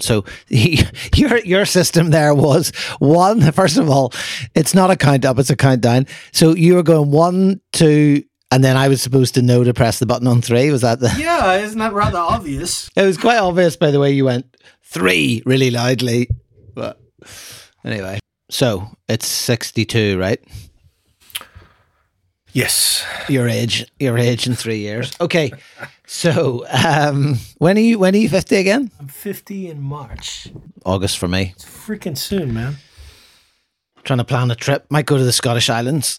So 0.00 0.24
he, 0.48 0.82
your 1.16 1.38
your 1.38 1.64
system 1.64 2.10
there 2.10 2.34
was 2.34 2.70
one. 2.98 3.52
First 3.52 3.76
of 3.78 3.88
all, 3.88 4.12
it's 4.54 4.74
not 4.74 4.90
a 4.90 4.96
count 4.96 5.24
up; 5.24 5.38
it's 5.38 5.50
a 5.50 5.56
countdown. 5.56 6.06
So 6.32 6.54
you 6.54 6.74
were 6.74 6.82
going 6.82 7.10
one, 7.10 7.60
two, 7.72 8.24
and 8.50 8.64
then 8.64 8.76
I 8.76 8.88
was 8.88 9.00
supposed 9.02 9.34
to 9.34 9.42
know 9.42 9.64
to 9.64 9.72
press 9.74 9.98
the 9.98 10.06
button 10.06 10.26
on 10.26 10.42
three. 10.42 10.70
Was 10.70 10.82
that 10.82 11.00
the? 11.00 11.14
Yeah, 11.18 11.54
isn't 11.56 11.78
that 11.78 11.92
rather 11.92 12.18
obvious? 12.18 12.90
It 12.96 13.02
was 13.02 13.18
quite 13.18 13.38
obvious 13.38 13.76
by 13.76 13.90
the 13.90 14.00
way 14.00 14.12
you 14.12 14.24
went 14.24 14.56
three 14.84 15.42
really 15.46 15.70
loudly. 15.70 16.28
But 16.74 17.00
anyway, 17.84 18.18
so 18.50 18.86
it's 19.08 19.26
sixty-two, 19.26 20.18
right? 20.18 20.40
Yes. 22.52 23.04
Your 23.28 23.48
age, 23.48 23.86
your 23.98 24.18
age 24.18 24.46
in 24.46 24.54
three 24.54 24.78
years. 24.78 25.12
Okay, 25.20 25.52
so 26.06 26.66
um, 26.84 27.36
when 27.58 27.76
are 27.76 27.80
you? 27.80 27.98
When 27.98 28.14
are 28.14 28.18
you 28.18 28.28
fifty 28.28 28.56
again? 28.56 28.90
I'm 28.98 29.08
50 29.08 29.68
in 29.68 29.80
March. 29.80 30.48
August 30.84 31.18
for 31.18 31.28
me. 31.28 31.52
It's 31.54 31.64
freaking 31.64 32.16
soon, 32.16 32.52
man. 32.52 32.76
Trying 34.02 34.18
to 34.18 34.24
plan 34.24 34.50
a 34.50 34.54
trip. 34.54 34.86
Might 34.90 35.06
go 35.06 35.16
to 35.16 35.24
the 35.24 35.32
Scottish 35.32 35.70
Islands. 35.70 36.18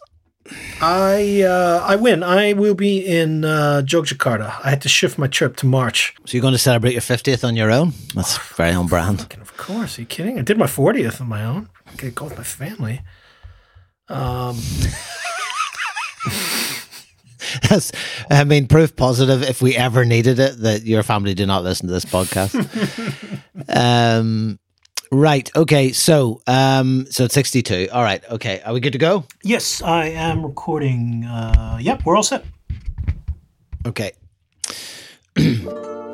I 0.81 1.43
uh, 1.43 1.83
I 1.83 1.95
win. 1.95 2.23
I 2.23 2.53
will 2.53 2.75
be 2.75 2.99
in 3.05 3.45
uh. 3.45 3.83
I 3.83 4.69
had 4.69 4.81
to 4.81 4.89
shift 4.89 5.17
my 5.17 5.27
trip 5.27 5.55
to 5.57 5.65
March. 5.65 6.15
So 6.25 6.37
you're 6.37 6.41
going 6.41 6.53
to 6.53 6.57
celebrate 6.59 6.93
your 6.93 7.01
fiftieth 7.01 7.43
on 7.43 7.55
your 7.55 7.71
own? 7.71 7.93
That's 8.15 8.37
very 8.55 8.71
on 8.71 8.87
brand. 8.87 9.27
And 9.31 9.41
of 9.41 9.55
course, 9.57 9.97
are 9.97 10.01
you 10.01 10.07
kidding? 10.07 10.39
I 10.39 10.41
did 10.41 10.57
my 10.57 10.65
40th 10.65 11.21
on 11.21 11.27
my 11.27 11.43
own. 11.43 11.69
I 11.85 11.95
could 11.95 12.15
go 12.15 12.25
with 12.25 12.37
my 12.37 12.43
family. 12.43 13.01
Um, 14.09 14.57
That's, 17.69 17.91
I 18.29 18.43
mean, 18.43 18.67
proof 18.67 18.95
positive 18.95 19.41
if 19.43 19.61
we 19.61 19.75
ever 19.75 20.05
needed 20.05 20.39
it 20.39 20.59
that 20.59 20.83
your 20.83 21.03
family 21.03 21.33
do 21.33 21.45
not 21.45 21.63
listen 21.63 21.87
to 21.87 21.93
this 21.93 22.05
podcast. 22.05 22.55
um, 23.69 24.59
right. 25.11 25.49
Okay. 25.55 25.91
So, 25.91 26.41
um, 26.47 27.07
so 27.09 27.25
it's 27.25 27.33
62. 27.33 27.89
All 27.91 28.03
right. 28.03 28.23
Okay. 28.29 28.61
Are 28.61 28.73
we 28.73 28.79
good 28.79 28.93
to 28.93 28.99
go? 28.99 29.25
yes, 29.43 29.81
I 29.81 30.07
am 30.07 30.45
recording. 30.45 31.25
Uh, 31.25 31.77
yep, 31.81 32.05
we're 32.05 32.15
all 32.15 32.23
set. 32.23 32.45
Okay. 33.85 34.11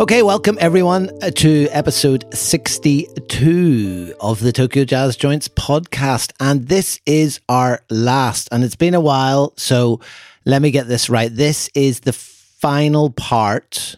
Okay, 0.00 0.22
welcome 0.22 0.56
everyone 0.62 1.10
uh, 1.22 1.30
to 1.30 1.68
episode 1.72 2.24
62 2.34 4.14
of 4.18 4.40
the 4.40 4.50
Tokyo 4.50 4.86
Jazz 4.86 5.14
Joints 5.14 5.46
podcast. 5.46 6.32
And 6.40 6.68
this 6.68 6.98
is 7.04 7.38
our 7.50 7.82
last, 7.90 8.48
and 8.50 8.64
it's 8.64 8.76
been 8.76 8.94
a 8.94 9.00
while. 9.00 9.52
So 9.58 10.00
let 10.46 10.62
me 10.62 10.70
get 10.70 10.88
this 10.88 11.10
right. 11.10 11.30
This 11.30 11.68
is 11.74 12.00
the 12.00 12.14
final 12.14 13.10
part 13.10 13.96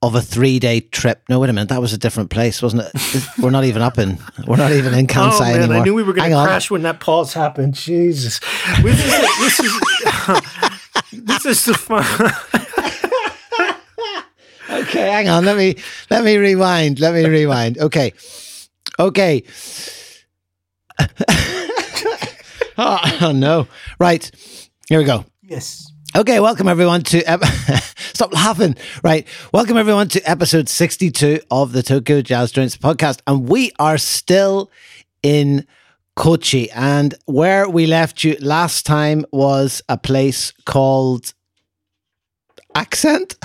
of 0.00 0.14
a 0.14 0.22
three 0.22 0.60
day 0.60 0.78
trip. 0.78 1.24
No, 1.28 1.40
wait 1.40 1.50
a 1.50 1.52
minute. 1.52 1.70
That 1.70 1.80
was 1.80 1.92
a 1.92 1.98
different 1.98 2.30
place, 2.30 2.62
wasn't 2.62 2.84
it? 2.84 2.92
we're 3.40 3.50
not 3.50 3.64
even 3.64 3.82
up 3.82 3.98
in, 3.98 4.16
we're 4.46 4.58
not 4.58 4.70
even 4.70 4.94
in 4.94 5.06
Kansai 5.08 5.40
oh 5.40 5.40
man, 5.40 5.62
anymore. 5.62 5.78
I 5.78 5.82
knew 5.82 5.94
we 5.94 6.04
were 6.04 6.12
going 6.12 6.30
to 6.30 6.44
crash 6.44 6.70
when 6.70 6.82
that 6.82 7.00
pause 7.00 7.32
happened. 7.32 7.74
Jesus, 7.74 8.38
this 8.80 9.04
is 9.04 9.10
this 9.40 9.58
is 9.58 9.80
this 11.24 11.46
is 11.46 11.64
the 11.64 11.74
fun. 11.74 12.04
Okay, 14.68 15.10
hang 15.10 15.28
on. 15.28 15.44
Let 15.44 15.56
me 15.56 15.76
let 16.10 16.24
me 16.24 16.36
rewind. 16.36 16.98
Let 17.00 17.14
me 17.14 17.24
rewind. 17.24 17.78
Okay. 17.78 18.12
Okay. 18.98 19.42
oh, 22.78 22.98
oh, 23.20 23.32
no. 23.34 23.68
Right. 23.98 24.30
Here 24.88 24.98
we 24.98 25.04
go. 25.04 25.24
yes. 25.42 25.90
Okay, 26.16 26.40
welcome 26.40 26.66
everyone 26.66 27.02
to 27.02 27.22
ep- 27.30 27.44
Stop 28.14 28.32
laughing. 28.32 28.74
Right. 29.04 29.26
Welcome 29.52 29.76
everyone 29.76 30.08
to 30.08 30.30
episode 30.30 30.68
62 30.68 31.40
of 31.50 31.72
the 31.72 31.82
Tokyo 31.82 32.22
Jazz 32.22 32.52
Joints 32.52 32.76
podcast 32.76 33.20
and 33.26 33.46
we 33.48 33.70
are 33.78 33.98
still 33.98 34.70
in 35.22 35.66
Kochi 36.14 36.70
and 36.70 37.14
where 37.26 37.68
we 37.68 37.86
left 37.86 38.24
you 38.24 38.36
last 38.40 38.86
time 38.86 39.26
was 39.30 39.82
a 39.90 39.98
place 39.98 40.52
called 40.64 41.34
Accent. 42.74 43.34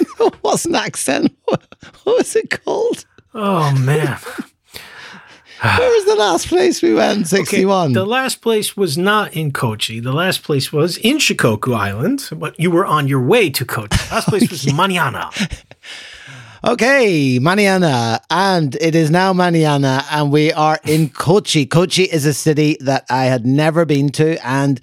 it 0.00 0.42
wasn't 0.42 0.76
Accent. 0.76 1.36
What 1.44 1.62
was 2.04 2.36
it 2.36 2.50
called? 2.64 3.04
Oh 3.34 3.74
man. 3.78 4.18
Where 5.78 5.90
was 5.90 6.04
the 6.04 6.16
last 6.16 6.48
place 6.48 6.82
we 6.82 6.92
went? 6.92 7.26
61. 7.26 7.92
The 7.92 8.04
last 8.04 8.42
place 8.42 8.76
was 8.76 8.98
not 8.98 9.34
in 9.34 9.50
Kochi. 9.50 9.98
The 9.98 10.12
last 10.12 10.42
place 10.42 10.72
was 10.72 10.98
in 10.98 11.16
Shikoku 11.16 11.74
Island, 11.74 12.28
but 12.32 12.58
you 12.60 12.70
were 12.70 12.84
on 12.84 13.08
your 13.08 13.22
way 13.22 13.48
to 13.50 13.64
Kochi. 13.64 13.96
The 13.96 14.14
last 14.14 14.28
place 14.28 14.50
was 14.50 14.70
Manana. 14.74 15.30
Okay, 16.66 17.38
Maniana, 17.40 18.20
and 18.30 18.74
it 18.80 18.94
is 18.94 19.10
now 19.10 19.34
Maniana, 19.34 20.02
and 20.10 20.32
we 20.32 20.50
are 20.50 20.78
in 20.84 21.10
Kochi. 21.10 21.66
Kochi 21.66 22.04
is 22.04 22.24
a 22.24 22.32
city 22.32 22.78
that 22.80 23.04
I 23.10 23.24
had 23.24 23.44
never 23.44 23.84
been 23.84 24.08
to, 24.12 24.38
and 24.46 24.80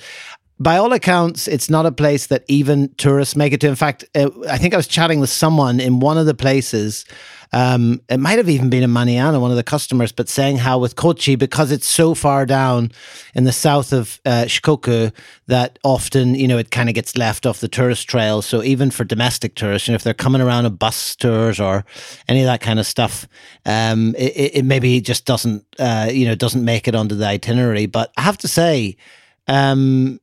by 0.61 0.77
all 0.77 0.93
accounts, 0.93 1.47
it's 1.47 1.69
not 1.69 1.87
a 1.87 1.91
place 1.91 2.27
that 2.27 2.43
even 2.47 2.93
tourists 2.95 3.35
make 3.35 3.51
it 3.51 3.59
to. 3.61 3.67
In 3.67 3.75
fact, 3.75 4.05
uh, 4.13 4.29
I 4.47 4.57
think 4.59 4.73
I 4.73 4.77
was 4.77 4.87
chatting 4.87 5.19
with 5.19 5.31
someone 5.31 5.79
in 5.79 5.99
one 5.99 6.19
of 6.19 6.27
the 6.27 6.35
places. 6.35 7.03
Um, 7.51 7.99
it 8.09 8.19
might 8.19 8.37
have 8.37 8.47
even 8.47 8.69
been 8.69 8.83
in 8.83 8.91
Maniana, 8.91 9.41
one 9.41 9.49
of 9.49 9.57
the 9.57 9.63
customers, 9.63 10.11
but 10.11 10.29
saying 10.29 10.57
how 10.57 10.77
with 10.77 10.95
Kochi, 10.95 11.35
because 11.35 11.71
it's 11.71 11.87
so 11.87 12.13
far 12.13 12.45
down 12.45 12.91
in 13.33 13.43
the 13.43 13.51
south 13.51 13.91
of 13.91 14.21
uh, 14.23 14.43
Shikoku, 14.45 15.11
that 15.47 15.79
often, 15.83 16.35
you 16.35 16.47
know, 16.47 16.59
it 16.59 16.69
kind 16.69 16.87
of 16.87 16.95
gets 16.95 17.17
left 17.17 17.45
off 17.45 17.59
the 17.59 17.67
tourist 17.67 18.07
trail. 18.07 18.41
So 18.41 18.63
even 18.63 18.91
for 18.91 19.03
domestic 19.03 19.55
tourists, 19.55 19.87
you 19.87 19.93
know, 19.93 19.95
if 19.95 20.03
they're 20.03 20.13
coming 20.13 20.41
around 20.41 20.65
on 20.65 20.75
bus 20.75 21.15
tours 21.15 21.59
or 21.59 21.83
any 22.29 22.41
of 22.41 22.45
that 22.45 22.61
kind 22.61 22.79
of 22.79 22.85
stuff, 22.85 23.27
um, 23.65 24.15
it, 24.15 24.57
it 24.57 24.65
maybe 24.65 25.01
just 25.01 25.25
doesn't, 25.25 25.65
uh, 25.79 26.07
you 26.09 26.27
know, 26.27 26.35
doesn't 26.35 26.63
make 26.63 26.87
it 26.87 26.95
onto 26.95 27.15
the 27.15 27.25
itinerary. 27.25 27.87
But 27.87 28.13
I 28.15 28.21
have 28.21 28.37
to 28.37 28.47
say, 28.47 28.95
um, 29.47 30.20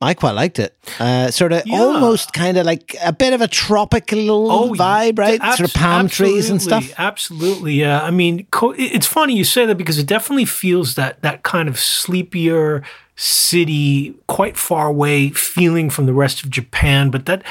I 0.00 0.14
quite 0.14 0.32
liked 0.36 0.60
it. 0.60 0.76
Uh, 1.00 1.30
sort 1.32 1.52
of 1.52 1.62
Yeah. 1.66 1.80
almost 1.80 2.32
kind 2.32 2.56
of 2.56 2.64
like 2.64 2.94
a 3.04 3.12
bit 3.12 3.32
of 3.32 3.40
a 3.40 3.48
tropical 3.48 4.50
Oh, 4.50 4.70
vibe, 4.70 5.18
right? 5.18 5.40
abs- 5.42 5.56
sort 5.56 5.68
of 5.68 5.74
palm 5.74 6.08
trees 6.08 6.50
and 6.50 6.62
stuff. 6.62 6.88
Absolutely, 6.98 7.74
yeah. 7.74 8.00
I 8.02 8.12
mean, 8.12 8.46
co- 8.52 8.74
it's 8.78 9.06
funny 9.08 9.34
you 9.36 9.42
say 9.42 9.66
that 9.66 9.74
because 9.76 9.98
it 9.98 10.06
definitely 10.06 10.44
feels 10.44 10.94
that 10.94 11.20
that 11.22 11.42
kind 11.42 11.68
of 11.68 11.80
sleepier 11.80 12.82
city, 13.20 14.14
quite 14.28 14.56
far 14.56 14.86
away 14.86 15.30
feeling 15.30 15.90
from 15.90 16.06
the 16.06 16.12
rest 16.12 16.44
of 16.44 16.50
Japan. 16.50 17.10
But 17.10 17.26
that 17.26 17.42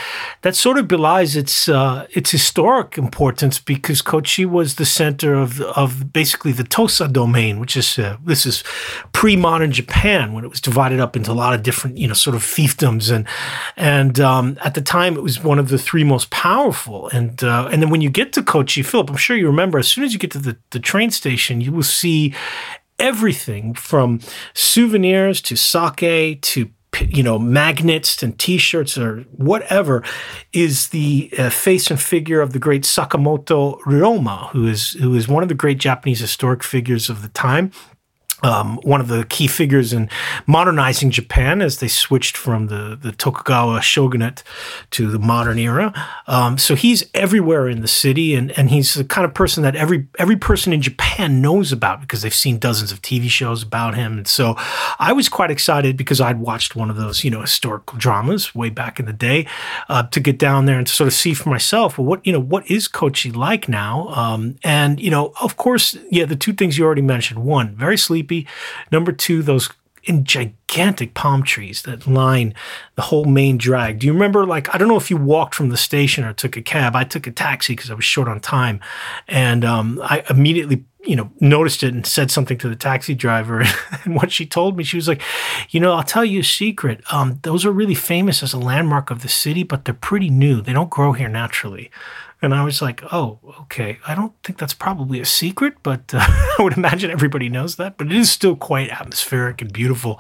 that 0.42 0.56
sort 0.56 0.78
of 0.78 0.88
belies 0.88 1.36
its 1.36 1.68
uh, 1.68 2.08
its 2.12 2.32
historic 2.32 2.98
importance 2.98 3.60
because 3.60 4.02
Kochi 4.02 4.46
was 4.46 4.76
the 4.76 4.86
center 4.86 5.34
of 5.36 5.60
of 5.62 6.14
basically 6.14 6.54
the 6.54 6.64
Tosa 6.64 7.10
domain, 7.10 7.60
which 7.60 7.76
is 7.76 8.00
uh, 8.00 8.16
this 8.24 8.46
is 8.46 8.64
pre-modern 9.12 9.74
Japan 9.74 10.34
when 10.34 10.46
it 10.46 10.50
was 10.50 10.62
divided 10.62 11.02
up 11.02 11.18
into 11.18 11.32
a 11.32 11.34
lot 11.34 11.54
of 11.54 11.64
different 11.64 11.98
you 11.98 12.08
know 12.08 12.14
sort 12.14 12.36
of 12.36 12.42
fiefdoms 12.42 13.14
and 13.14 13.28
and 13.76 14.22
um, 14.22 14.58
at 14.64 14.74
the 14.74 14.82
time 14.82 15.18
it 15.18 15.22
was 15.22 15.44
one 15.44 15.60
of 15.60 15.68
the 15.68 15.78
three 15.78 16.06
most 16.06 16.30
powerful 16.30 17.10
and 17.10 17.44
uh, 17.44 17.68
and 17.70 17.82
then 17.82 17.90
when 17.90 18.00
you 18.00 18.10
get 18.10 18.32
to 18.34 18.42
Kochi, 18.42 18.84
Philip, 18.84 19.10
I'm 19.10 19.18
sure 19.18 19.36
you 19.36 19.48
remember 19.48 19.78
as 19.78 19.90
soon 19.90 20.06
as 20.06 20.14
you 20.14 20.20
get 20.20 20.32
to 20.32 20.40
the, 20.40 20.56
the 20.70 20.80
train 20.80 21.12
station, 21.12 21.60
you 21.60 21.74
will 21.74 21.84
see 21.84 22.34
everything 23.00 23.74
from 23.74 24.20
souvenirs 24.54 25.42
to 25.42 25.56
sake 25.56 26.42
to 26.42 26.70
you 27.10 27.22
know 27.22 27.38
magnets 27.38 28.24
and 28.24 28.40
t-shirts 28.40 28.98
or 28.98 29.22
whatever 29.32 30.04
is 30.54 30.90
the 30.90 31.32
uh, 31.38 31.50
face 31.50 31.92
and 31.92 32.02
figure 32.02 32.42
of 32.42 32.54
the 32.54 32.60
great 32.60 32.84
Sakamoto 32.84 33.80
Ryoma 33.82 34.50
who 34.50 34.66
is 34.68 34.92
who 34.94 35.14
is 35.14 35.28
one 35.28 35.44
of 35.44 35.50
the 35.50 35.56
great 35.56 35.78
Japanese 35.78 36.20
historic 36.20 36.64
figures 36.64 37.10
of 37.10 37.22
the 37.22 37.30
time 37.30 37.72
um, 38.44 38.78
one 38.84 39.02
of 39.02 39.08
the 39.08 39.26
key 39.26 39.48
figures 39.48 39.94
in 39.94 40.10
modernizing 40.46 41.10
Japan 41.10 41.60
as 41.62 41.80
they 41.80 41.88
switched 41.88 42.38
from 42.38 42.68
the, 42.68 42.98
the 43.02 43.12
Tokugawa 43.12 43.82
shogunate 43.82 44.44
to 44.92 45.10
the 45.10 45.18
modern 45.18 45.58
era. 45.58 45.92
Um, 46.28 46.60
so 46.60 46.76
he's 46.76 47.04
everywhere 47.16 47.68
in 47.68 47.82
the 47.82 47.88
city, 47.88 48.36
and, 48.36 48.52
and 48.52 48.70
he's 48.70 48.94
the 48.94 49.04
kind 49.04 49.26
of 49.26 49.34
person 49.34 49.64
that 49.64 49.76
every 49.76 50.08
every 50.20 50.36
person 50.36 50.72
in 50.72 50.82
Japan 50.84 51.42
knows 51.42 51.72
about 51.72 52.00
because 52.00 52.22
they've 52.22 52.34
seen 52.34 52.60
dozens 52.60 52.92
of 52.92 53.02
TV 53.02 53.28
shows 53.28 53.64
about 53.64 53.96
him. 53.96 54.18
And 54.18 54.28
so 54.28 54.56
I 55.00 55.14
was 55.14 55.30
quite 55.30 55.50
excited 55.50 55.98
because 55.98 56.22
I'd 56.22 56.40
watched 56.40 56.76
one 56.76 56.92
of 56.92 56.96
those 56.96 57.24
you 57.24 57.32
know 57.32 57.42
historical 57.42 57.98
dramas 57.98 58.54
way 58.54 58.70
back 58.70 59.00
in 59.00 59.08
the 59.08 59.14
day 59.14 59.48
uh, 59.90 60.04
to 60.04 60.20
get 60.20 60.38
down 60.38 60.66
there 60.66 60.78
and 60.78 60.86
to 60.86 60.94
sort 60.94 61.08
of 61.08 61.14
see 61.14 61.34
for 61.34 61.50
myself. 61.50 61.98
Well, 61.98 62.06
what 62.06 62.26
you 62.26 62.34
know 62.34 62.40
what 62.40 62.70
is 62.70 62.88
Kochi 62.88 63.32
like 63.32 63.68
now? 63.68 64.10
Um, 64.10 64.58
and 64.64 65.00
you 65.00 65.10
know, 65.10 65.34
of 65.42 65.58
course, 65.58 65.98
yeah, 66.12 66.26
the 66.26 66.36
two 66.36 66.54
things 66.54 66.78
you 66.78 66.86
already 66.86 67.02
mentioned. 67.02 67.44
One, 67.44 67.76
very 67.76 67.98
sleepy. 67.98 68.27
Number 68.92 69.12
two, 69.12 69.42
those 69.42 69.70
in 70.08 70.24
gigantic 70.24 71.14
palm 71.14 71.44
trees 71.44 71.82
that 71.82 72.08
line 72.08 72.54
the 72.96 73.02
whole 73.04 73.26
main 73.26 73.58
drag. 73.58 74.00
Do 74.00 74.08
you 74.08 74.14
remember, 74.14 74.46
like, 74.46 74.74
I 74.74 74.78
don't 74.78 74.88
know 74.88 74.98
if 74.98 75.12
you 75.12 75.18
walked 75.18 75.54
from 75.54 75.70
the 75.70 75.78
station 75.78 76.24
or 76.24 76.34
took 76.34 76.56
a 76.56 76.62
cab. 76.62 76.96
I 76.96 77.04
took 77.04 77.28
a 77.28 77.32
taxi 77.32 77.74
because 77.74 77.92
I 77.92 77.94
was 77.94 78.06
short 78.06 78.30
on 78.30 78.40
time. 78.40 78.80
And 79.28 79.66
um, 79.66 80.00
I 80.02 80.24
immediately, 80.30 80.86
you 81.04 81.18
know, 81.18 81.30
noticed 81.42 81.84
it 81.84 81.94
and 81.94 82.06
said 82.06 82.32
something 82.32 82.58
to 82.60 82.70
the 82.70 82.76
taxi 82.76 83.16
driver. 83.16 83.64
and 84.06 84.16
what 84.16 84.32
she 84.32 84.46
told 84.46 84.78
me, 84.78 84.86
she 84.86 84.96
was 84.96 85.10
like, 85.10 85.22
you 85.70 85.82
know, 85.82 85.92
I'll 85.92 86.04
tell 86.04 86.26
you 86.26 86.40
a 86.40 86.44
secret. 86.44 87.02
Um, 87.12 87.40
those 87.44 87.66
are 87.66 87.72
really 87.72 87.96
famous 87.96 88.42
as 88.42 88.54
a 88.54 88.60
landmark 88.60 89.12
of 89.12 89.24
the 89.24 89.30
city, 89.30 89.64
but 89.64 89.84
they're 89.84 89.94
pretty 89.94 90.30
new. 90.30 90.62
They 90.62 90.74
don't 90.74 90.90
grow 90.90 91.12
here 91.12 91.30
naturally. 91.30 91.92
And 92.42 92.54
I 92.54 92.64
was 92.64 92.82
like, 92.82 93.02
oh, 93.12 93.40
okay. 93.62 93.98
I 94.08 94.14
don't 94.14 94.34
think 94.44 94.60
that's 94.60 94.74
probably 94.74 95.20
a 95.20 95.26
secret, 95.26 95.76
but 95.82 96.14
uh, 96.14 96.20
I 96.22 96.56
would 96.60 96.78
imagine 96.78 97.10
everybody 97.10 97.50
knows 97.50 97.78
that. 97.78 97.98
But 97.98 98.08
it 98.08 98.14
is 98.14 98.30
still 98.30 98.56
quite 98.56 98.90
atmospheric 98.90 99.62
and 99.62 99.74
beautiful. 99.74 100.20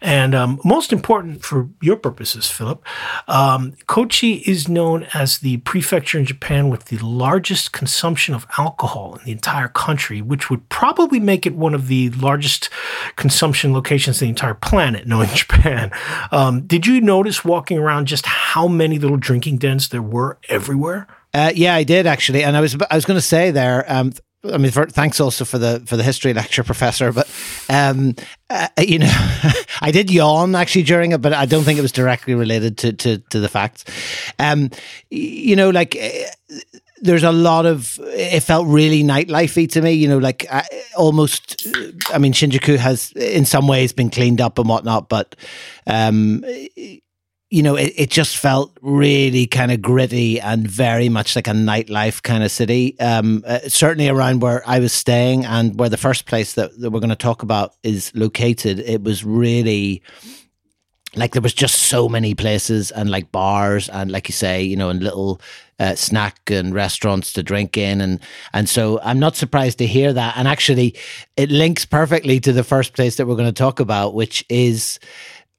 And 0.00 0.34
um, 0.34 0.60
most 0.64 0.92
important 0.92 1.44
for 1.44 1.68
your 1.82 1.96
purposes, 1.96 2.50
Philip, 2.50 2.82
um, 3.26 3.74
Kochi 3.86 4.36
is 4.46 4.66
known 4.68 5.06
as 5.12 5.38
the 5.38 5.58
prefecture 5.58 6.18
in 6.18 6.24
Japan 6.24 6.70
with 6.70 6.86
the 6.86 6.98
largest 6.98 7.72
consumption 7.72 8.34
of 8.34 8.46
alcohol 8.56 9.16
in 9.16 9.24
the 9.26 9.32
entire 9.32 9.68
country, 9.68 10.22
which 10.22 10.48
would 10.48 10.66
probably 10.70 11.20
make 11.20 11.44
it 11.44 11.54
one 11.54 11.74
of 11.74 11.88
the 11.88 12.08
largest 12.10 12.70
consumption 13.16 13.74
locations 13.74 14.22
in 14.22 14.26
the 14.26 14.30
entire 14.30 14.54
planet, 14.54 15.06
knowing 15.06 15.28
Japan. 15.34 15.90
Um, 16.32 16.62
did 16.62 16.86
you 16.86 17.02
notice 17.02 17.44
walking 17.44 17.76
around 17.76 18.06
just 18.06 18.24
how 18.24 18.68
many 18.68 18.98
little 18.98 19.18
drinking 19.18 19.58
dens 19.58 19.90
there 19.90 20.00
were 20.00 20.38
everywhere? 20.48 21.06
Uh, 21.34 21.52
yeah, 21.54 21.74
I 21.74 21.84
did 21.84 22.06
actually, 22.06 22.42
and 22.42 22.56
I 22.56 22.60
was 22.60 22.76
I 22.90 22.94
was 22.94 23.04
going 23.04 23.18
to 23.18 23.22
say 23.22 23.50
there. 23.50 23.84
Um, 23.90 24.12
I 24.44 24.56
mean, 24.56 24.70
for, 24.70 24.86
thanks 24.86 25.20
also 25.20 25.44
for 25.44 25.58
the 25.58 25.82
for 25.86 25.96
the 25.96 26.02
history 26.02 26.32
lecture, 26.32 26.62
professor. 26.62 27.12
But 27.12 27.28
um, 27.68 28.14
uh, 28.48 28.68
you 28.78 29.00
know, 29.00 29.10
I 29.80 29.90
did 29.90 30.10
yawn 30.10 30.54
actually 30.54 30.84
during 30.84 31.12
it, 31.12 31.20
but 31.20 31.32
I 31.32 31.44
don't 31.44 31.64
think 31.64 31.78
it 31.78 31.82
was 31.82 31.92
directly 31.92 32.34
related 32.34 32.78
to 32.78 32.92
to, 32.92 33.18
to 33.18 33.40
the 33.40 33.48
facts. 33.48 33.84
Um, 34.38 34.70
you 35.10 35.56
know, 35.56 35.70
like. 35.70 35.96
Uh, 35.96 36.54
there's 37.00 37.22
a 37.22 37.30
lot 37.30 37.64
of 37.64 38.00
it 38.02 38.40
felt 38.40 38.66
really 38.66 39.04
nightlifey 39.04 39.70
to 39.70 39.80
me 39.80 39.92
you 39.92 40.08
know 40.08 40.18
like 40.18 40.44
uh, 40.50 40.64
almost 40.96 41.64
i 42.12 42.18
mean 42.18 42.32
shinjuku 42.32 42.76
has 42.76 43.12
in 43.12 43.44
some 43.44 43.68
ways 43.68 43.92
been 43.92 44.10
cleaned 44.10 44.40
up 44.40 44.58
and 44.58 44.68
whatnot 44.68 45.08
but 45.08 45.36
um 45.86 46.42
you 47.50 47.62
know, 47.62 47.76
it, 47.76 47.94
it 47.96 48.10
just 48.10 48.36
felt 48.36 48.76
really 48.82 49.46
kind 49.46 49.72
of 49.72 49.80
gritty 49.80 50.38
and 50.38 50.68
very 50.68 51.08
much 51.08 51.34
like 51.34 51.46
a 51.46 51.52
nightlife 51.52 52.22
kind 52.22 52.44
of 52.44 52.50
city. 52.50 52.98
Um, 53.00 53.42
uh, 53.46 53.60
certainly 53.68 54.08
around 54.08 54.42
where 54.42 54.62
I 54.66 54.80
was 54.80 54.92
staying 54.92 55.46
and 55.46 55.78
where 55.78 55.88
the 55.88 55.96
first 55.96 56.26
place 56.26 56.52
that, 56.54 56.78
that 56.78 56.90
we're 56.90 57.00
going 57.00 57.08
to 57.08 57.16
talk 57.16 57.42
about 57.42 57.74
is 57.82 58.12
located, 58.14 58.80
it 58.80 59.02
was 59.02 59.24
really 59.24 60.02
like 61.16 61.32
there 61.32 61.42
was 61.42 61.54
just 61.54 61.76
so 61.84 62.06
many 62.06 62.34
places 62.34 62.90
and 62.90 63.10
like 63.10 63.32
bars 63.32 63.88
and 63.88 64.12
like 64.12 64.28
you 64.28 64.34
say, 64.34 64.62
you 64.62 64.76
know, 64.76 64.90
and 64.90 65.02
little 65.02 65.40
uh, 65.78 65.94
snack 65.94 66.50
and 66.50 66.74
restaurants 66.74 67.32
to 67.32 67.42
drink 67.42 67.76
in, 67.76 68.00
and 68.00 68.20
and 68.52 68.68
so 68.68 69.00
I'm 69.02 69.18
not 69.18 69.36
surprised 69.36 69.78
to 69.78 69.86
hear 69.86 70.12
that. 70.12 70.36
And 70.36 70.48
actually, 70.48 70.96
it 71.36 71.50
links 71.50 71.86
perfectly 71.86 72.40
to 72.40 72.52
the 72.52 72.64
first 72.64 72.94
place 72.94 73.16
that 73.16 73.26
we're 73.26 73.36
going 73.36 73.48
to 73.48 73.52
talk 73.52 73.78
about, 73.78 74.14
which 74.14 74.44
is 74.48 74.98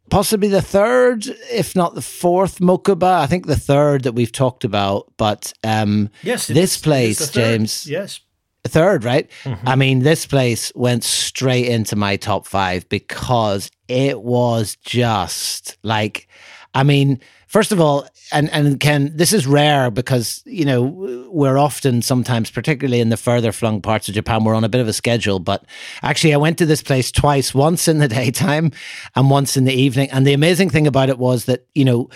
possibly 0.10 0.48
the 0.48 0.62
third, 0.62 1.28
if 1.52 1.76
not 1.76 1.96
the 1.96 2.02
fourth 2.02 2.60
Mokuba. 2.60 3.20
I 3.20 3.28
think 3.28 3.46
the 3.46 3.56
third 3.56 4.04
that 4.04 4.14
we've 4.14 4.32
talked 4.32 4.64
about. 4.64 5.12
But 5.18 5.54
um, 5.64 6.10
yes, 6.24 6.48
this 6.48 6.76
is, 6.76 6.82
place, 6.82 7.30
James. 7.32 7.88
Yes. 7.88 8.22
Third, 8.66 9.06
right? 9.06 9.32
Mm-hmm. 9.46 9.68
I 9.68 9.76
mean, 9.76 10.00
this 10.00 10.26
place 10.26 10.72
went 10.76 11.04
straight 11.04 11.68
into 11.68 11.96
my 11.96 12.18
top 12.18 12.46
five 12.46 12.88
because 12.90 13.72
it 13.88 14.22
was 14.22 14.76
just 14.84 15.78
like, 15.82 16.28
I 16.74 16.84
mean, 16.84 17.22
first 17.48 17.72
of 17.72 17.80
all, 17.80 18.08
and 18.32 18.50
and 18.52 18.80
Ken, 18.80 19.12
this 19.16 19.34
is 19.34 19.48
rare 19.48 19.90
because 19.92 20.42
you 20.46 20.66
know 20.66 20.84
we're 21.32 21.58
often 21.58 22.02
sometimes, 22.02 22.50
particularly 22.50 23.00
in 23.00 23.10
the 23.10 23.18
further 23.18 23.52
flung 23.52 23.82
parts 23.82 24.08
of 24.08 24.16
Japan, 24.16 24.44
we're 24.44 24.56
on 24.56 24.64
a 24.64 24.70
bit 24.70 24.82
of 24.82 24.88
a 24.88 24.94
schedule. 24.94 25.40
But 25.40 25.66
actually, 26.02 26.34
I 26.34 26.38
went 26.38 26.58
to 26.60 26.66
this 26.66 26.82
place 26.82 27.12
twice, 27.12 27.54
once 27.54 27.88
in 27.88 28.00
the 28.00 28.08
daytime 28.20 28.72
and 29.16 29.30
once 29.30 29.58
in 29.58 29.66
the 29.66 29.74
evening. 29.74 30.10
And 30.12 30.26
the 30.26 30.34
amazing 30.34 30.70
thing 30.70 30.88
about 30.88 31.10
it 31.10 31.18
was 31.18 31.46
that 31.46 31.66
you 31.74 31.86
know 31.86 32.10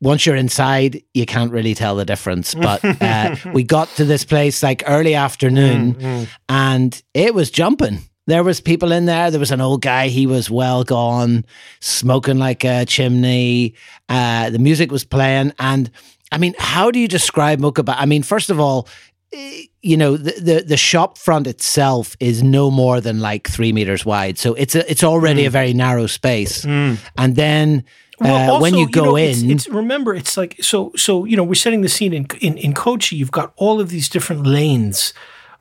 once 0.00 0.24
you're 0.24 0.36
inside, 0.36 1.02
you 1.14 1.26
can't 1.26 1.52
really 1.52 1.74
tell 1.74 1.96
the 1.96 2.04
difference. 2.04 2.54
But 2.54 2.84
uh, 3.02 3.36
we 3.52 3.62
got 3.62 3.88
to 3.96 4.04
this 4.04 4.24
place 4.24 4.62
like 4.62 4.82
early 4.86 5.14
afternoon, 5.14 5.94
mm-hmm. 5.94 6.24
and 6.48 7.02
it 7.14 7.34
was 7.34 7.50
jumping. 7.50 8.00
There 8.26 8.44
was 8.44 8.60
people 8.60 8.92
in 8.92 9.06
there. 9.06 9.30
There 9.30 9.40
was 9.40 9.50
an 9.50 9.60
old 9.60 9.82
guy. 9.82 10.08
He 10.08 10.26
was 10.26 10.50
well 10.50 10.84
gone, 10.84 11.44
smoking 11.80 12.38
like 12.38 12.64
a 12.64 12.84
chimney. 12.84 13.74
Uh, 14.08 14.50
the 14.50 14.58
music 14.58 14.92
was 14.92 15.04
playing, 15.04 15.52
and 15.58 15.90
I 16.32 16.38
mean, 16.38 16.54
how 16.58 16.90
do 16.90 16.98
you 16.98 17.08
describe 17.08 17.60
Mokuba? 17.60 17.94
I 17.96 18.06
mean, 18.06 18.22
first 18.22 18.50
of 18.50 18.60
all, 18.60 18.88
eh, 19.32 19.62
you 19.82 19.96
know 19.96 20.16
the, 20.16 20.32
the, 20.32 20.64
the 20.64 20.76
shop 20.76 21.18
front 21.18 21.46
itself 21.46 22.16
is 22.20 22.42
no 22.42 22.70
more 22.70 23.00
than 23.00 23.20
like 23.20 23.48
three 23.48 23.72
meters 23.72 24.04
wide, 24.04 24.38
so 24.38 24.54
it's 24.54 24.74
a, 24.74 24.88
it's 24.90 25.02
already 25.02 25.44
mm. 25.44 25.46
a 25.48 25.50
very 25.50 25.72
narrow 25.72 26.06
space, 26.06 26.64
mm. 26.64 26.98
and 27.16 27.36
then. 27.36 27.84
Well, 28.20 28.36
uh, 28.36 28.52
also, 28.52 28.60
when 28.60 28.74
you 28.74 28.86
go 28.86 29.00
you 29.00 29.06
know, 29.06 29.16
in, 29.16 29.50
it's, 29.50 29.66
it's, 29.66 29.68
remember 29.74 30.14
it's 30.14 30.36
like 30.36 30.56
so. 30.60 30.92
So 30.94 31.24
you 31.24 31.38
know, 31.38 31.42
we're 31.42 31.54
setting 31.54 31.80
the 31.80 31.88
scene 31.88 32.12
in 32.12 32.26
in, 32.42 32.58
in 32.58 32.74
Kochi. 32.74 33.16
You've 33.16 33.30
got 33.30 33.54
all 33.56 33.80
of 33.80 33.88
these 33.88 34.10
different 34.10 34.46
lanes 34.46 35.14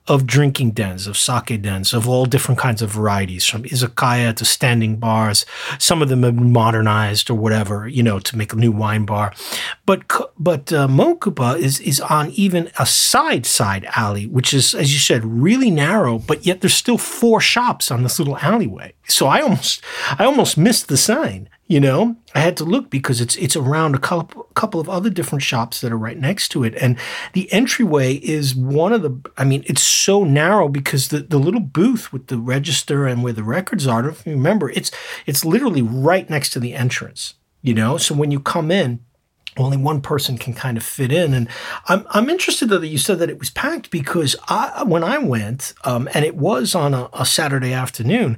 of 0.10 0.26
drinking 0.26 0.72
dens, 0.72 1.08
of 1.08 1.16
sake 1.16 1.62
dens, 1.62 1.94
of 1.94 2.10
all 2.10 2.26
different 2.26 2.60
kinds 2.60 2.82
of 2.82 2.90
varieties, 2.90 3.46
from 3.46 3.64
izakaya 3.64 4.36
to 4.36 4.44
standing 4.44 4.98
bars. 4.98 5.46
Some 5.78 6.02
of 6.02 6.10
them 6.10 6.24
have 6.24 6.36
been 6.36 6.52
modernized 6.52 7.30
or 7.30 7.36
whatever, 7.36 7.88
you 7.88 8.04
know, 8.04 8.20
to 8.20 8.36
make 8.36 8.52
a 8.52 8.56
new 8.56 8.72
wine 8.72 9.06
bar. 9.06 9.34
But 9.86 10.02
but 10.38 10.74
uh, 10.74 10.88
Mokuba 10.88 11.58
is 11.58 11.80
is 11.80 12.02
on 12.02 12.32
even 12.32 12.72
a 12.80 12.86
side 12.86 13.46
side 13.46 13.88
alley, 13.96 14.26
which 14.26 14.54
is, 14.54 14.74
as 14.74 14.92
you 14.92 15.00
said, 15.00 15.24
really 15.24 15.72
narrow. 15.72 16.18
But 16.18 16.46
yet 16.46 16.62
there's 16.62 16.74
still 16.74 16.98
four 16.98 17.40
shops 17.40 17.92
on 17.92 18.04
this 18.04 18.20
little 18.20 18.38
alleyway. 18.38 18.94
So 19.08 19.28
I 19.28 19.42
almost 19.42 19.84
I 20.18 20.26
almost 20.26 20.58
missed 20.58 20.88
the 20.88 20.98
sign. 20.98 21.50
You 21.70 21.80
know, 21.80 22.16
I 22.34 22.40
had 22.40 22.58
to 22.58 22.64
look 22.64 22.90
because 22.90 23.22
it's 23.22 23.36
it's 23.36 23.56
around 23.56 23.94
a 23.94 24.00
couple 24.00 24.46
couple 24.56 24.82
of 24.82 24.90
other 24.90 25.12
different 25.12 25.44
shops 25.44 25.82
that 25.82 25.92
are 25.92 25.98
right 26.00 26.18
next 26.18 26.50
to 26.50 26.64
it, 26.64 26.74
and 26.82 26.98
the 27.34 27.52
entryway 27.54 28.16
is 28.16 28.56
one 28.56 28.92
of 28.92 29.04
the. 29.04 29.32
I 29.38 29.44
mean, 29.44 29.64
it's 29.68 29.84
so 29.84 30.24
narrow 30.24 30.68
because 30.68 31.10
the, 31.10 31.20
the 31.20 31.38
little 31.38 31.60
booth 31.60 32.12
with 32.12 32.26
the 32.26 32.40
register 32.40 33.06
and 33.06 33.22
where 33.22 33.34
the 33.34 33.44
records 33.44 33.86
are. 33.86 34.10
If 34.10 34.26
you 34.26 34.32
remember, 34.32 34.72
it's 34.72 34.90
it's 35.28 35.46
literally 35.46 35.84
right 35.84 36.28
next 36.28 36.50
to 36.54 36.60
the 36.60 36.74
entrance. 36.74 37.36
You 37.62 37.76
know, 37.76 37.98
so 37.98 38.16
when 38.16 38.32
you 38.32 38.40
come 38.40 38.72
in, 38.72 39.02
only 39.60 39.78
one 39.78 40.02
person 40.02 40.38
can 40.38 40.54
kind 40.54 40.78
of 40.78 40.84
fit 40.84 41.12
in. 41.12 41.34
And 41.34 41.48
I'm, 41.88 42.06
I'm 42.12 42.30
interested 42.30 42.70
though 42.70 42.78
that 42.78 42.88
you 42.88 42.98
said 42.98 43.20
that 43.20 43.30
it 43.30 43.40
was 43.40 43.50
packed 43.50 43.92
because 43.92 44.36
I, 44.48 44.84
when 44.84 45.04
I 45.04 45.18
went, 45.18 45.74
um, 45.84 46.10
and 46.14 46.26
it 46.26 46.36
was 46.36 46.76
on 46.76 46.94
a, 46.94 47.10
a 47.14 47.26
Saturday 47.26 47.74
afternoon, 47.74 48.38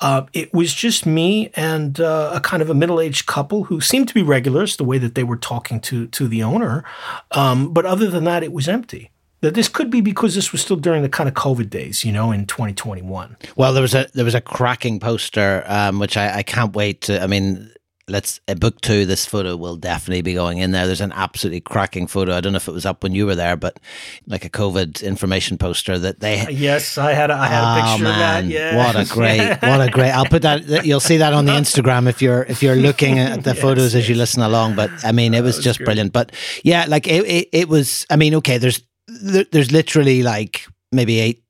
uh, 0.00 0.22
it 0.32 0.52
was 0.52 0.74
just 0.74 1.06
me 1.06 1.50
and 1.54 2.00
uh, 2.00 2.32
a 2.34 2.40
kind 2.40 2.62
of 2.62 2.70
a 2.70 2.74
middle 2.74 3.00
aged 3.00 3.26
couple 3.26 3.64
who 3.64 3.80
seemed 3.80 4.08
to 4.08 4.14
be 4.14 4.22
regulars, 4.22 4.76
the 4.76 4.84
way 4.84 4.98
that 4.98 5.14
they 5.14 5.24
were 5.24 5.36
talking 5.36 5.80
to 5.80 6.06
to 6.08 6.28
the 6.28 6.42
owner. 6.42 6.84
Um, 7.32 7.72
but 7.72 7.84
other 7.84 8.08
than 8.08 8.24
that, 8.24 8.42
it 8.42 8.52
was 8.52 8.68
empty 8.68 9.10
that 9.40 9.54
this 9.54 9.68
could 9.68 9.90
be 9.90 10.00
because 10.00 10.34
this 10.34 10.52
was 10.52 10.60
still 10.60 10.76
during 10.76 11.02
the 11.02 11.08
kind 11.08 11.28
of 11.28 11.34
COVID 11.34 11.70
days, 11.70 12.04
you 12.04 12.12
know, 12.12 12.32
in 12.32 12.46
2021. 12.46 13.36
Well, 13.56 13.72
there 13.72 13.82
was 13.82 13.94
a 13.94 14.08
there 14.14 14.24
was 14.24 14.34
a 14.34 14.40
cracking 14.40 15.00
poster, 15.00 15.64
um, 15.66 15.98
which 15.98 16.16
I, 16.16 16.38
I 16.38 16.42
can't 16.42 16.74
wait 16.74 17.02
to. 17.02 17.22
I 17.22 17.26
mean, 17.26 17.70
let's 18.08 18.40
a 18.48 18.54
book 18.54 18.80
two. 18.80 19.06
This 19.06 19.26
photo 19.26 19.56
will 19.56 19.76
definitely 19.76 20.22
be 20.22 20.34
going 20.34 20.58
in 20.58 20.70
there. 20.70 20.86
There's 20.86 21.00
an 21.00 21.12
absolutely 21.12 21.60
cracking 21.60 22.06
photo. 22.06 22.34
I 22.34 22.40
don't 22.40 22.52
know 22.52 22.58
if 22.58 22.68
it 22.68 22.72
was 22.72 22.86
up 22.86 23.02
when 23.02 23.12
you 23.12 23.26
were 23.26 23.34
there, 23.34 23.56
but 23.56 23.78
like 24.26 24.44
a 24.44 24.50
COVID 24.50 25.02
information 25.02 25.58
poster 25.58 25.98
that 25.98 26.20
they. 26.20 26.40
Uh, 26.40 26.50
yes, 26.50 26.98
I 26.98 27.12
had. 27.12 27.30
A, 27.30 27.34
I 27.34 27.46
had 27.46 27.62
a 27.62 27.80
picture 27.80 28.06
oh, 28.06 28.08
man. 28.08 28.44
of 28.44 28.50
that. 28.50 28.54
Yeah. 28.54 28.76
What 28.76 28.96
a 28.96 29.04
great! 29.12 29.58
What 29.68 29.86
a 29.86 29.90
great! 29.90 30.10
I'll 30.10 30.24
put 30.24 30.42
that. 30.42 30.86
You'll 30.86 31.00
see 31.00 31.18
that 31.18 31.32
on 31.32 31.44
the 31.44 31.52
Instagram 31.62 32.08
if 32.08 32.22
you're 32.22 32.44
if 32.44 32.62
you're 32.62 32.76
looking 32.76 33.18
at 33.18 33.44
the 33.44 33.50
yes, 33.54 33.60
photos 33.60 33.94
as 33.94 34.08
you 34.08 34.14
listen 34.14 34.42
along. 34.42 34.76
But 34.76 34.90
I 35.04 35.12
mean, 35.12 35.34
it 35.34 35.42
was, 35.42 35.56
was 35.56 35.64
just 35.64 35.78
brilliant. 35.84 36.12
But 36.12 36.32
yeah, 36.64 36.86
like 36.88 37.06
it, 37.06 37.24
it, 37.26 37.48
it 37.52 37.68
was. 37.68 38.06
I 38.10 38.16
mean, 38.16 38.34
okay, 38.36 38.58
there's 38.58 38.82
there's 39.08 39.72
literally 39.72 40.22
like 40.22 40.66
maybe 40.92 41.18
eight 41.20 41.42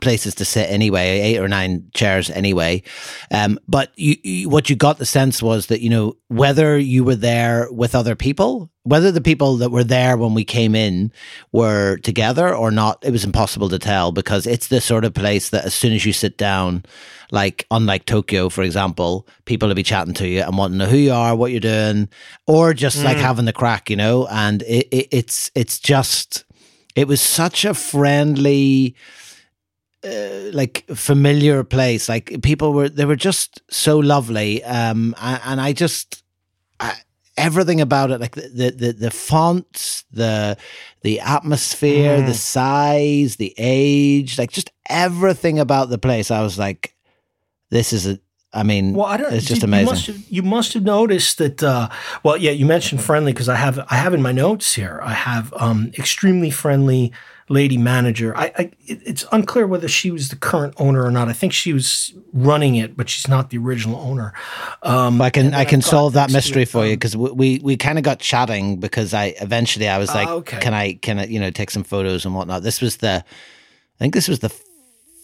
places 0.00 0.34
to 0.36 0.44
sit 0.44 0.70
anyway, 0.70 1.20
eight 1.20 1.38
or 1.38 1.48
nine 1.48 1.88
chairs 1.94 2.30
anyway. 2.30 2.82
Um, 3.30 3.58
but 3.68 3.92
you, 3.96 4.16
you, 4.22 4.48
what 4.48 4.70
you 4.70 4.76
got 4.76 4.98
the 4.98 5.06
sense 5.06 5.42
was 5.42 5.66
that 5.66 5.80
you 5.80 5.90
know 5.90 6.16
whether 6.28 6.78
you 6.78 7.04
were 7.04 7.16
there 7.16 7.68
with 7.70 7.94
other 7.94 8.16
people, 8.16 8.70
whether 8.84 9.12
the 9.12 9.20
people 9.20 9.56
that 9.58 9.70
were 9.70 9.84
there 9.84 10.16
when 10.16 10.34
we 10.34 10.44
came 10.44 10.74
in 10.74 11.12
were 11.52 11.98
together 11.98 12.54
or 12.54 12.70
not, 12.70 13.04
it 13.04 13.10
was 13.10 13.24
impossible 13.24 13.68
to 13.68 13.78
tell 13.78 14.12
because 14.12 14.46
it's 14.46 14.68
the 14.68 14.80
sort 14.80 15.04
of 15.04 15.14
place 15.14 15.50
that 15.50 15.64
as 15.64 15.74
soon 15.74 15.92
as 15.92 16.04
you 16.04 16.12
sit 16.12 16.38
down, 16.38 16.84
like 17.30 17.66
unlike 17.70 18.06
Tokyo, 18.06 18.48
for 18.48 18.62
example, 18.62 19.26
people 19.44 19.68
will 19.68 19.74
be 19.74 19.82
chatting 19.82 20.14
to 20.14 20.28
you 20.28 20.42
and 20.42 20.56
wanting 20.56 20.78
to 20.78 20.84
know 20.84 20.90
who 20.90 20.96
you 20.96 21.12
are, 21.12 21.36
what 21.36 21.50
you're 21.50 21.60
doing, 21.60 22.08
or 22.46 22.72
just 22.72 22.98
mm. 22.98 23.04
like 23.04 23.16
having 23.16 23.44
the 23.44 23.52
crack, 23.52 23.90
you 23.90 23.96
know. 23.96 24.26
And 24.30 24.62
it, 24.62 24.88
it, 24.90 25.08
it's 25.10 25.50
it's 25.54 25.78
just 25.78 26.44
it 26.94 27.08
was 27.08 27.20
such 27.20 27.64
a 27.64 27.74
friendly 27.74 28.94
uh, 30.04 30.50
like 30.52 30.84
familiar 30.94 31.64
place. 31.64 32.08
Like 32.08 32.42
people 32.42 32.72
were, 32.72 32.88
they 32.88 33.04
were 33.04 33.16
just 33.16 33.62
so 33.70 33.98
lovely. 33.98 34.62
Um, 34.64 35.14
and, 35.20 35.40
and 35.44 35.60
I 35.60 35.72
just, 35.72 36.22
I, 36.80 36.94
everything 37.36 37.80
about 37.80 38.10
it, 38.10 38.20
like 38.20 38.34
the, 38.34 38.74
the, 38.76 38.92
the, 38.92 39.10
fonts, 39.10 40.04
the, 40.12 40.56
the 41.02 41.20
atmosphere, 41.20 42.18
mm. 42.18 42.26
the 42.26 42.34
size, 42.34 43.36
the 43.36 43.54
age, 43.58 44.38
like 44.38 44.52
just 44.52 44.70
everything 44.88 45.58
about 45.58 45.88
the 45.88 45.98
place. 45.98 46.30
I 46.30 46.42
was 46.42 46.58
like, 46.58 46.94
this 47.70 47.92
is 47.92 48.06
a, 48.06 48.18
I 48.56 48.62
mean, 48.62 48.94
well, 48.94 49.06
I 49.06 49.16
don't, 49.16 49.32
it's 49.32 49.46
just 49.46 49.64
amazing. 49.64 49.86
You 49.86 49.90
must 49.90 50.06
have, 50.06 50.24
you 50.28 50.42
must 50.42 50.72
have 50.74 50.84
noticed 50.84 51.38
that. 51.38 51.60
Uh, 51.60 51.88
well, 52.22 52.36
yeah, 52.36 52.52
you 52.52 52.66
mentioned 52.66 53.02
friendly 53.02 53.32
because 53.32 53.48
I 53.48 53.56
have 53.56 53.80
I 53.90 53.96
have 53.96 54.14
in 54.14 54.22
my 54.22 54.30
notes 54.30 54.74
here. 54.74 55.00
I 55.02 55.12
have 55.12 55.52
um, 55.54 55.90
extremely 55.98 56.50
friendly 56.50 57.12
lady 57.48 57.76
manager. 57.76 58.36
I, 58.36 58.52
I, 58.58 58.70
it's 58.86 59.24
unclear 59.32 59.66
whether 59.66 59.88
she 59.88 60.10
was 60.10 60.28
the 60.28 60.36
current 60.36 60.74
owner 60.78 61.04
or 61.04 61.10
not. 61.10 61.28
I 61.28 61.32
think 61.32 61.52
she 61.52 61.72
was 61.72 62.14
running 62.32 62.76
it, 62.76 62.96
but 62.96 63.08
she's 63.08 63.28
not 63.28 63.50
the 63.50 63.58
original 63.58 64.00
owner. 64.00 64.32
Um, 64.82 65.20
I 65.20 65.30
can 65.30 65.54
I 65.54 65.64
can 65.64 65.82
solve 65.82 66.14
that 66.14 66.32
mystery 66.32 66.64
for 66.64 66.82
um, 66.82 66.88
you 66.88 66.96
because 66.96 67.16
we 67.16 67.60
we 67.62 67.76
kind 67.76 67.98
of 67.98 68.04
got 68.04 68.18
chatting 68.18 68.80
because 68.80 69.12
I 69.12 69.34
eventually 69.40 69.88
I 69.88 69.98
was 69.98 70.14
like, 70.14 70.28
uh, 70.28 70.36
okay. 70.36 70.58
can 70.60 70.74
I 70.74 70.94
can 70.94 71.18
I 71.18 71.26
you 71.26 71.38
know 71.38 71.50
take 71.50 71.70
some 71.70 71.84
photos 71.84 72.24
and 72.24 72.34
whatnot. 72.34 72.62
This 72.62 72.80
was 72.80 72.98
the, 72.98 73.24
I 73.24 73.98
think 73.98 74.14
this 74.14 74.28
was 74.28 74.38
the 74.38 74.54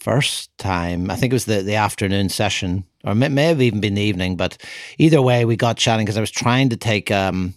first 0.00 0.56
time. 0.58 1.10
I 1.10 1.16
think 1.16 1.32
it 1.32 1.36
was 1.36 1.46
the 1.46 1.62
the 1.62 1.76
afternoon 1.76 2.28
session, 2.28 2.84
or 3.04 3.14
may, 3.14 3.28
may 3.28 3.44
have 3.44 3.62
even 3.62 3.80
been 3.80 3.94
the 3.94 4.02
evening. 4.02 4.36
But 4.36 4.58
either 4.98 5.22
way, 5.22 5.44
we 5.44 5.56
got 5.56 5.78
chatting 5.78 6.04
because 6.04 6.18
I 6.18 6.22
was 6.22 6.30
trying 6.30 6.68
to 6.70 6.76
take 6.76 7.10
um 7.10 7.54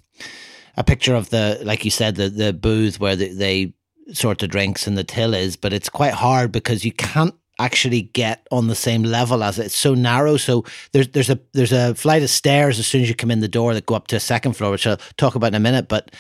a 0.78 0.84
picture 0.84 1.16
of 1.16 1.30
the 1.30 1.60
like 1.64 1.84
you 1.84 1.92
said 1.92 2.16
the 2.16 2.30
the 2.30 2.54
booth 2.54 3.00
where 3.00 3.16
the, 3.16 3.28
they 3.34 3.74
sort 4.12 4.44
of 4.44 4.50
drinks 4.50 4.88
and 4.88 4.98
the 4.98 5.04
till 5.04 5.34
is, 5.34 5.56
but 5.56 5.74
it's 5.74 5.90
quite 5.90 6.14
hard 6.14 6.52
because 6.52 6.84
you 6.84 6.92
can't 6.92 7.36
actually 7.60 8.02
get 8.02 8.48
on 8.52 8.68
the 8.68 8.76
same 8.76 9.04
level 9.04 9.44
as 9.44 9.60
it. 9.60 9.68
It's 9.68 9.76
so 9.76 9.94
narrow. 9.94 10.38
So 10.38 10.66
there's 10.92 11.10
there's 11.10 11.30
a 11.30 11.40
there's 11.54 11.72
a 11.72 11.96
flight 11.96 12.24
of 12.24 12.30
stairs 12.30 12.80
as 12.80 12.88
soon 12.88 13.02
as 13.02 13.10
you 13.10 13.16
come 13.16 13.32
in 13.32 13.40
the 13.40 13.48
door 13.48 13.74
that 13.74 13.86
go 13.86 13.96
up 13.96 14.08
to 14.08 14.16
a 14.16 14.20
second 14.20 14.54
floor, 14.54 14.72
which 14.72 14.88
I'll 14.88 14.98
talk 15.18 15.36
about 15.36 15.48
in 15.48 15.56
a 15.56 15.60
minute. 15.60 15.88
But 15.88 16.12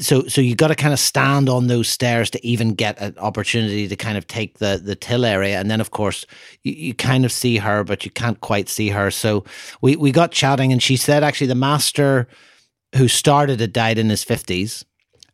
so 0.00 0.26
so 0.26 0.40
you 0.40 0.54
got 0.54 0.68
to 0.68 0.74
kind 0.74 0.92
of 0.92 0.98
stand 0.98 1.48
on 1.48 1.66
those 1.66 1.88
stairs 1.88 2.30
to 2.30 2.46
even 2.46 2.74
get 2.74 3.00
an 3.00 3.16
opportunity 3.18 3.86
to 3.88 3.96
kind 3.96 4.18
of 4.18 4.26
take 4.26 4.58
the 4.58 4.80
the 4.82 4.96
till 4.96 5.24
area, 5.24 5.58
and 5.58 5.70
then 5.70 5.80
of 5.80 5.90
course 5.90 6.26
you, 6.62 6.72
you 6.72 6.94
kind 6.94 7.24
of 7.24 7.32
see 7.32 7.58
her, 7.58 7.84
but 7.84 8.04
you 8.04 8.10
can't 8.10 8.40
quite 8.40 8.68
see 8.68 8.90
her. 8.90 9.10
So 9.10 9.44
we 9.80 9.96
we 9.96 10.10
got 10.12 10.32
chatting, 10.32 10.72
and 10.72 10.82
she 10.82 10.96
said 10.96 11.22
actually 11.22 11.48
the 11.48 11.54
master 11.54 12.26
who 12.96 13.08
started 13.08 13.60
it 13.60 13.72
died 13.72 13.98
in 13.98 14.08
his 14.08 14.24
fifties 14.24 14.84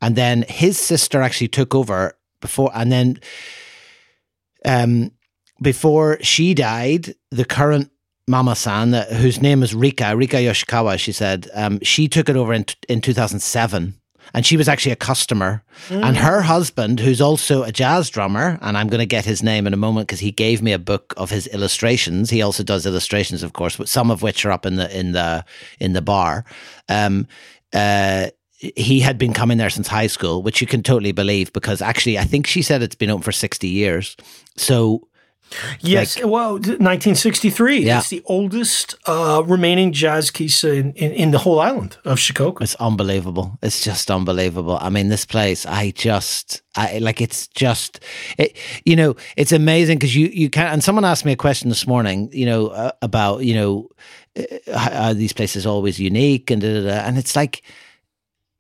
and 0.00 0.16
then 0.16 0.44
his 0.48 0.78
sister 0.78 1.22
actually 1.22 1.48
took 1.48 1.74
over 1.74 2.16
before, 2.40 2.70
and 2.74 2.90
then 2.90 3.20
um, 4.64 5.12
before 5.62 6.18
she 6.22 6.54
died, 6.54 7.14
the 7.30 7.44
current 7.44 7.90
Mama 8.26 8.54
San, 8.54 8.94
uh, 8.94 9.04
whose 9.14 9.42
name 9.42 9.62
is 9.62 9.74
Rika, 9.74 10.16
Rika 10.16 10.36
Yoshikawa, 10.36 10.98
she 10.98 11.12
said, 11.12 11.48
um, 11.54 11.80
she 11.82 12.08
took 12.08 12.28
it 12.28 12.36
over 12.36 12.52
in, 12.52 12.64
in 12.88 13.00
2007 13.00 14.00
and 14.34 14.46
she 14.46 14.56
was 14.56 14.68
actually 14.68 14.92
a 14.92 14.96
customer. 14.96 15.62
Mm. 15.88 16.04
And 16.04 16.16
her 16.16 16.42
husband, 16.42 17.00
who's 17.00 17.20
also 17.20 17.62
a 17.62 17.72
jazz 17.72 18.10
drummer, 18.10 18.58
and 18.62 18.76
I'm 18.76 18.88
going 18.88 19.00
to 19.00 19.06
get 19.06 19.24
his 19.24 19.42
name 19.42 19.66
in 19.66 19.74
a 19.74 19.78
moment 19.78 20.06
because 20.06 20.20
he 20.20 20.30
gave 20.30 20.62
me 20.62 20.72
a 20.72 20.78
book 20.78 21.14
of 21.16 21.30
his 21.30 21.46
illustrations. 21.48 22.30
He 22.30 22.42
also 22.42 22.62
does 22.62 22.86
illustrations, 22.86 23.42
of 23.42 23.52
course, 23.52 23.76
but 23.76 23.88
some 23.88 24.10
of 24.10 24.22
which 24.22 24.44
are 24.44 24.52
up 24.52 24.66
in 24.66 24.76
the 24.76 24.96
in 24.96 25.12
the 25.12 25.44
in 25.80 25.92
the 25.92 26.02
bar. 26.02 26.44
Um, 26.88 27.26
uh, 27.72 28.28
he 28.60 29.00
had 29.00 29.16
been 29.16 29.32
coming 29.32 29.56
there 29.56 29.70
since 29.70 29.88
high 29.88 30.06
school, 30.06 30.42
which 30.42 30.60
you 30.60 30.66
can 30.66 30.82
totally 30.82 31.12
believe 31.12 31.52
because 31.52 31.80
actually, 31.80 32.18
I 32.18 32.24
think 32.24 32.46
she 32.46 32.60
said 32.60 32.82
it's 32.82 32.94
been 32.94 33.10
open 33.10 33.22
for 33.22 33.32
60 33.32 33.66
years. 33.66 34.16
So, 34.54 35.08
yes, 35.80 36.16
like, 36.16 36.26
well, 36.26 36.52
1963. 36.52 37.78
Yeah. 37.78 37.98
It's 37.98 38.10
the 38.10 38.22
oldest 38.26 38.96
uh, 39.06 39.42
remaining 39.46 39.92
jazz 39.94 40.30
kissa 40.30 40.76
in, 40.76 40.92
in, 40.92 41.12
in, 41.12 41.30
the 41.30 41.38
whole 41.38 41.58
island 41.58 41.96
of 42.04 42.18
Shikoku. 42.18 42.60
It's 42.60 42.74
unbelievable. 42.74 43.58
It's 43.62 43.82
just 43.82 44.10
unbelievable. 44.10 44.76
I 44.78 44.90
mean, 44.90 45.08
this 45.08 45.24
place, 45.24 45.64
I 45.64 45.92
just, 45.92 46.60
I 46.76 46.98
like, 46.98 47.22
it's 47.22 47.48
just, 47.48 48.00
it, 48.36 48.58
you 48.84 48.94
know, 48.94 49.16
it's 49.38 49.52
amazing 49.52 49.96
because 49.96 50.14
you, 50.14 50.26
you 50.26 50.50
can't. 50.50 50.74
and 50.74 50.84
someone 50.84 51.06
asked 51.06 51.24
me 51.24 51.32
a 51.32 51.36
question 51.36 51.70
this 51.70 51.86
morning, 51.86 52.28
you 52.30 52.44
know, 52.44 52.66
uh, 52.68 52.92
about, 53.00 53.42
you 53.42 53.54
know, 53.54 53.88
uh, 54.38 55.00
are 55.00 55.14
these 55.14 55.32
places 55.32 55.64
always 55.64 55.98
unique 55.98 56.50
and 56.50 56.60
da, 56.60 56.74
da, 56.74 56.88
da. 56.88 57.06
and 57.06 57.16
it's 57.16 57.34
like, 57.34 57.62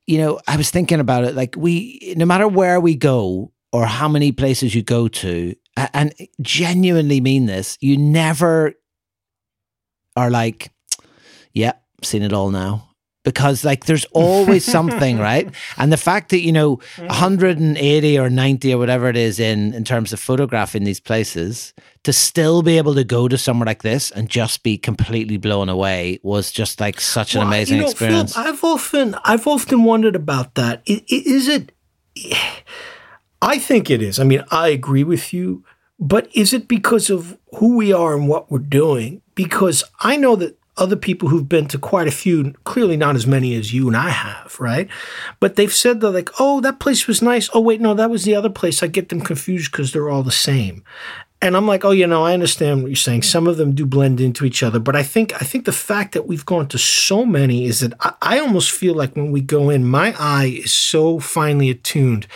you 0.06 0.18
know, 0.18 0.40
I 0.46 0.56
was 0.56 0.70
thinking 0.70 1.00
about 1.00 1.24
it. 1.24 1.34
Like 1.34 1.54
we, 1.56 2.14
no 2.16 2.24
matter 2.24 2.48
where 2.48 2.80
we 2.80 2.94
go 2.94 3.52
or 3.72 3.86
how 3.86 4.08
many 4.08 4.32
places 4.32 4.74
you 4.74 4.82
go 4.82 5.08
to, 5.08 5.54
and 5.94 6.12
genuinely 6.40 7.20
mean 7.20 7.46
this, 7.46 7.78
you 7.80 7.96
never 7.96 8.74
are 10.16 10.30
like, 10.30 10.72
yeah, 11.52 11.72
seen 12.02 12.22
it 12.22 12.32
all 12.32 12.50
now 12.50 12.90
because 13.24 13.64
like 13.64 13.84
there's 13.84 14.04
always 14.06 14.64
something 14.64 15.18
right 15.30 15.54
and 15.76 15.92
the 15.92 15.96
fact 15.96 16.30
that 16.30 16.40
you 16.40 16.52
know 16.52 16.76
mm-hmm. 16.76 17.06
180 17.06 18.18
or 18.18 18.30
90 18.30 18.74
or 18.74 18.78
whatever 18.78 19.08
it 19.08 19.16
is 19.16 19.38
in 19.38 19.74
in 19.74 19.84
terms 19.84 20.12
of 20.12 20.20
photographing 20.20 20.84
these 20.84 21.00
places 21.00 21.74
to 22.04 22.12
still 22.12 22.62
be 22.62 22.78
able 22.78 22.94
to 22.94 23.04
go 23.04 23.28
to 23.28 23.36
somewhere 23.36 23.66
like 23.66 23.82
this 23.82 24.10
and 24.10 24.28
just 24.28 24.62
be 24.62 24.78
completely 24.78 25.36
blown 25.36 25.68
away 25.68 26.18
was 26.22 26.50
just 26.50 26.80
like 26.80 27.00
such 27.00 27.34
an 27.34 27.40
well, 27.40 27.48
amazing 27.48 27.76
you 27.76 27.82
know, 27.82 27.90
experience 27.90 28.34
Philip, 28.34 28.48
i've 28.48 28.64
often 28.64 29.14
i've 29.24 29.46
often 29.46 29.84
wondered 29.84 30.16
about 30.16 30.54
that 30.54 30.82
is 30.86 31.48
it 31.48 31.72
i 33.42 33.58
think 33.58 33.90
it 33.90 34.02
is 34.02 34.18
i 34.18 34.24
mean 34.24 34.44
i 34.50 34.68
agree 34.68 35.04
with 35.04 35.32
you 35.32 35.64
but 35.98 36.34
is 36.34 36.54
it 36.54 36.66
because 36.66 37.10
of 37.10 37.38
who 37.56 37.76
we 37.76 37.92
are 37.92 38.14
and 38.14 38.28
what 38.28 38.50
we're 38.50 38.58
doing 38.58 39.20
because 39.34 39.84
i 40.00 40.16
know 40.16 40.36
that 40.36 40.56
other 40.76 40.96
people 40.96 41.28
who've 41.28 41.48
been 41.48 41.66
to 41.66 41.78
quite 41.78 42.08
a 42.08 42.12
few, 42.12 42.54
clearly 42.64 42.96
not 42.96 43.14
as 43.14 43.26
many 43.26 43.54
as 43.54 43.74
you 43.74 43.86
and 43.86 43.96
I 43.96 44.08
have, 44.08 44.58
right? 44.58 44.88
But 45.38 45.56
they've 45.56 45.72
said 45.72 46.00
they're 46.00 46.10
like, 46.10 46.30
oh, 46.40 46.62
that 46.62 46.80
place 46.80 47.06
was 47.06 47.20
nice. 47.20 47.50
Oh, 47.52 47.60
wait, 47.60 47.82
no, 47.82 47.92
that 47.92 48.08
was 48.08 48.24
the 48.24 48.34
other 48.34 48.48
place. 48.48 48.82
I 48.82 48.86
get 48.86 49.10
them 49.10 49.20
confused 49.20 49.70
because 49.70 49.92
they're 49.92 50.08
all 50.08 50.22
the 50.22 50.30
same. 50.30 50.82
And 51.42 51.56
I'm 51.56 51.66
like, 51.66 51.86
oh, 51.86 51.90
you 51.90 52.06
know, 52.06 52.24
I 52.24 52.34
understand 52.34 52.82
what 52.82 52.88
you're 52.88 52.96
saying. 52.96 53.22
Some 53.22 53.46
of 53.46 53.56
them 53.56 53.74
do 53.74 53.86
blend 53.86 54.20
into 54.20 54.44
each 54.44 54.62
other, 54.62 54.78
but 54.78 54.94
I 54.94 55.02
think 55.02 55.32
I 55.34 55.44
think 55.44 55.64
the 55.64 55.72
fact 55.72 56.12
that 56.12 56.26
we've 56.26 56.44
gone 56.44 56.68
to 56.68 56.78
so 56.78 57.24
many 57.24 57.64
is 57.64 57.80
that 57.80 57.94
I, 58.00 58.12
I 58.20 58.38
almost 58.40 58.70
feel 58.70 58.94
like 58.94 59.16
when 59.16 59.32
we 59.32 59.40
go 59.40 59.70
in, 59.70 59.86
my 59.86 60.14
eye 60.18 60.60
is 60.64 60.72
so 60.72 61.18
finely 61.18 61.70
attuned 61.70 62.26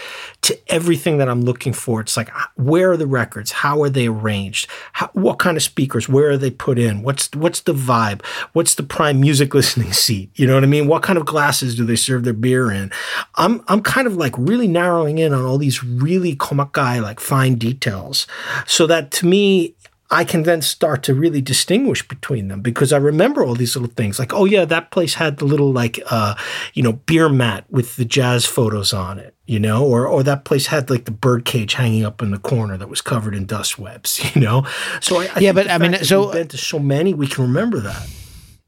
to 0.45 0.59
everything 0.69 1.19
that 1.19 1.29
I'm 1.29 1.43
looking 1.43 1.73
for. 1.73 2.01
It's 2.01 2.17
like, 2.17 2.31
where 2.57 2.93
are 2.93 2.97
the 2.97 3.07
records? 3.07 3.53
How 3.53 3.83
are 3.83 3.91
they 3.91 4.07
arranged? 4.07 4.69
How, 4.95 5.09
what 5.13 5.39
kind 5.39 5.57
of 5.57 5.63
speakers? 5.63 6.09
Where 6.09 6.31
are 6.31 6.37
they 6.39 6.51
put 6.51 6.79
in? 6.79 7.03
What's 7.03 7.31
what's 7.35 7.61
the 7.61 7.75
vibe? 7.75 8.25
What's 8.55 8.75
the 8.75 8.83
prime 8.83 9.21
music 9.21 9.53
listening 9.55 9.93
seat? 9.93 10.31
You 10.35 10.47
know 10.47 10.55
what 10.55 10.65
I 10.65 10.67
mean? 10.67 10.87
What 10.87 11.03
kind 11.03 11.19
of 11.19 11.27
glasses 11.27 11.75
do 11.75 11.85
they 11.85 11.97
serve 11.97 12.25
their 12.25 12.33
beer 12.33 12.71
in? 12.71 12.91
I'm 13.35 13.63
I'm 13.69 13.83
kind 13.83 14.07
of 14.07 14.17
like 14.17 14.35
really 14.39 14.69
narrowing 14.69 15.19
in 15.19 15.35
on 15.35 15.45
all 15.45 15.59
these 15.59 15.85
really 15.85 16.35
komakai, 16.35 17.03
like 17.03 17.21
fine 17.21 17.57
details, 17.57 18.27
so 18.67 18.87
that 18.87 18.94
to 19.03 19.27
me 19.27 19.75
I 20.11 20.23
can 20.23 20.43
then 20.43 20.63
start 20.63 21.03
to 21.05 21.15
really 21.15 21.41
distinguish 21.41 22.07
between 22.07 22.49
them 22.49 22.61
because 22.61 22.93
I 22.93 22.99
remember 22.99 23.43
all 23.43 23.55
these 23.55 23.75
little 23.75 23.93
things 23.97 24.19
like, 24.19 24.33
oh 24.33 24.45
yeah, 24.45 24.65
that 24.67 24.91
place 24.91 25.15
had 25.15 25.39
the 25.39 25.45
little 25.45 25.73
like, 25.73 25.99
uh, 26.09 26.37
you 26.75 26.83
know, 26.83 26.93
beer 26.93 27.29
mat 27.29 27.65
with 27.71 27.97
the 27.97 28.05
jazz 28.05 28.45
photos 28.45 28.93
on 28.93 29.19
it, 29.19 29.35
you 29.47 29.59
know, 29.59 29.85
or 29.85 30.07
or 30.07 30.23
that 30.23 30.45
place 30.45 30.67
had 30.67 30.91
like 30.91 31.07
the 31.07 31.11
bird 31.11 31.45
cage 31.45 31.75
hanging 31.75 32.05
up 32.05 32.23
in 32.23 32.31
the 32.31 32.39
corner 32.39 32.77
that 32.77 32.89
was 32.89 33.01
covered 33.01 33.35
in 33.35 33.47
dust 33.47 33.79
webs, 33.79 34.21
you 34.35 34.41
know. 34.41 34.67
So 35.01 35.21
I, 35.21 35.31
I 35.35 35.39
yeah, 35.41 35.53
but 35.53 35.71
I 35.71 35.79
mean, 35.79 35.95
so 36.05 36.31
been 36.33 36.49
to 36.49 36.59
so 36.59 36.79
many, 36.79 37.13
we 37.13 37.27
can 37.27 37.43
remember 37.43 37.81
that. 37.81 38.09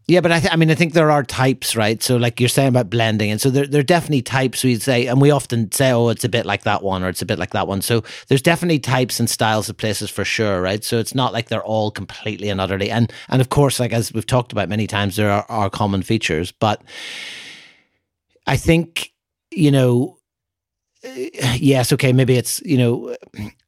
Yeah, 0.08 0.20
but 0.20 0.30
I, 0.30 0.38
th- 0.38 0.52
I 0.52 0.56
mean, 0.56 0.70
I 0.70 0.76
think 0.76 0.92
there 0.92 1.10
are 1.10 1.24
types, 1.24 1.74
right? 1.74 2.00
So, 2.00 2.16
like 2.16 2.38
you're 2.38 2.48
saying 2.48 2.68
about 2.68 2.88
blending, 2.90 3.32
and 3.32 3.40
so 3.40 3.50
there, 3.50 3.66
there 3.66 3.80
are 3.80 3.84
definitely 3.84 4.22
types. 4.22 4.62
We'd 4.62 4.80
say, 4.80 5.06
and 5.06 5.20
we 5.20 5.32
often 5.32 5.72
say, 5.72 5.90
"Oh, 5.90 6.10
it's 6.10 6.22
a 6.24 6.28
bit 6.28 6.46
like 6.46 6.62
that 6.62 6.84
one," 6.84 7.02
or 7.02 7.08
"It's 7.08 7.22
a 7.22 7.26
bit 7.26 7.40
like 7.40 7.50
that 7.50 7.66
one." 7.66 7.82
So, 7.82 8.04
there's 8.28 8.40
definitely 8.42 8.78
types 8.78 9.18
and 9.18 9.28
styles 9.28 9.68
of 9.68 9.76
places 9.76 10.08
for 10.08 10.24
sure, 10.24 10.62
right? 10.62 10.84
So, 10.84 10.98
it's 11.00 11.16
not 11.16 11.32
like 11.32 11.48
they're 11.48 11.64
all 11.64 11.90
completely 11.90 12.48
and 12.50 12.60
utterly, 12.60 12.88
and 12.88 13.12
and 13.28 13.40
of 13.40 13.48
course, 13.48 13.80
like 13.80 13.92
as 13.92 14.12
we've 14.12 14.24
talked 14.26 14.52
about 14.52 14.68
many 14.68 14.86
times, 14.86 15.16
there 15.16 15.30
are, 15.30 15.44
are 15.48 15.68
common 15.68 16.02
features, 16.02 16.52
but 16.52 16.82
I 18.46 18.56
think 18.56 19.12
you 19.50 19.70
know, 19.70 20.18
eh, 21.04 21.56
yes, 21.60 21.92
okay, 21.92 22.12
maybe 22.12 22.36
it's 22.36 22.60
you 22.64 22.78
know, 22.78 23.16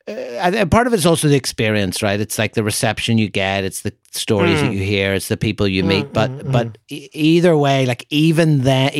uh, 0.09 0.67
part 0.67 0.87
of 0.87 0.95
it's 0.95 1.07
also 1.07 1.29
the 1.29 1.37
experience, 1.37 2.03
right? 2.03 2.21
It's 2.21 2.38
like 2.38 2.55
the 2.55 2.65
reception 2.65 3.19
you 3.19 3.29
get, 3.29 3.65
it's 3.65 3.83
the 3.83 3.93
stories 4.12 4.59
mm. 4.59 4.62
that 4.62 4.73
you 4.73 4.83
hear, 4.83 5.15
it's 5.15 5.29
the 5.29 5.37
people 5.37 5.69
you 5.69 5.85
meet. 5.85 6.07
Mm, 6.07 6.12
but 6.12 6.31
mm, 6.31 6.53
but 6.53 6.79
mm. 6.88 7.09
either 7.12 7.57
way, 7.57 7.87
like 7.87 8.07
even 8.11 8.62
then, 8.62 8.91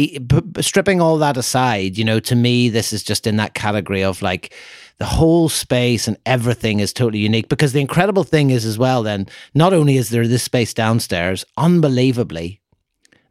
stripping 0.61 1.00
all 1.00 1.19
that 1.19 1.37
aside, 1.37 1.97
you 1.97 2.05
know, 2.05 2.21
to 2.21 2.37
me, 2.37 2.69
this 2.69 2.93
is 2.93 3.03
just 3.03 3.27
in 3.27 3.37
that 3.37 3.55
category 3.55 4.05
of 4.05 4.23
like 4.23 4.55
the 4.99 5.07
whole 5.07 5.49
space 5.49 6.09
and 6.09 6.19
everything 6.27 6.81
is 6.81 6.93
totally 6.93 7.21
unique. 7.21 7.49
Because 7.49 7.73
the 7.73 7.81
incredible 7.81 8.25
thing 8.25 8.50
is 8.50 8.65
as 8.65 8.79
well, 8.79 9.03
then 9.03 9.27
not 9.55 9.73
only 9.73 9.97
is 9.97 10.11
there 10.11 10.27
this 10.27 10.43
space 10.43 10.75
downstairs, 10.75 11.45
unbelievably, 11.57 12.61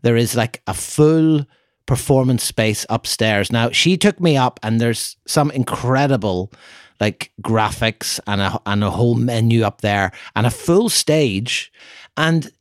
there 0.01 0.17
is 0.17 0.35
like 0.35 0.61
a 0.65 0.73
full 0.73 1.45
performance 1.87 2.43
space 2.43 2.85
upstairs. 2.89 3.51
Now 3.51 3.71
she 3.71 3.97
took 3.97 4.19
me 4.21 4.37
up, 4.37 4.59
and 4.61 4.79
there's 4.79 5.17
some 5.25 5.49
incredible 5.51 6.51
like 6.99 7.31
graphics 7.41 8.19
and 8.27 8.41
a 8.41 8.61
and 8.65 8.83
a 8.83 8.91
whole 8.91 9.15
menu 9.15 9.63
up 9.63 9.81
there 9.81 10.11
and 10.35 10.47
a 10.47 10.51
full 10.51 10.89
stage 10.89 11.71
and 12.15 12.51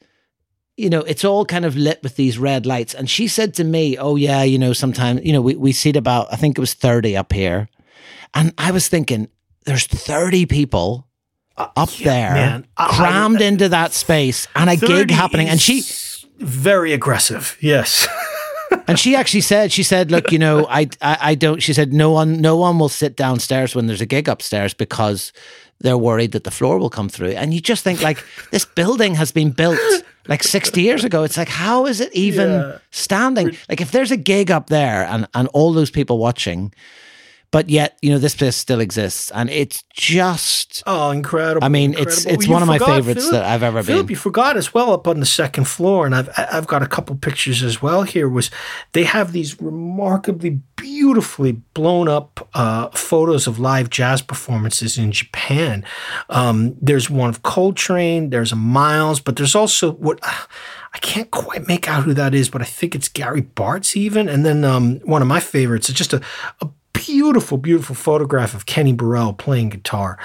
you 0.77 0.91
know, 0.91 1.01
it's 1.01 1.25
all 1.25 1.45
kind 1.45 1.65
of 1.65 1.77
lit 1.77 2.03
with 2.03 2.17
these 2.17 2.39
red 2.39 2.67
lights. 2.67 2.95
And 2.95 3.09
she 3.09 3.29
said 3.29 3.55
to 3.55 3.65
me, 3.65 3.97
Oh, 3.97 4.17
yeah, 4.17 4.43
you 4.43 4.59
know, 4.59 4.73
sometimes, 4.73 5.25
you 5.25 5.33
know, 5.33 5.41
we, 5.41 5.57
we 5.57 5.73
seat 5.73 5.97
about, 5.97 6.33
I 6.33 6.37
think 6.37 6.59
it 6.59 6.61
was 6.61 6.75
30 6.75 7.17
up 7.17 7.33
here. 7.33 7.69
And 8.35 8.53
I 8.59 8.71
was 8.71 8.89
thinking, 8.89 9.29
there's 9.65 9.87
30 9.87 10.47
people 10.47 11.09
uh, 11.57 11.69
up 11.77 11.99
yeah, 11.99 12.05
there 12.05 12.35
man. 12.35 12.67
crammed 12.77 13.41
I, 13.41 13.45
I, 13.45 13.49
into 13.49 13.69
that 13.71 13.93
space 13.95 14.47
and 14.55 14.69
a 14.69 14.77
gig 14.77 15.11
happening. 15.11 15.49
And 15.49 15.61
she, 15.61 15.83
very 16.39 16.93
aggressive. 16.93 17.57
Yes. 17.61 18.07
and 18.87 18.99
she 18.99 19.15
actually 19.15 19.41
said, 19.41 19.73
she 19.73 19.83
said, 19.83 20.11
look, 20.11 20.31
you 20.33 20.39
know, 20.39 20.67
I, 20.69 20.89
I, 21.01 21.19
I 21.21 21.35
don't, 21.35 21.61
she 21.61 21.73
said, 21.73 21.93
no 21.93 22.11
one, 22.11 22.41
no 22.41 22.57
one 22.57 22.79
will 22.79 22.89
sit 22.89 23.17
downstairs 23.17 23.75
when 23.75 23.87
there's 23.87 24.01
a 24.01 24.07
gig 24.07 24.29
upstairs 24.29 24.75
because 24.75 25.33
they're 25.81 25.99
worried 25.99 26.33
that 26.33 26.45
the 26.45 26.51
floor 26.51 26.79
will 26.79 26.91
come 26.91 27.09
through. 27.09 27.31
And 27.31 27.53
you 27.53 27.61
just 27.61 27.85
think 27.85 28.03
like 28.03 28.25
this 28.51 28.65
building 28.65 29.15
has 29.15 29.33
been 29.33 29.51
built 29.51 29.79
like 30.29 30.43
60 30.43 30.81
years 30.81 31.05
ago. 31.05 31.23
It's 31.23 31.37
like, 31.37 31.49
how 31.49 31.87
is 31.87 32.01
it 32.01 32.13
even 32.15 32.51
yeah. 32.51 32.79
standing? 32.91 33.57
Like 33.69 33.81
if 33.81 33.93
there's 33.93 34.11
a 34.11 34.17
gig 34.17 34.51
up 34.51 34.69
there 34.69 35.05
and, 35.05 35.27
and 35.35 35.49
all 35.49 35.73
those 35.73 35.91
people 35.91 36.19
watching, 36.19 36.73
but 37.51 37.69
yet 37.69 37.99
you 38.03 38.11
know 38.11 38.19
this 38.19 38.35
place 38.35 38.57
still 38.57 38.81
exists 38.81 39.31
and 39.33 39.51
it's 39.51 39.83
just 39.93 40.83
oh 40.87 41.11
incredible 41.11 41.65
i 41.65 41.69
mean 41.69 41.91
incredible. 41.91 42.13
it's 42.13 42.27
it's 42.27 42.49
well, 42.49 42.55
one 42.55 42.63
of 42.63 42.69
my 42.69 42.79
favorites 42.79 43.25
Philip, 43.25 43.33
that 43.33 43.45
i've 43.45 43.63
ever 43.63 43.79
been. 43.79 43.87
Philip, 43.87 44.07
been 44.07 44.13
you 44.13 44.17
forgot 44.17 44.57
as 44.57 44.75
well 44.75 44.93
up 44.93 45.07
on 45.07 45.21
the 45.21 45.27
second 45.27 45.65
floor 45.65 46.07
and 46.07 46.15
i've 46.15 46.29
i've 46.37 46.67
got 46.67 46.83
a 46.83 46.87
couple 46.87 47.15
pictures 47.17 47.63
as 47.63 47.81
well 47.81 48.03
here 48.03 48.29
was 48.29 48.51
they 48.93 49.05
have 49.05 49.33
these 49.33 49.61
remarkably 49.61 50.61
beautifully 50.77 51.53
blown 51.53 52.09
up 52.09 52.49
uh, 52.55 52.89
photos 52.91 53.47
of 53.47 53.59
live 53.59 53.91
jazz 53.91 54.23
performances 54.23 54.99
in 54.99 55.13
japan 55.13 55.85
um, 56.29 56.77
there's 56.81 57.09
one 57.09 57.29
of 57.29 57.43
coltrane 57.43 58.31
there's 58.31 58.53
a 58.53 58.57
miles 58.57 59.21
but 59.21 59.37
there's 59.37 59.55
also 59.55 59.93
what 59.93 60.21
I 60.97 60.99
can't 60.99 61.31
quite 61.31 61.69
make 61.69 61.91
out 61.91 62.05
who 62.05 62.15
that 62.15 62.35
is, 62.35 62.49
but 62.49 62.63
I 62.63 62.65
think 62.65 62.95
it's 62.95 63.09
Gary 63.09 63.43
Bartz 63.43 63.97
even. 63.97 64.31
And 64.31 64.47
then 64.47 64.65
um, 64.65 64.99
one 65.01 65.21
of 65.21 65.29
my 65.29 65.41
favorites 65.41 65.91
is 65.91 65.95
just 65.95 66.15
a, 66.15 66.23
a 66.63 66.71
beautiful, 67.07 67.57
beautiful 67.57 67.95
photograph 67.95 68.55
of 68.55 68.67
Kenny 68.67 68.93
Burrell 68.93 69.33
playing 69.33 69.71
guitar. 69.71 70.19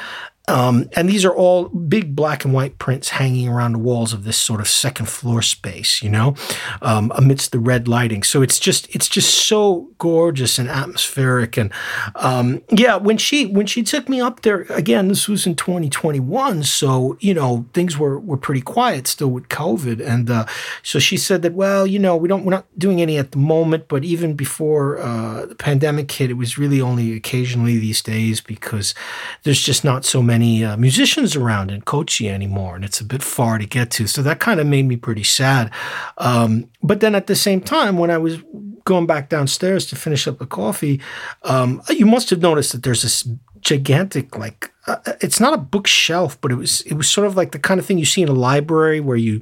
Um, 0.48 0.90
and 0.96 1.08
these 1.08 1.24
are 1.24 1.34
all 1.34 1.70
big 1.70 2.16
black 2.16 2.44
and 2.44 2.54
white 2.54 2.78
prints 2.80 3.10
hanging 3.10 3.48
around 3.48 3.74
the 3.74 3.80
walls 3.80 4.12
of 4.12 4.24
this 4.24 4.38
sort 4.38 4.60
of 4.60 4.68
second 4.68 5.08
floor 5.08 5.42
space, 5.42 6.02
you 6.02 6.10
know, 6.10 6.36
um, 6.82 7.12
amidst 7.16 7.52
the 7.52 7.60
red 7.60 7.88
lighting. 7.88 8.24
So 8.24 8.42
it's 8.42 8.60
just 8.60 8.94
it's 8.94 9.08
just 9.08 9.48
so 9.48 9.90
gorgeous 9.98 10.58
and 10.58 10.68
atmospheric. 10.68 11.58
And 11.58 11.72
um, 12.16 12.64
yeah, 12.70 12.96
when 12.98 13.18
she 13.18 13.46
when 13.46 13.66
she 13.66 13.84
took 13.84 14.10
me 14.10 14.20
up 14.20 14.42
there 14.42 14.62
again, 14.64 15.08
this 15.08 15.30
was 15.30 15.46
in 15.46 15.56
2021, 15.56 16.64
so 16.64 17.18
you 17.20 17.34
know 17.34 17.66
things 17.74 17.98
were 17.98 18.20
were 18.20 18.38
pretty 18.38 18.62
quiet 18.62 19.08
still 19.08 19.30
with 19.30 19.48
COVID. 19.48 20.06
And 20.06 20.30
uh, 20.30 20.48
so 20.82 21.00
she 21.00 21.18
said 21.18 21.44
that 21.44 21.54
well, 21.54 21.86
you 21.86 22.00
know, 22.00 22.18
we 22.18 22.28
don't 22.28 22.44
we're 22.44 22.52
not 22.52 22.66
doing 22.78 23.02
any 23.02 23.18
at 23.18 23.32
the 23.32 23.38
moment, 23.38 23.88
but 23.88 24.04
even 24.04 24.34
before 24.34 25.00
uh, 25.00 25.46
the 25.46 25.56
pandemic 25.56 26.12
hit, 26.12 26.30
it 26.32 26.34
was 26.34 26.58
really 26.58 26.82
only 26.82 27.14
occasionally 27.16 27.78
these 27.78 28.02
days 28.02 28.42
because 28.42 28.96
there's 29.44 29.62
just 29.62 29.84
not 29.86 30.04
so 30.04 30.22
many 30.22 30.41
many 30.42 30.66
uh, 30.66 30.76
musicians 30.78 31.36
around 31.36 31.70
in 31.70 31.82
Kochi 31.82 32.28
anymore, 32.28 32.76
and 32.76 32.84
it's 32.84 33.00
a 33.00 33.06
bit 33.06 33.22
far 33.22 33.60
to 33.60 33.66
get 33.66 33.92
to. 33.92 34.08
So 34.08 34.24
that 34.24 34.40
kind 34.40 34.60
of 34.60 34.66
made 34.66 34.88
me 34.88 34.98
pretty 34.98 35.24
sad. 35.24 35.70
Um, 36.18 36.68
but 36.82 37.00
then 37.00 37.14
at 37.14 37.28
the 37.28 37.36
same 37.36 37.62
time, 37.62 37.98
when 37.98 38.10
I 38.10 38.18
was 38.18 38.42
going 38.84 39.06
back 39.06 39.30
downstairs 39.30 39.86
to 39.88 39.96
finish 39.96 40.28
up 40.28 40.40
the 40.40 40.48
coffee, 40.48 41.00
um, 41.44 41.82
you 41.90 42.08
must 42.08 42.32
have 42.32 42.42
noticed 42.42 42.72
that 42.72 42.82
there's 42.84 43.04
this 43.04 43.28
gigantic 43.62 44.36
like 44.36 44.72
uh, 44.88 44.98
it's 45.22 45.40
not 45.40 45.54
a 45.54 45.58
bookshelf, 45.58 46.42
but 46.42 46.52
it 46.52 46.56
was 46.56 46.82
it 46.82 46.96
was 46.96 47.08
sort 47.08 47.28
of 47.28 47.36
like 47.36 47.52
the 47.52 47.60
kind 47.60 47.80
of 47.80 47.86
thing 47.86 48.00
you 48.00 48.06
see 48.06 48.24
in 48.24 48.30
a 48.30 48.34
library 48.34 49.00
where 49.00 49.18
you 49.18 49.42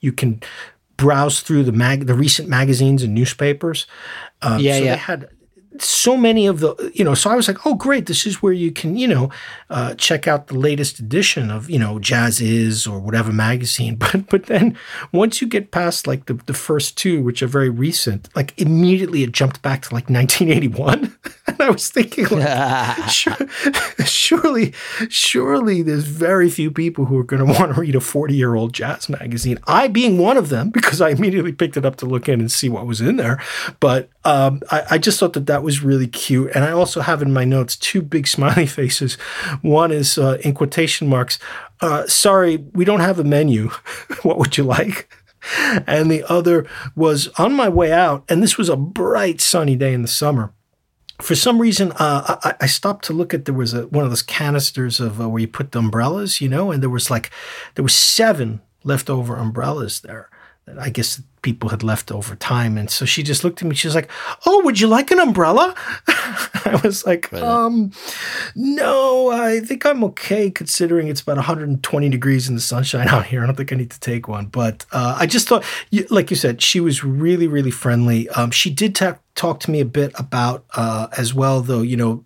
you 0.00 0.12
can 0.12 0.42
browse 0.96 1.40
through 1.40 1.62
the 1.62 1.72
mag 1.72 2.06
the 2.06 2.14
recent 2.14 2.48
magazines 2.48 3.04
and 3.04 3.14
newspapers. 3.14 3.86
Uh, 4.42 4.58
yeah, 4.60 4.78
so 4.78 4.84
yeah. 4.84 4.90
They 4.90 4.98
had 4.98 5.28
so 5.82 6.16
many 6.16 6.46
of 6.46 6.60
the, 6.60 6.92
you 6.94 7.04
know, 7.04 7.14
so 7.14 7.30
I 7.30 7.36
was 7.36 7.48
like, 7.48 7.66
oh, 7.66 7.74
great, 7.74 8.06
this 8.06 8.26
is 8.26 8.42
where 8.42 8.52
you 8.52 8.70
can, 8.70 8.96
you 8.96 9.08
know, 9.08 9.30
uh, 9.68 9.94
check 9.94 10.26
out 10.26 10.46
the 10.48 10.58
latest 10.58 10.98
edition 10.98 11.50
of, 11.50 11.70
you 11.70 11.78
know, 11.78 11.98
Jazz 11.98 12.40
Is 12.40 12.86
or 12.86 12.98
whatever 12.98 13.32
magazine. 13.32 13.98
But 14.10 14.26
but 14.28 14.46
then 14.46 14.76
once 15.12 15.40
you 15.40 15.46
get 15.46 15.70
past 15.70 16.06
like 16.06 16.26
the, 16.26 16.34
the 16.34 16.54
first 16.54 16.96
two, 16.96 17.22
which 17.22 17.42
are 17.42 17.46
very 17.46 17.68
recent, 17.68 18.28
like 18.34 18.58
immediately 18.58 19.22
it 19.22 19.32
jumped 19.32 19.62
back 19.62 19.82
to 19.82 19.94
like 19.94 20.10
1981. 20.10 21.16
and 21.46 21.60
I 21.60 21.70
was 21.70 21.90
thinking, 21.90 22.26
like, 22.30 23.08
surely, 24.04 24.72
surely 25.08 25.82
there's 25.82 26.04
very 26.04 26.50
few 26.50 26.70
people 26.70 27.04
who 27.04 27.18
are 27.18 27.24
going 27.24 27.44
to 27.46 27.60
want 27.60 27.74
to 27.74 27.80
read 27.80 27.94
a 27.94 28.00
40 28.00 28.34
year 28.34 28.54
old 28.54 28.72
jazz 28.72 29.08
magazine. 29.08 29.58
I 29.66 29.88
being 29.88 30.18
one 30.18 30.36
of 30.36 30.48
them, 30.48 30.70
because 30.70 31.00
I 31.00 31.10
immediately 31.10 31.52
picked 31.52 31.76
it 31.76 31.84
up 31.84 31.96
to 31.96 32.06
look 32.06 32.28
in 32.28 32.40
and 32.40 32.50
see 32.50 32.68
what 32.68 32.86
was 32.86 33.00
in 33.00 33.16
there. 33.16 33.42
But 33.80 34.08
um, 34.24 34.60
I, 34.70 34.82
I 34.90 34.98
just 34.98 35.18
thought 35.18 35.32
that 35.32 35.46
that 35.46 35.62
was 35.62 35.82
really 35.82 36.06
cute. 36.06 36.50
And 36.54 36.64
I 36.64 36.72
also 36.72 37.00
have 37.00 37.22
in 37.22 37.32
my 37.32 37.44
notes 37.44 37.76
two 37.76 38.02
big 38.02 38.26
smiley 38.26 38.66
faces. 38.66 39.14
One 39.62 39.92
is 39.92 40.18
uh, 40.18 40.38
in 40.44 40.54
quotation 40.54 41.08
marks, 41.08 41.38
uh, 41.80 42.06
sorry, 42.06 42.58
we 42.72 42.84
don't 42.84 43.00
have 43.00 43.18
a 43.18 43.24
menu. 43.24 43.68
what 44.22 44.38
would 44.38 44.56
you 44.56 44.64
like? 44.64 45.08
And 45.86 46.10
the 46.10 46.22
other 46.30 46.66
was 46.94 47.28
on 47.38 47.54
my 47.54 47.70
way 47.70 47.92
out, 47.92 48.24
and 48.28 48.42
this 48.42 48.58
was 48.58 48.68
a 48.68 48.76
bright 48.76 49.40
sunny 49.40 49.74
day 49.74 49.94
in 49.94 50.02
the 50.02 50.08
summer. 50.08 50.52
For 51.18 51.34
some 51.34 51.58
reason, 51.58 51.92
uh, 51.92 52.36
I, 52.44 52.54
I, 52.60 52.66
stopped 52.66 53.06
to 53.06 53.14
look 53.14 53.32
at 53.32 53.46
there 53.46 53.54
was 53.54 53.72
a, 53.72 53.86
one 53.86 54.04
of 54.04 54.10
those 54.10 54.22
canisters 54.22 55.00
of 55.00 55.18
uh, 55.18 55.30
where 55.30 55.40
you 55.40 55.48
put 55.48 55.72
the 55.72 55.78
umbrellas, 55.78 56.42
you 56.42 56.48
know, 56.50 56.70
and 56.70 56.82
there 56.82 56.90
was 56.90 57.10
like 57.10 57.30
there 57.74 57.82
was 57.82 57.94
seven 57.94 58.60
leftover 58.84 59.36
umbrellas 59.36 60.00
there. 60.00 60.28
That 60.66 60.78
I 60.78 60.90
guess 60.90 61.22
people 61.42 61.70
had 61.70 61.82
left 61.82 62.10
over 62.12 62.36
time. 62.36 62.76
And 62.76 62.90
so 62.90 63.04
she 63.04 63.22
just 63.22 63.44
looked 63.44 63.62
at 63.62 63.68
me. 63.68 63.74
She 63.74 63.86
was 63.86 63.94
like, 63.94 64.10
Oh, 64.46 64.62
would 64.64 64.80
you 64.80 64.86
like 64.86 65.10
an 65.10 65.20
umbrella? 65.20 65.74
I 66.08 66.80
was 66.82 67.06
like, 67.06 67.32
um, 67.32 67.92
no, 68.54 69.30
I 69.30 69.60
think 69.60 69.84
I'm 69.84 70.04
okay 70.04 70.50
considering 70.50 71.08
it's 71.08 71.20
about 71.20 71.36
120 71.36 72.08
degrees 72.08 72.48
in 72.48 72.54
the 72.54 72.60
sunshine 72.60 73.08
out 73.08 73.26
here. 73.26 73.42
I 73.42 73.46
don't 73.46 73.56
think 73.56 73.72
I 73.72 73.76
need 73.76 73.90
to 73.90 74.00
take 74.00 74.28
one. 74.28 74.46
But 74.46 74.84
uh, 74.92 75.16
I 75.18 75.26
just 75.26 75.48
thought, 75.48 75.64
like 76.10 76.30
you 76.30 76.36
said, 76.36 76.62
she 76.62 76.80
was 76.80 77.02
really, 77.04 77.46
really 77.46 77.70
friendly. 77.70 78.28
Um, 78.30 78.50
she 78.50 78.70
did 78.70 78.94
talk, 78.94 79.20
talk 79.34 79.60
to 79.60 79.70
me 79.70 79.80
a 79.80 79.84
bit 79.84 80.12
about 80.18 80.64
uh, 80.74 81.08
as 81.16 81.34
well, 81.34 81.60
though, 81.60 81.82
you 81.82 81.96
know, 81.96 82.24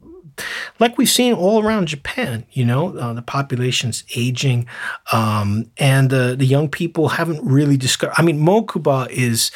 like 0.79 0.99
we've 0.99 1.09
seen 1.09 1.33
all 1.33 1.63
around 1.63 1.89
Japan, 1.89 2.45
you 2.53 2.65
know, 2.65 2.97
uh, 2.97 3.13
the 3.13 3.23
population's 3.23 4.05
aging, 4.17 4.67
um, 5.13 5.71
and 5.79 6.13
uh, 6.13 6.35
the 6.35 6.47
young 6.47 6.69
people 6.69 7.09
haven't 7.09 7.45
really 7.45 7.77
discovered. 7.77 8.15
I 8.17 8.23
mean, 8.23 8.41
Mokuba 8.41 9.11
is. 9.11 9.51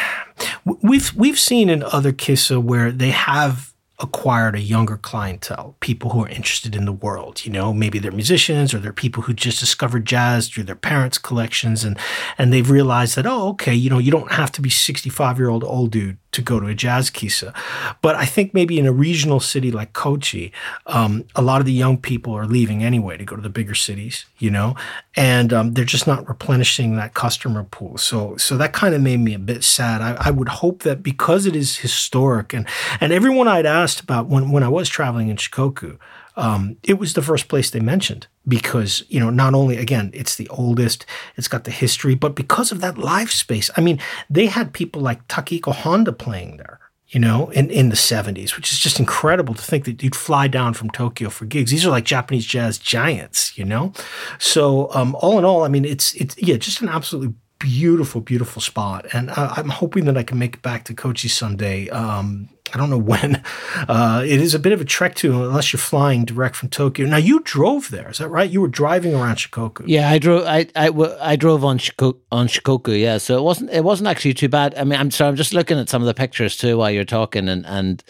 We've 0.64 1.12
we've 1.14 1.38
seen 1.38 1.68
in 1.68 1.82
other 1.84 2.12
kissa 2.12 2.60
where 2.60 2.90
they 2.90 3.10
have 3.10 3.71
acquired 4.02 4.54
a 4.54 4.60
younger 4.60 4.96
clientele, 4.96 5.76
people 5.80 6.10
who 6.10 6.24
are 6.24 6.28
interested 6.28 6.74
in 6.74 6.84
the 6.84 6.92
world. 6.92 7.44
You 7.44 7.52
know, 7.52 7.72
maybe 7.72 7.98
they're 7.98 8.12
musicians 8.12 8.74
or 8.74 8.78
they're 8.78 8.92
people 8.92 9.22
who 9.22 9.32
just 9.32 9.60
discovered 9.60 10.04
jazz 10.04 10.48
through 10.48 10.64
their 10.64 10.74
parents' 10.74 11.18
collections, 11.18 11.84
and 11.84 11.98
and 12.38 12.52
they've 12.52 12.70
realized 12.70 13.16
that 13.16 13.26
oh, 13.26 13.48
okay, 13.50 13.74
you 13.74 13.88
know, 13.88 13.98
you 13.98 14.10
don't 14.10 14.32
have 14.32 14.52
to 14.52 14.60
be 14.60 14.70
sixty 14.70 15.10
five 15.10 15.38
year 15.38 15.48
old 15.48 15.64
old 15.64 15.92
dude 15.92 16.18
to 16.32 16.42
go 16.42 16.58
to 16.58 16.66
a 16.66 16.74
jazz 16.74 17.10
kissa. 17.10 17.54
But 18.00 18.16
I 18.16 18.24
think 18.24 18.54
maybe 18.54 18.78
in 18.78 18.86
a 18.86 18.92
regional 18.92 19.38
city 19.38 19.70
like 19.70 19.92
Kochi, 19.92 20.52
um, 20.86 21.24
a 21.36 21.42
lot 21.42 21.60
of 21.60 21.66
the 21.66 21.72
young 21.72 21.98
people 21.98 22.34
are 22.34 22.46
leaving 22.46 22.82
anyway 22.82 23.18
to 23.18 23.24
go 23.24 23.36
to 23.36 23.42
the 23.42 23.50
bigger 23.50 23.74
cities, 23.74 24.24
you 24.38 24.50
know, 24.50 24.74
and 25.14 25.52
um, 25.52 25.74
they're 25.74 25.84
just 25.84 26.06
not 26.06 26.26
replenishing 26.26 26.96
that 26.96 27.12
customer 27.12 27.64
pool. 27.64 27.98
So, 27.98 28.36
so 28.38 28.56
that 28.56 28.72
kind 28.72 28.94
of 28.94 29.02
made 29.02 29.20
me 29.20 29.34
a 29.34 29.38
bit 29.38 29.62
sad. 29.62 30.00
I, 30.00 30.16
I, 30.18 30.30
would 30.30 30.48
hope 30.48 30.82
that 30.84 31.02
because 31.02 31.44
it 31.44 31.54
is 31.54 31.78
historic, 31.78 32.54
and 32.54 32.66
and 33.00 33.12
everyone 33.12 33.46
I'd 33.46 33.66
asked 33.66 33.91
about 34.00 34.26
when 34.28 34.50
when 34.50 34.62
I 34.62 34.68
was 34.68 34.88
traveling 34.88 35.28
in 35.28 35.36
Shikoku. 35.36 35.98
Um, 36.34 36.78
it 36.82 36.94
was 36.98 37.12
the 37.12 37.20
first 37.20 37.48
place 37.48 37.68
they 37.70 37.80
mentioned 37.80 38.26
because 38.48 39.04
you 39.08 39.20
know 39.20 39.28
not 39.28 39.54
only 39.54 39.76
again 39.76 40.10
it's 40.14 40.36
the 40.36 40.48
oldest 40.48 41.04
it's 41.36 41.46
got 41.46 41.64
the 41.64 41.70
history 41.70 42.14
but 42.14 42.34
because 42.34 42.72
of 42.72 42.80
that 42.80 42.96
live 42.96 43.30
space 43.30 43.70
i 43.76 43.82
mean 43.82 44.00
they 44.30 44.46
had 44.46 44.72
people 44.72 45.02
like 45.02 45.28
Takehiro 45.28 45.72
Honda 45.72 46.12
playing 46.12 46.56
there 46.56 46.80
you 47.08 47.20
know 47.20 47.50
in, 47.50 47.70
in 47.70 47.90
the 47.90 47.94
70s 47.94 48.56
which 48.56 48.72
is 48.72 48.78
just 48.78 48.98
incredible 48.98 49.54
to 49.54 49.62
think 49.62 49.84
that 49.84 50.02
you'd 50.02 50.16
fly 50.16 50.48
down 50.48 50.74
from 50.74 50.90
tokyo 50.90 51.28
for 51.28 51.44
gigs 51.44 51.70
these 51.70 51.86
are 51.86 51.90
like 51.90 52.04
japanese 52.04 52.46
jazz 52.46 52.78
giants 52.78 53.56
you 53.56 53.64
know 53.64 53.92
so 54.38 54.90
um, 54.94 55.14
all 55.20 55.38
in 55.38 55.44
all 55.44 55.62
i 55.64 55.68
mean 55.68 55.84
it's 55.84 56.14
it's 56.14 56.36
yeah 56.38 56.56
just 56.56 56.80
an 56.80 56.88
absolutely 56.88 57.34
beautiful 57.62 58.20
beautiful 58.20 58.60
spot 58.60 59.06
and 59.12 59.30
uh, 59.30 59.54
i'm 59.56 59.68
hoping 59.68 60.04
that 60.04 60.16
i 60.16 60.22
can 60.22 60.36
make 60.38 60.54
it 60.54 60.62
back 60.62 60.84
to 60.84 60.92
kochi 60.92 61.28
someday 61.28 61.88
um, 61.90 62.48
I 62.74 62.78
don't 62.78 62.90
know 62.90 62.98
when. 63.12 63.42
Uh, 63.88 64.22
it 64.24 64.40
is 64.40 64.54
a 64.54 64.58
bit 64.58 64.72
of 64.72 64.80
a 64.80 64.84
trek 64.84 65.14
to, 65.16 65.44
unless 65.44 65.72
you're 65.72 65.80
flying 65.80 66.24
direct 66.24 66.56
from 66.56 66.68
Tokyo. 66.68 67.06
Now 67.06 67.18
you 67.18 67.40
drove 67.40 67.90
there, 67.90 68.10
is 68.10 68.18
that 68.18 68.28
right? 68.28 68.48
You 68.48 68.60
were 68.60 68.68
driving 68.68 69.14
around 69.14 69.36
Shikoku. 69.36 69.84
Yeah, 69.86 70.08
I 70.10 70.18
drove. 70.18 70.46
I 70.46 70.66
I, 70.74 70.90
I 71.20 71.36
drove 71.36 71.64
on 71.64 71.78
Shikoku, 71.78 72.18
on 72.30 72.48
Shikoku. 72.48 72.98
Yeah, 72.98 73.18
so 73.18 73.36
it 73.36 73.42
wasn't 73.42 73.70
it 73.70 73.84
wasn't 73.84 74.08
actually 74.08 74.34
too 74.34 74.48
bad. 74.48 74.74
I 74.76 74.84
mean, 74.84 74.98
I'm 74.98 75.10
sorry, 75.10 75.28
I'm 75.28 75.36
just 75.36 75.52
looking 75.52 75.78
at 75.78 75.88
some 75.88 76.02
of 76.02 76.06
the 76.06 76.14
pictures 76.14 76.56
too 76.56 76.78
while 76.78 76.90
you're 76.90 77.04
talking, 77.04 77.48
and 77.48 77.66
and 77.66 78.02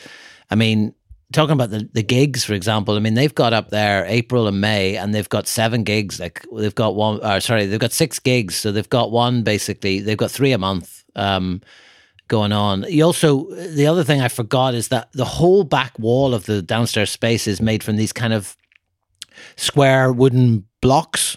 I 0.51 0.55
mean, 0.55 0.95
talking 1.33 1.53
about 1.53 1.71
the, 1.71 1.89
the 1.93 2.03
gigs, 2.03 2.45
for 2.45 2.55
example, 2.55 2.95
I 2.95 3.01
mean, 3.01 3.15
they've 3.15 3.35
got 3.35 3.53
up 3.53 3.71
there 3.71 4.05
April 4.07 4.47
and 4.47 4.61
May, 4.61 4.97
and 4.97 5.15
they've 5.15 5.29
got 5.29 5.49
seven 5.49 5.83
gigs. 5.83 6.21
Like 6.21 6.45
they've 6.55 6.75
got 6.75 6.95
one, 6.95 7.25
or 7.25 7.41
sorry, 7.41 7.67
they've 7.67 7.81
got 7.81 7.93
six 7.93 8.19
gigs. 8.19 8.55
So 8.57 8.73
they've 8.73 8.89
got 8.89 9.11
one 9.11 9.43
basically. 9.43 10.01
They've 10.01 10.17
got 10.17 10.31
three 10.31 10.53
a 10.53 10.59
month 10.59 11.05
um, 11.17 11.61
going 12.29 12.53
on. 12.53 12.85
You 12.89 13.05
also, 13.05 13.51
the 13.55 13.87
other 13.87 14.05
thing 14.05 14.21
I 14.21 14.29
forgot 14.29 14.75
is 14.75 14.89
that 14.89 15.11
the 15.13 15.25
whole 15.25 15.65
back 15.65 15.99
wall 15.99 16.35
of 16.35 16.47
the 16.47 16.63
downstairs 16.63 17.11
space 17.11 17.47
is 17.47 17.61
made 17.61 17.83
from 17.83 17.97
these 17.97 18.13
kind 18.13 18.33
of 18.33 18.57
square 19.57 20.13
wooden 20.13 20.67
blocks 20.81 21.37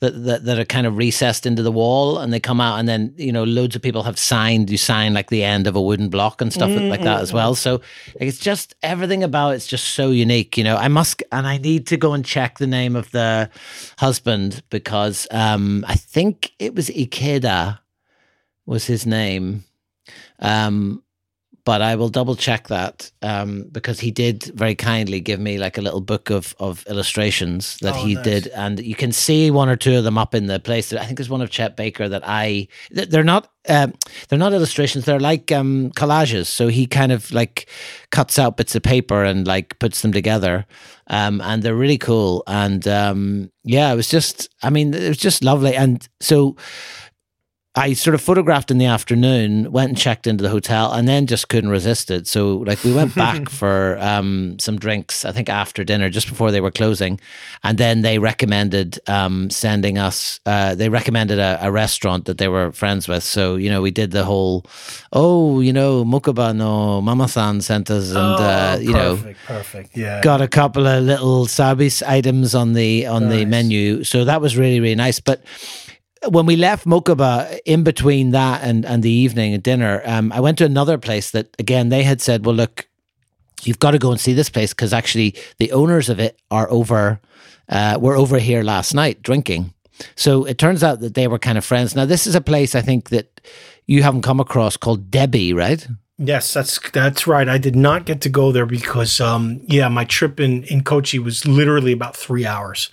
that, 0.00 0.10
that 0.24 0.44
that 0.44 0.58
are 0.58 0.64
kind 0.64 0.86
of 0.86 0.96
recessed 0.96 1.44
into 1.44 1.62
the 1.62 1.72
wall 1.72 2.18
and 2.18 2.32
they 2.32 2.40
come 2.40 2.60
out 2.60 2.78
and 2.78 2.88
then 2.88 3.12
you 3.16 3.32
know 3.32 3.44
loads 3.44 3.74
of 3.74 3.82
people 3.82 4.02
have 4.04 4.18
signed 4.18 4.70
you 4.70 4.78
sign 4.78 5.12
like 5.14 5.30
the 5.30 5.42
end 5.42 5.66
of 5.66 5.74
a 5.74 5.82
wooden 5.82 6.08
block 6.08 6.40
and 6.40 6.52
stuff 6.52 6.70
mm-hmm. 6.70 6.88
like 6.88 7.02
that 7.02 7.20
as 7.20 7.32
well. 7.32 7.54
so 7.54 7.74
like, 7.74 8.28
it's 8.28 8.38
just 8.38 8.74
everything 8.82 9.24
about 9.24 9.54
it's 9.54 9.66
just 9.66 9.86
so 9.86 10.10
unique 10.10 10.56
you 10.56 10.64
know. 10.64 10.76
I 10.76 10.88
must 10.88 11.22
and 11.32 11.46
i 11.46 11.58
need 11.58 11.86
to 11.88 11.96
go 11.96 12.12
and 12.12 12.24
check 12.24 12.58
the 12.58 12.66
name 12.66 12.94
of 12.96 13.10
the 13.10 13.50
husband 13.98 14.62
because 14.70 15.26
um 15.30 15.84
i 15.88 15.94
think 15.94 16.52
it 16.58 16.74
was 16.74 16.88
ikeda 16.88 17.78
was 18.68 18.84
his 18.84 19.06
name. 19.06 19.64
Um 20.38 21.02
but 21.68 21.82
I 21.82 21.96
will 21.96 22.08
double 22.08 22.34
check 22.34 22.68
that 22.68 23.12
um, 23.20 23.68
because 23.70 24.00
he 24.00 24.10
did 24.10 24.44
very 24.54 24.74
kindly 24.74 25.20
give 25.20 25.38
me 25.38 25.58
like 25.58 25.76
a 25.76 25.82
little 25.82 26.00
book 26.00 26.30
of, 26.30 26.54
of 26.58 26.82
illustrations 26.86 27.76
that 27.82 27.94
oh, 27.94 28.06
he 28.06 28.14
nice. 28.14 28.24
did, 28.24 28.46
and 28.48 28.80
you 28.80 28.94
can 28.94 29.12
see 29.12 29.50
one 29.50 29.68
or 29.68 29.76
two 29.76 29.98
of 29.98 30.02
them 30.02 30.16
up 30.16 30.34
in 30.34 30.46
the 30.46 30.58
place. 30.60 30.94
I 30.94 31.04
think 31.04 31.18
there's 31.18 31.28
one 31.28 31.42
of 31.42 31.50
Chet 31.50 31.76
Baker 31.76 32.08
that 32.08 32.22
I 32.24 32.68
they're 32.90 33.22
not 33.22 33.52
uh, 33.68 33.88
they're 34.30 34.38
not 34.38 34.54
illustrations; 34.54 35.04
they're 35.04 35.20
like 35.20 35.52
um, 35.52 35.90
collages. 35.90 36.46
So 36.46 36.68
he 36.68 36.86
kind 36.86 37.12
of 37.12 37.30
like 37.32 37.68
cuts 38.12 38.38
out 38.38 38.56
bits 38.56 38.74
of 38.74 38.82
paper 38.82 39.22
and 39.22 39.46
like 39.46 39.78
puts 39.78 40.00
them 40.00 40.12
together, 40.12 40.64
um, 41.08 41.42
and 41.42 41.62
they're 41.62 41.76
really 41.76 41.98
cool. 41.98 42.44
And 42.46 42.88
um, 42.88 43.52
yeah, 43.62 43.92
it 43.92 43.96
was 43.96 44.08
just 44.08 44.48
I 44.62 44.70
mean 44.70 44.94
it 44.94 45.06
was 45.06 45.18
just 45.18 45.44
lovely, 45.44 45.76
and 45.76 46.08
so 46.18 46.56
I 47.74 47.92
sort 47.92 48.14
of 48.14 48.20
photographed 48.20 48.70
in 48.70 48.78
the 48.78 48.86
afternoon, 48.86 49.70
went 49.70 49.90
and 49.90 49.98
checked 49.98 50.26
into 50.26 50.42
the 50.42 50.48
hotel, 50.48 50.92
and 50.92 51.06
then 51.06 51.26
just 51.26 51.48
couldn't 51.48 51.70
resist 51.70 52.10
it. 52.10 52.26
So, 52.26 52.56
like, 52.56 52.82
we 52.82 52.92
went 52.92 53.14
back 53.14 53.48
for 53.50 53.98
um, 54.00 54.58
some 54.58 54.78
drinks, 54.78 55.24
I 55.24 55.32
think 55.32 55.48
after 55.48 55.84
dinner, 55.84 56.08
just 56.08 56.28
before 56.28 56.50
they 56.50 56.60
were 56.60 56.70
closing. 56.70 57.20
And 57.62 57.76
then 57.76 58.00
they 58.00 58.18
recommended 58.18 58.98
um, 59.06 59.50
sending 59.50 59.98
us, 59.98 60.40
uh, 60.46 60.74
they 60.74 60.88
recommended 60.88 61.38
a, 61.38 61.58
a, 61.60 61.70
restaurant 61.70 62.24
that 62.24 62.38
they 62.38 62.48
were 62.48 62.72
friends 62.72 63.06
with. 63.06 63.22
So, 63.22 63.56
you 63.56 63.70
know, 63.70 63.82
we 63.82 63.90
did 63.90 64.10
the 64.12 64.24
whole, 64.24 64.64
oh, 65.12 65.60
you 65.60 65.72
know, 65.72 66.04
Mokuba 66.04 66.56
no 66.56 67.00
Mama 67.00 67.28
san 67.28 67.60
sent 67.60 67.90
us, 67.90 68.08
and, 68.08 68.18
uh, 68.18 68.36
oh, 68.38 68.44
uh, 68.44 68.78
you 68.80 68.92
perfect, 68.92 69.24
know, 69.26 69.46
perfect. 69.46 69.96
Yeah. 69.96 70.20
Got 70.22 70.40
a 70.40 70.48
couple 70.48 70.86
of 70.86 71.04
little 71.04 71.46
sabis 71.46 72.02
items 72.02 72.54
on 72.54 72.72
the, 72.72 73.06
on 73.06 73.24
nice. 73.24 73.32
the 73.32 73.44
menu. 73.44 74.04
So 74.04 74.24
that 74.24 74.40
was 74.40 74.56
really, 74.56 74.80
really 74.80 74.96
nice. 74.96 75.20
But, 75.20 75.42
when 76.28 76.46
we 76.46 76.56
left 76.56 76.86
Mokuba, 76.86 77.58
in 77.64 77.84
between 77.84 78.30
that 78.30 78.62
and, 78.62 78.84
and 78.84 79.02
the 79.02 79.10
evening 79.10 79.54
and 79.54 79.62
dinner, 79.62 80.02
um, 80.04 80.32
I 80.32 80.40
went 80.40 80.58
to 80.58 80.64
another 80.64 80.98
place 80.98 81.30
that, 81.30 81.54
again, 81.58 81.88
they 81.88 82.02
had 82.02 82.20
said, 82.20 82.44
well, 82.44 82.54
look, 82.54 82.88
you've 83.62 83.78
got 83.78 83.92
to 83.92 83.98
go 83.98 84.10
and 84.10 84.20
see 84.20 84.32
this 84.32 84.50
place 84.50 84.72
because 84.72 84.92
actually 84.92 85.34
the 85.58 85.72
owners 85.72 86.08
of 86.08 86.20
it 86.20 86.40
are 86.50 86.70
over, 86.70 87.20
uh, 87.68 87.98
were 88.00 88.16
over 88.16 88.38
here 88.38 88.62
last 88.62 88.94
night 88.94 89.22
drinking. 89.22 89.72
So 90.14 90.44
it 90.44 90.58
turns 90.58 90.82
out 90.82 91.00
that 91.00 91.14
they 91.14 91.26
were 91.26 91.38
kind 91.38 91.58
of 91.58 91.64
friends. 91.64 91.94
Now, 91.94 92.04
this 92.04 92.26
is 92.26 92.34
a 92.34 92.40
place 92.40 92.74
I 92.74 92.80
think 92.82 93.10
that 93.10 93.40
you 93.86 94.02
haven't 94.02 94.22
come 94.22 94.40
across 94.40 94.76
called 94.76 95.10
Debbie, 95.10 95.52
right? 95.52 95.86
Yes, 96.18 96.52
that's 96.52 96.80
that's 96.90 97.28
right. 97.28 97.48
I 97.48 97.58
did 97.58 97.76
not 97.76 98.04
get 98.04 98.20
to 98.22 98.28
go 98.28 98.50
there 98.50 98.66
because, 98.66 99.20
um, 99.20 99.60
yeah, 99.66 99.88
my 99.88 100.04
trip 100.04 100.40
in 100.40 100.64
in 100.64 100.82
Kochi 100.82 101.20
was 101.20 101.46
literally 101.46 101.92
about 101.92 102.16
three 102.16 102.44
hours. 102.44 102.90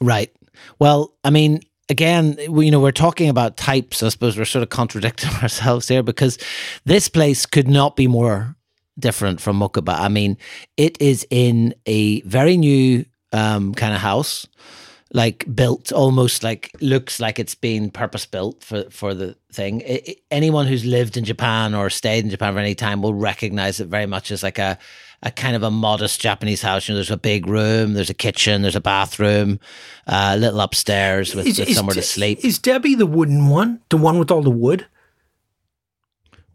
Right. 0.00 0.32
Well, 0.78 1.14
I 1.22 1.30
mean, 1.30 1.60
again, 1.88 2.36
you 2.38 2.70
know, 2.70 2.80
we're 2.80 2.92
talking 2.92 3.28
about 3.28 3.56
types. 3.56 4.02
I 4.02 4.08
suppose 4.08 4.36
we're 4.36 4.44
sort 4.44 4.62
of 4.62 4.70
contradicting 4.70 5.30
ourselves 5.42 5.88
here 5.88 6.02
because 6.02 6.38
this 6.84 7.08
place 7.08 7.46
could 7.46 7.68
not 7.68 7.96
be 7.96 8.06
more 8.06 8.56
different 8.98 9.40
from 9.40 9.58
Mokuba. 9.58 9.98
I 9.98 10.08
mean, 10.08 10.36
it 10.76 11.00
is 11.00 11.26
in 11.30 11.74
a 11.86 12.20
very 12.22 12.56
new 12.56 13.04
um, 13.32 13.74
kind 13.74 13.94
of 13.94 14.00
house, 14.00 14.46
like 15.12 15.46
built 15.54 15.90
almost 15.90 16.42
like 16.42 16.70
looks 16.80 17.18
like 17.18 17.38
it's 17.38 17.54
been 17.54 17.90
purpose 17.90 18.26
built 18.26 18.62
for 18.62 18.84
for 18.90 19.14
the 19.14 19.36
thing. 19.52 19.80
It, 19.80 20.08
it, 20.08 20.18
anyone 20.30 20.66
who's 20.66 20.84
lived 20.84 21.16
in 21.16 21.24
Japan 21.24 21.74
or 21.74 21.88
stayed 21.88 22.24
in 22.24 22.30
Japan 22.30 22.52
for 22.52 22.58
any 22.58 22.74
time 22.74 23.00
will 23.00 23.14
recognize 23.14 23.80
it 23.80 23.88
very 23.88 24.06
much 24.06 24.30
as 24.30 24.42
like 24.42 24.58
a 24.58 24.78
a 25.22 25.30
kind 25.30 25.56
of 25.56 25.62
a 25.62 25.70
modest 25.70 26.20
Japanese 26.20 26.62
house. 26.62 26.88
You 26.88 26.92
know, 26.92 26.98
there's 26.98 27.10
a 27.10 27.16
big 27.16 27.46
room, 27.46 27.94
there's 27.94 28.10
a 28.10 28.14
kitchen, 28.14 28.62
there's 28.62 28.76
a 28.76 28.80
bathroom, 28.80 29.58
uh, 30.06 30.32
a 30.34 30.38
little 30.38 30.60
upstairs 30.60 31.34
with, 31.34 31.46
is, 31.46 31.58
with 31.58 31.74
somewhere 31.74 31.94
to 31.94 32.02
sleep. 32.02 32.44
Is 32.44 32.58
debbie 32.58 32.94
the 32.94 33.06
wooden 33.06 33.48
one? 33.48 33.80
The 33.88 33.96
one 33.96 34.18
with 34.18 34.30
all 34.30 34.42
the 34.42 34.50
wood? 34.50 34.86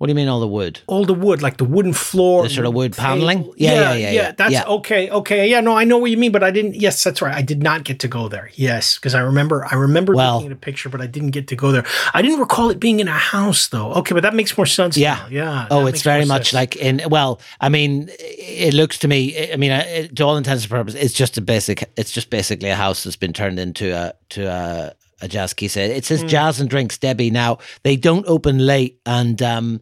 What 0.04 0.08
do 0.08 0.12
you 0.12 0.16
mean 0.16 0.28
all 0.28 0.42
the 0.42 0.50
wood? 0.50 0.82
All 0.88 1.06
the 1.06 1.14
wood, 1.14 1.42
like 1.42 1.56
the 1.56 1.64
wooden 1.64 1.94
floor, 1.94 2.44
the 2.44 2.50
sort 2.50 2.66
of 2.66 2.74
wood 2.74 2.92
paneling. 2.92 3.46
Yeah, 3.56 3.72
yeah, 3.72 3.80
yeah, 3.80 3.94
yeah. 3.94 4.12
yeah. 4.12 4.32
That's 4.34 4.52
yeah. 4.52 4.66
okay. 4.66 5.10
Okay, 5.10 5.50
yeah. 5.50 5.62
No, 5.62 5.78
I 5.78 5.86
know 5.86 5.98
what 5.98 6.12
you 6.12 6.18
mean, 6.18 6.34
but 6.34 6.44
I 6.44 6.52
didn't. 6.52 6.76
Yes, 6.76 7.02
that's 7.02 7.22
right. 7.22 7.34
I 7.34 7.42
did 7.42 7.64
not 7.64 7.86
get 7.86 8.02
to 8.02 8.10
go 8.10 8.28
there. 8.28 8.52
Yes, 8.56 8.96
because 8.98 9.16
I 9.16 9.22
remember, 9.22 9.66
I 9.72 9.76
remember 9.76 10.14
well, 10.14 10.34
looking 10.34 10.52
at 10.52 10.58
a 10.58 10.60
picture, 10.60 10.90
but 10.90 11.00
I 11.00 11.08
didn't 11.08 11.32
get 11.32 11.48
to 11.48 11.56
go 11.56 11.72
there. 11.72 11.86
I 12.14 12.22
didn't 12.22 12.42
recall 12.42 12.70
it 12.70 12.82
being 12.82 13.00
in 13.00 13.08
a 13.08 13.18
house, 13.18 13.70
though. 13.70 13.94
Okay, 13.94 14.14
but 14.14 14.24
that 14.24 14.36
makes 14.36 14.58
more 14.58 14.66
sense. 14.66 14.98
Yeah, 14.98 15.16
now. 15.16 15.28
yeah. 15.30 15.68
Oh, 15.72 15.86
it's 15.86 16.02
very 16.02 16.26
much 16.26 16.48
sense. 16.50 16.54
like 16.54 16.76
in. 16.76 17.02
Well, 17.10 17.40
I 17.62 17.70
mean, 17.70 18.10
it 18.20 18.74
looks 18.74 18.98
to 19.00 19.08
me. 19.08 19.54
I 19.54 19.56
mean, 19.56 19.72
it, 19.72 20.18
to 20.18 20.24
all 20.24 20.36
intents 20.36 20.66
and 20.66 20.70
purposes, 20.70 21.02
it's 21.02 21.14
just 21.14 21.38
a 21.38 21.42
basic. 21.42 21.90
It's 21.96 22.12
just 22.12 22.30
basically 22.30 22.68
a 22.68 22.76
house 22.76 23.06
that's 23.06 23.16
been 23.16 23.32
turned 23.32 23.58
into 23.58 23.96
a 23.96 24.16
to 24.32 24.48
a 24.48 24.96
a 25.24 25.28
jazz 25.28 25.54
key 25.54 25.68
said 25.68 25.90
it 25.90 26.06
says 26.06 26.24
mm. 26.24 26.28
jazz 26.28 26.60
and 26.60 26.70
drinks 26.70 26.98
Debbie. 26.98 27.32
now 27.32 27.58
they 27.84 27.96
don't 27.96 28.26
open 28.28 28.60
late 28.60 29.00
and 29.06 29.42
um, 29.42 29.80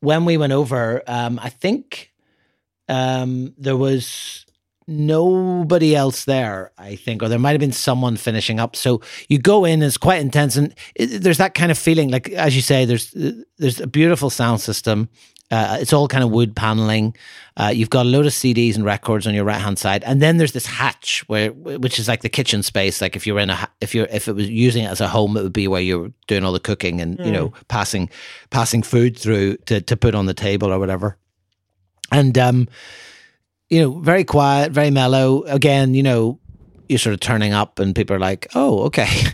when 0.00 0.24
we 0.24 0.36
went 0.36 0.52
over, 0.52 1.02
um, 1.06 1.38
I 1.42 1.48
think 1.48 2.12
um, 2.88 3.54
there 3.58 3.76
was 3.76 4.46
nobody 4.86 5.94
else 5.94 6.24
there, 6.24 6.72
I 6.78 6.96
think, 6.96 7.22
or 7.22 7.28
there 7.28 7.38
might 7.38 7.50
have 7.50 7.60
been 7.60 7.72
someone 7.72 8.16
finishing 8.16 8.58
up. 8.58 8.74
So 8.76 9.02
you 9.28 9.38
go 9.38 9.64
in, 9.64 9.82
it's 9.82 9.98
quite 9.98 10.20
intense, 10.20 10.56
and 10.56 10.74
it, 10.94 11.22
there's 11.22 11.38
that 11.38 11.54
kind 11.54 11.70
of 11.70 11.78
feeling, 11.78 12.10
like 12.10 12.30
as 12.30 12.54
you 12.56 12.62
say, 12.62 12.84
there's 12.84 13.14
there's 13.58 13.80
a 13.80 13.86
beautiful 13.86 14.30
sound 14.30 14.60
system. 14.60 15.08
Uh, 15.50 15.78
it's 15.80 15.92
all 15.92 16.08
kind 16.08 16.22
of 16.22 16.30
wood 16.30 16.54
paneling. 16.54 17.16
Uh, 17.56 17.72
you've 17.74 17.90
got 17.90 18.04
a 18.04 18.08
load 18.08 18.26
of 18.26 18.32
CDs 18.32 18.76
and 18.76 18.84
records 18.84 19.26
on 19.26 19.34
your 19.34 19.44
right 19.44 19.60
hand 19.60 19.78
side, 19.78 20.04
and 20.04 20.20
then 20.20 20.36
there's 20.36 20.52
this 20.52 20.66
hatch 20.66 21.24
where, 21.26 21.52
which 21.52 21.98
is 21.98 22.06
like 22.06 22.20
the 22.20 22.28
kitchen 22.28 22.62
space. 22.62 23.00
Like 23.00 23.16
if 23.16 23.26
you're 23.26 23.38
in 23.38 23.50
a, 23.50 23.68
if 23.80 23.94
you're, 23.94 24.06
if 24.06 24.28
it 24.28 24.34
was 24.34 24.48
using 24.48 24.84
it 24.84 24.88
as 24.88 25.00
a 25.00 25.08
home, 25.08 25.36
it 25.36 25.42
would 25.42 25.52
be 25.52 25.66
where 25.66 25.80
you're 25.80 26.12
doing 26.26 26.44
all 26.44 26.52
the 26.52 26.60
cooking 26.60 27.00
and 27.00 27.18
mm. 27.18 27.26
you 27.26 27.32
know 27.32 27.48
mm. 27.48 27.68
passing, 27.68 28.10
passing 28.50 28.82
food 28.82 29.16
through 29.16 29.56
to 29.66 29.80
to 29.80 29.96
put 29.96 30.14
on 30.14 30.26
the 30.26 30.34
table 30.34 30.72
or 30.72 30.78
whatever. 30.78 31.16
And 32.12 32.36
um, 32.36 32.68
you 33.68 33.80
know, 33.80 33.98
very 34.00 34.24
quiet, 34.24 34.72
very 34.72 34.90
mellow. 34.90 35.42
Again, 35.44 35.94
you 35.94 36.02
know, 36.02 36.38
you're 36.88 36.98
sort 36.98 37.14
of 37.14 37.20
turning 37.20 37.52
up, 37.52 37.78
and 37.78 37.94
people 37.94 38.16
are 38.16 38.20
like, 38.20 38.48
"Oh, 38.54 38.84
okay." 38.84 39.08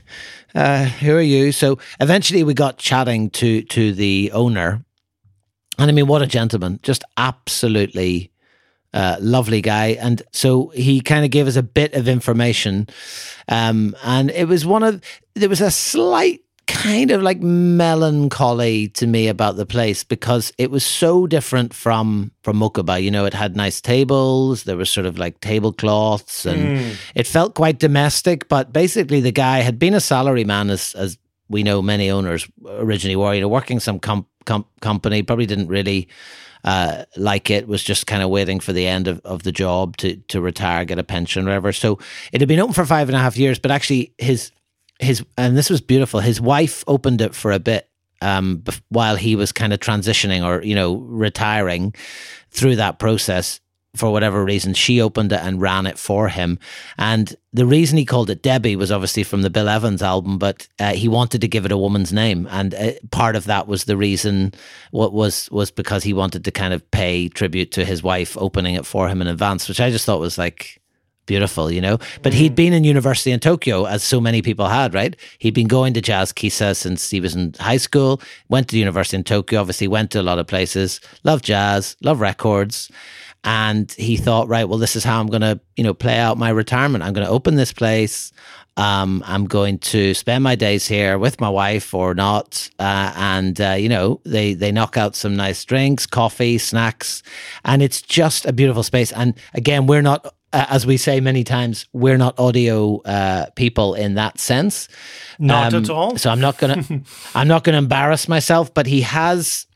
Uh, 0.55 0.85
who 0.85 1.13
are 1.17 1.21
you? 1.21 1.51
So 1.51 1.81
eventually, 1.99 2.45
we 2.45 2.55
got 2.55 2.79
chatting 2.79 3.29
to 3.31 3.63
to 3.63 3.93
the 3.93 4.31
owner, 4.33 4.85
and 5.79 5.91
I 5.91 5.93
mean, 5.93 6.07
what 6.07 6.23
a 6.23 6.27
gentleman. 6.27 6.81
Just 6.83 7.05
absolutely 7.17 8.31
uh, 8.93 9.17
lovely 9.21 9.61
guy. 9.61 9.97
And 10.01 10.23
so 10.33 10.69
he 10.69 11.01
kind 11.01 11.25
of 11.25 11.31
gave 11.31 11.47
us 11.47 11.57
a 11.57 11.63
bit 11.63 11.95
of 11.95 12.09
information. 12.09 12.89
Um, 13.49 13.97
and 14.05 14.31
it 14.31 14.47
was 14.47 14.65
one 14.65 14.83
of, 14.83 15.03
there 15.35 15.49
was 15.49 15.61
a 15.61 15.71
slight 15.71 16.41
kind 16.67 17.11
of 17.11 17.23
like 17.23 17.41
melancholy 17.41 18.89
to 18.89 19.07
me 19.07 19.29
about 19.29 19.57
the 19.57 19.67
place 19.67 20.03
because 20.03 20.53
it 20.57 20.71
was 20.71 20.85
so 20.85 21.27
different 21.27 21.75
from 21.75 22.31
from 22.43 22.59
Mokuba. 22.59 23.03
You 23.03 23.11
know, 23.11 23.27
it 23.27 23.35
had 23.35 23.55
nice 23.55 23.81
tables, 23.81 24.65
there 24.65 24.77
was 24.77 24.89
sort 24.89 25.07
of 25.07 25.19
like 25.19 25.41
tablecloths 25.41 26.47
and 26.47 26.79
mm. 26.79 26.97
it 27.15 27.27
felt 27.27 27.55
quite 27.55 27.79
domestic, 27.79 28.49
but 28.49 28.73
basically 28.73 29.21
the 29.21 29.33
guy 29.33 29.59
had 29.59 29.79
been 29.79 29.95
a 29.95 30.01
salary 30.01 30.45
man 30.45 30.71
as 30.71 30.95
as 30.95 31.19
we 31.55 31.63
know 31.63 31.81
many 31.81 32.11
owners 32.11 32.49
originally 32.67 33.15
were, 33.15 33.33
you 33.33 33.41
know, 33.41 33.49
working 33.49 33.79
some 33.79 34.01
com- 34.01 34.27
com- 34.45 34.67
company, 34.81 35.23
probably 35.23 35.47
didn't 35.47 35.69
really 35.69 36.09
uh, 36.65 37.05
like 37.17 37.49
it, 37.49 37.69
was 37.69 37.81
just 37.81 38.09
kind 38.09 38.25
of 38.25 38.29
waiting 38.29 38.59
for 38.59 38.73
the 38.73 38.89
end 38.89 39.07
of, 39.07 39.21
of 39.25 39.45
the 39.45 39.53
job 39.53 39.97
to, 39.99 40.17
to 40.17 40.41
retire, 40.41 40.85
get 40.85 40.99
a 40.99 41.05
pension, 41.05 41.45
whatever. 41.45 41.73
So 41.73 42.01
it 42.33 42.41
had 42.41 42.49
been 42.49 42.59
open 42.59 42.75
for 42.75 42.85
five 42.85 43.09
and 43.09 43.15
a 43.15 43.21
half 43.21 43.37
years, 43.37 43.61
but 43.61 43.71
actually 43.71 44.15
his, 44.19 44.51
his, 44.99 45.25
and 45.39 45.57
this 45.57 45.71
was 45.71 45.81
beautiful, 45.81 46.19
his 46.19 46.41
wife 46.41 46.83
opened 46.89 47.21
it 47.21 47.37
for 47.37 47.53
a 47.53 47.61
bit 47.61 47.89
um, 48.21 48.65
while 48.89 49.15
he 49.15 49.37
was 49.37 49.53
kind 49.53 49.73
of 49.73 49.79
transitioning 49.81 50.45
or 50.45 50.65
you 50.65 50.75
know 50.75 50.97
retiring 50.97 51.95
through 52.51 52.77
that 52.77 52.99
process 52.99 53.61
for 53.95 54.11
whatever 54.11 54.45
reason, 54.45 54.75
she 54.75 55.01
opened 55.01 55.33
it 55.33 55.41
and 55.43 55.61
ran 55.61 55.87
it 55.87 55.99
for 55.99 56.29
him. 56.29 56.59
And 56.99 57.35
the 57.53 57.67
reason 57.67 57.97
he 57.97 58.05
called 58.05 58.31
it 58.31 58.43
Debbie 58.43 58.77
was 58.77 58.91
obviously 58.91 59.23
from 59.23 59.43
the 59.43 59.51
Bill 59.51 59.69
Evans 59.69 60.03
album, 60.03 60.39
but 60.39 60.67
uh, 60.81 60.93
he 60.93 61.09
wanted 61.09 61.41
to 61.41 61.49
give 61.49 61.65
it 61.65 61.73
a 61.73 61.79
woman's 61.79 62.13
name, 62.13 62.49
and 62.51 62.75
uh, 62.75 62.93
part 63.11 63.37
of 63.37 63.45
that 63.45 63.69
was 63.69 63.85
the 63.85 63.97
reason. 63.97 64.53
What 64.91 65.13
was 65.13 65.51
was 65.51 65.71
because 65.71 66.03
he 66.03 66.13
wanted 66.13 66.45
to 66.45 66.51
kind 66.51 66.75
of 66.75 66.89
pay 66.91 67.29
tribute 67.29 67.71
to 67.73 67.85
his 67.85 68.03
wife 68.03 68.37
opening 68.37 68.75
it 68.75 68.87
for 68.87 69.09
him 69.09 69.23
in 69.23 69.29
advance, 69.29 69.69
which 69.69 69.81
I 69.81 69.91
just 69.91 70.05
thought 70.05 70.21
was 70.21 70.39
like 70.39 70.81
beautiful, 71.27 71.71
you 71.71 71.81
know. 71.81 71.99
But 72.23 72.33
mm. 72.33 72.37
he'd 72.37 72.55
been 72.55 72.73
in 72.73 72.85
university 72.85 73.31
in 73.31 73.41
Tokyo, 73.41 73.85
as 73.85 74.03
so 74.03 74.21
many 74.21 74.43
people 74.43 74.67
had, 74.67 74.93
right? 74.93 75.17
He'd 75.39 75.55
been 75.55 75.69
going 75.69 75.95
to 75.95 76.01
Jazz 76.01 76.33
kissa 76.33 76.77
since 76.77 77.11
he 77.11 77.21
was 77.21 77.35
in 77.35 77.55
high 77.61 77.79
school. 77.79 78.21
Went 78.49 78.69
to 78.69 78.79
university 78.79 79.17
in 79.17 79.25
Tokyo. 79.25 79.61
Obviously, 79.61 79.89
went 79.89 80.11
to 80.11 80.21
a 80.21 80.23
lot 80.23 80.39
of 80.39 80.47
places. 80.47 81.01
Loved 81.23 81.45
jazz. 81.45 81.97
Loved 82.03 82.21
records 82.21 82.91
and 83.45 83.93
he 83.93 84.17
thought, 84.17 84.49
right, 84.49 84.67
well, 84.69 84.79
this 84.79 84.97
is 84.97 85.05
how 85.05 85.21
I'm 85.21 85.27
going 85.27 85.43
to, 85.43 85.61
you 85.77 85.85
know, 85.85 85.93
play 85.93 86.19
out 86.19 86.39
my 86.39 86.49
retirement. 86.49 87.05
I'm 87.05 87.13
going 87.13 87.27
to 87.27 87.33
open 87.33 87.57
this 87.57 87.73
place. 87.73 88.33
Um, 88.77 89.23
I'm 89.27 89.45
going 89.45 89.79
to 89.81 90.15
spend 90.15 90.43
my 90.43 90.55
days 90.57 90.89
here 90.89 91.19
with 91.19 91.41
my 91.41 91.49
wife 91.49 91.95
or 91.95 92.13
not, 92.13 92.69
uh, 92.81 93.13
and 93.15 93.61
uh, 93.61 93.73
you 93.73 93.89
know, 93.89 94.21
they 94.25 94.55
they 94.55 94.73
knock 94.73 94.97
out 94.97 95.15
some 95.15 95.37
nice 95.37 95.65
drinks, 95.65 96.07
coffee, 96.07 96.59
snacks, 96.59 97.23
and 97.65 97.83
it's 97.83 98.03
just 98.03 98.47
a 98.47 98.53
beautiful 98.53 98.83
space. 98.83 99.13
And 99.13 99.35
again, 99.53 99.87
we're 99.87 100.03
not. 100.03 100.35
Uh, 100.53 100.67
as 100.69 100.87
we 100.87 100.97
say 100.97 101.21
many 101.21 101.45
times, 101.45 101.87
we're 101.93 102.17
not 102.17 102.39
audio 102.39 103.01
uh, 103.03 103.47
people 103.51 103.95
in 103.95 104.15
that 104.15 104.41
sense. 104.41 104.89
Not 105.39 105.73
um, 105.73 105.85
at 105.85 105.91
all. 105.91 106.19
So 106.19 106.31
I'm 106.31 106.41
not 106.41 106.59
gonna, 106.59 106.83
I'm 107.35 107.47
not 107.47 107.63
gonna 107.63 107.79
embarrass 107.79 108.27
myself. 108.27 108.75
But 108.75 108.87
he 108.87 109.03
has, 109.03 109.67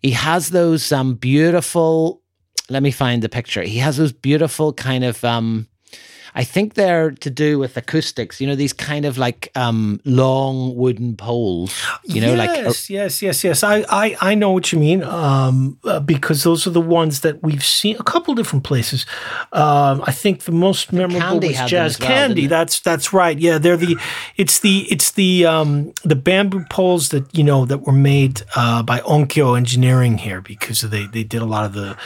he 0.00 0.12
has 0.12 0.50
those 0.50 0.90
um, 0.90 1.16
beautiful 1.16 2.22
let 2.68 2.82
me 2.82 2.90
find 2.90 3.22
the 3.22 3.28
picture. 3.28 3.62
He 3.62 3.78
has 3.78 3.96
those 3.96 4.12
beautiful 4.12 4.72
kind 4.72 5.04
of 5.04 5.24
um 5.24 5.68
I 6.36 6.44
think 6.44 6.74
they're 6.74 7.12
to 7.12 7.30
do 7.30 7.58
with 7.58 7.78
acoustics. 7.78 8.42
You 8.42 8.46
know, 8.46 8.54
these 8.54 8.74
kind 8.74 9.06
of 9.06 9.16
like 9.16 9.50
um, 9.54 10.02
long 10.04 10.76
wooden 10.76 11.16
poles. 11.16 11.74
You 12.04 12.20
know, 12.20 12.34
yes, 12.34 12.38
like 12.38 12.58
yes, 12.58 12.90
yes, 12.90 13.22
yes, 13.22 13.42
yes. 13.42 13.62
I, 13.64 13.86
I, 13.88 14.16
I 14.20 14.34
know 14.34 14.50
what 14.50 14.70
you 14.70 14.78
mean. 14.78 15.02
Um, 15.02 15.78
uh, 15.84 15.98
because 15.98 16.42
those 16.42 16.66
are 16.66 16.70
the 16.70 16.80
ones 16.80 17.20
that 17.20 17.42
we've 17.42 17.64
seen 17.64 17.96
a 17.98 18.02
couple 18.02 18.34
different 18.34 18.64
places. 18.64 19.06
Um, 19.52 20.04
I 20.06 20.12
think 20.12 20.42
the 20.42 20.52
most 20.52 20.92
memorable 20.92 21.40
Candy 21.40 21.48
was 21.48 21.70
Jazz 21.70 21.98
well, 21.98 22.08
Candy. 22.08 22.46
That's 22.46 22.80
that's 22.80 23.14
right. 23.14 23.38
Yeah, 23.38 23.56
they're 23.56 23.78
the. 23.78 23.96
It's 24.36 24.58
the 24.58 24.80
it's 24.90 25.12
the 25.12 25.46
um, 25.46 25.94
the 26.04 26.16
bamboo 26.16 26.66
poles 26.68 27.08
that 27.08 27.34
you 27.34 27.44
know 27.44 27.64
that 27.64 27.86
were 27.86 27.92
made 27.92 28.42
uh, 28.54 28.82
by 28.82 29.00
Onkyo 29.00 29.56
Engineering 29.56 30.18
here 30.18 30.42
because 30.42 30.82
they 30.82 31.06
they 31.06 31.24
did 31.24 31.40
a 31.40 31.46
lot 31.46 31.64
of 31.64 31.72
the 31.72 31.96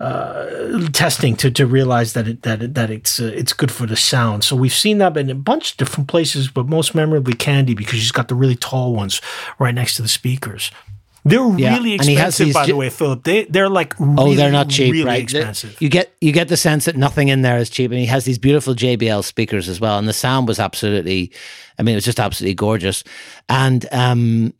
uh, 0.00 0.88
testing 0.92 1.36
to, 1.36 1.50
to 1.50 1.66
realize 1.66 2.14
that 2.14 2.26
it, 2.26 2.42
that 2.42 2.62
it, 2.62 2.74
that 2.74 2.90
it's 2.90 3.20
uh, 3.20 3.30
it's 3.34 3.52
good 3.52 3.69
for 3.70 3.86
the 3.86 3.96
sound. 3.96 4.44
So 4.44 4.56
we've 4.56 4.74
seen 4.74 4.98
that 4.98 5.16
in 5.16 5.30
a 5.30 5.34
bunch 5.34 5.72
of 5.72 5.76
different 5.78 6.08
places, 6.08 6.48
but 6.48 6.66
most 6.66 6.94
memorably 6.94 7.34
Candy 7.34 7.74
because 7.74 7.98
she's 7.98 8.12
got 8.12 8.28
the 8.28 8.34
really 8.34 8.56
tall 8.56 8.92
ones 8.94 9.20
right 9.58 9.74
next 9.74 9.96
to 9.96 10.02
the 10.02 10.08
speakers. 10.08 10.70
They're 11.24 11.58
yeah. 11.58 11.76
really 11.76 11.94
expensive, 11.94 12.54
by 12.54 12.66
the 12.66 12.76
way, 12.76 12.88
Philip. 12.88 13.24
They 13.24 13.44
they're 13.44 13.68
like 13.68 13.98
really, 14.00 14.14
oh, 14.18 14.34
they're 14.34 14.50
not 14.50 14.70
cheap, 14.70 14.92
really 14.92 15.04
right? 15.04 15.22
Expensive. 15.22 15.76
You 15.80 15.90
get 15.90 16.14
you 16.20 16.32
get 16.32 16.48
the 16.48 16.56
sense 16.56 16.86
that 16.86 16.96
nothing 16.96 17.28
in 17.28 17.42
there 17.42 17.58
is 17.58 17.68
cheap, 17.68 17.90
and 17.90 18.00
he 18.00 18.06
has 18.06 18.24
these 18.24 18.38
beautiful 18.38 18.74
JBL 18.74 19.22
speakers 19.24 19.68
as 19.68 19.80
well, 19.80 19.98
and 19.98 20.08
the 20.08 20.14
sound 20.14 20.48
was 20.48 20.58
absolutely, 20.58 21.30
I 21.78 21.82
mean, 21.82 21.92
it 21.92 21.96
was 21.96 22.06
just 22.06 22.20
absolutely 22.20 22.54
gorgeous, 22.54 23.04
and 23.50 23.86
um, 23.92 24.54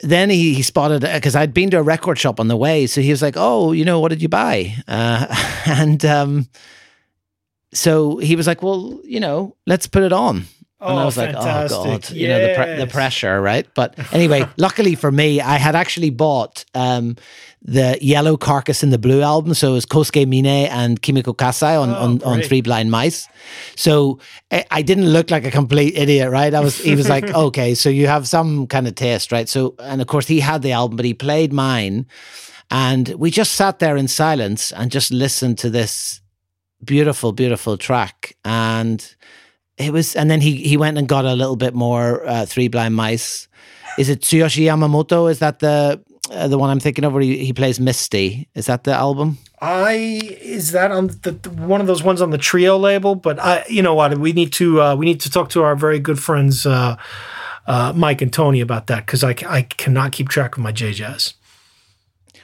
then 0.00 0.30
he, 0.30 0.54
he 0.54 0.62
spotted 0.62 1.02
because 1.02 1.36
I'd 1.36 1.54
been 1.54 1.70
to 1.70 1.78
a 1.78 1.82
record 1.82 2.18
shop 2.18 2.40
on 2.40 2.48
the 2.48 2.56
way, 2.56 2.88
so 2.88 3.00
he 3.00 3.10
was 3.10 3.22
like, 3.22 3.34
"Oh, 3.36 3.70
you 3.70 3.84
know, 3.84 4.00
what 4.00 4.08
did 4.08 4.20
you 4.20 4.28
buy?" 4.28 4.74
Uh, 4.88 5.26
and 5.66 6.04
um, 6.04 6.48
so 7.72 8.18
he 8.18 8.36
was 8.36 8.46
like, 8.46 8.62
"Well, 8.62 9.00
you 9.04 9.20
know, 9.20 9.56
let's 9.66 9.86
put 9.86 10.02
it 10.02 10.12
on." 10.12 10.44
Oh, 10.80 10.90
and 10.90 11.00
I 11.00 11.04
was 11.04 11.14
fantastic. 11.14 11.78
like, 11.78 11.86
"Oh 11.86 11.90
God, 11.90 12.02
yes. 12.02 12.12
you 12.12 12.28
know 12.28 12.40
the 12.40 12.54
pre- 12.54 12.76
the 12.76 12.86
pressure, 12.86 13.40
right?" 13.40 13.66
But 13.74 13.94
anyway, 14.12 14.46
luckily 14.56 14.94
for 14.94 15.10
me, 15.10 15.40
I 15.40 15.56
had 15.56 15.74
actually 15.74 16.10
bought 16.10 16.64
um, 16.74 17.16
the 17.66 17.98
Yellow 18.00 18.36
Carcass 18.36 18.82
in 18.82 18.90
the 18.90 18.98
Blue 18.98 19.22
album. 19.22 19.52
So 19.54 19.70
it 19.70 19.72
was 19.72 19.86
Kosuke 19.86 20.26
Mine 20.26 20.46
and 20.46 21.02
Kimiko 21.02 21.32
Kasai 21.32 21.74
on, 21.74 21.90
oh, 21.90 21.94
on, 21.94 22.22
on, 22.22 22.42
Three 22.42 22.60
Blind 22.60 22.90
Mice. 22.90 23.28
So 23.74 24.20
I, 24.52 24.64
I, 24.70 24.82
didn't 24.82 25.08
look 25.08 25.30
like 25.32 25.44
a 25.44 25.50
complete 25.50 25.96
idiot, 25.96 26.30
right? 26.30 26.54
I 26.54 26.60
was, 26.60 26.78
he 26.78 26.94
was 26.94 27.08
like, 27.08 27.24
okay, 27.34 27.74
so 27.74 27.88
you 27.88 28.06
have 28.06 28.28
some 28.28 28.68
kind 28.68 28.86
of 28.86 28.94
taste, 28.94 29.32
right? 29.32 29.48
So, 29.48 29.74
and 29.80 30.00
of 30.00 30.06
course 30.06 30.28
he 30.28 30.40
had 30.40 30.62
the 30.62 30.72
album, 30.72 30.96
but 30.96 31.04
he 31.04 31.12
played 31.12 31.52
mine. 31.52 32.06
And 32.70 33.08
we 33.10 33.30
just 33.30 33.54
sat 33.54 33.80
there 33.80 33.96
in 33.96 34.08
silence 34.08 34.72
and 34.72 34.90
just 34.90 35.12
listened 35.12 35.58
to 35.58 35.70
this 35.70 36.20
beautiful, 36.84 37.32
beautiful 37.32 37.76
track. 37.76 38.36
And 38.44 39.14
it 39.76 39.92
was, 39.92 40.16
and 40.16 40.30
then 40.30 40.40
he, 40.40 40.56
he 40.56 40.76
went 40.76 40.98
and 40.98 41.08
got 41.08 41.24
a 41.24 41.34
little 41.34 41.56
bit 41.56 41.74
more 41.74 42.26
uh, 42.26 42.46
Three 42.46 42.68
Blind 42.68 42.94
Mice. 42.94 43.48
Is 43.98 44.08
it 44.08 44.20
Tsuyoshi 44.20 44.64
Yamamoto? 44.64 45.30
Is 45.30 45.38
that 45.38 45.60
the 45.60 46.02
uh, 46.30 46.48
the 46.48 46.58
one 46.58 46.70
I'm 46.70 46.80
thinking 46.80 47.04
of 47.04 47.12
where 47.12 47.22
he, 47.22 47.44
he 47.44 47.52
plays 47.52 47.78
Misty. 47.78 48.48
Is 48.54 48.66
that 48.66 48.84
the 48.84 48.92
album? 48.92 49.38
I 49.60 50.20
is 50.40 50.72
that 50.72 50.90
on 50.90 51.08
the, 51.22 51.32
the, 51.32 51.50
one 51.50 51.80
of 51.80 51.86
those 51.86 52.02
ones 52.02 52.20
on 52.20 52.30
the 52.30 52.38
trio 52.38 52.76
label? 52.76 53.14
But 53.14 53.38
I, 53.38 53.64
you 53.68 53.82
know 53.82 53.94
what, 53.94 54.18
we 54.18 54.32
need 54.32 54.52
to 54.54 54.82
uh, 54.82 54.96
we 54.96 55.06
need 55.06 55.20
to 55.20 55.30
talk 55.30 55.50
to 55.50 55.62
our 55.62 55.76
very 55.76 55.98
good 55.98 56.18
friends 56.18 56.66
uh, 56.66 56.96
uh, 57.66 57.92
Mike 57.94 58.22
and 58.22 58.32
Tony 58.32 58.60
about 58.60 58.86
that 58.88 59.06
because 59.06 59.24
I 59.24 59.34
I 59.46 59.62
cannot 59.62 60.12
keep 60.12 60.28
track 60.28 60.56
of 60.56 60.62
my 60.62 60.72
J 60.72 60.92
Jazz. 60.92 61.34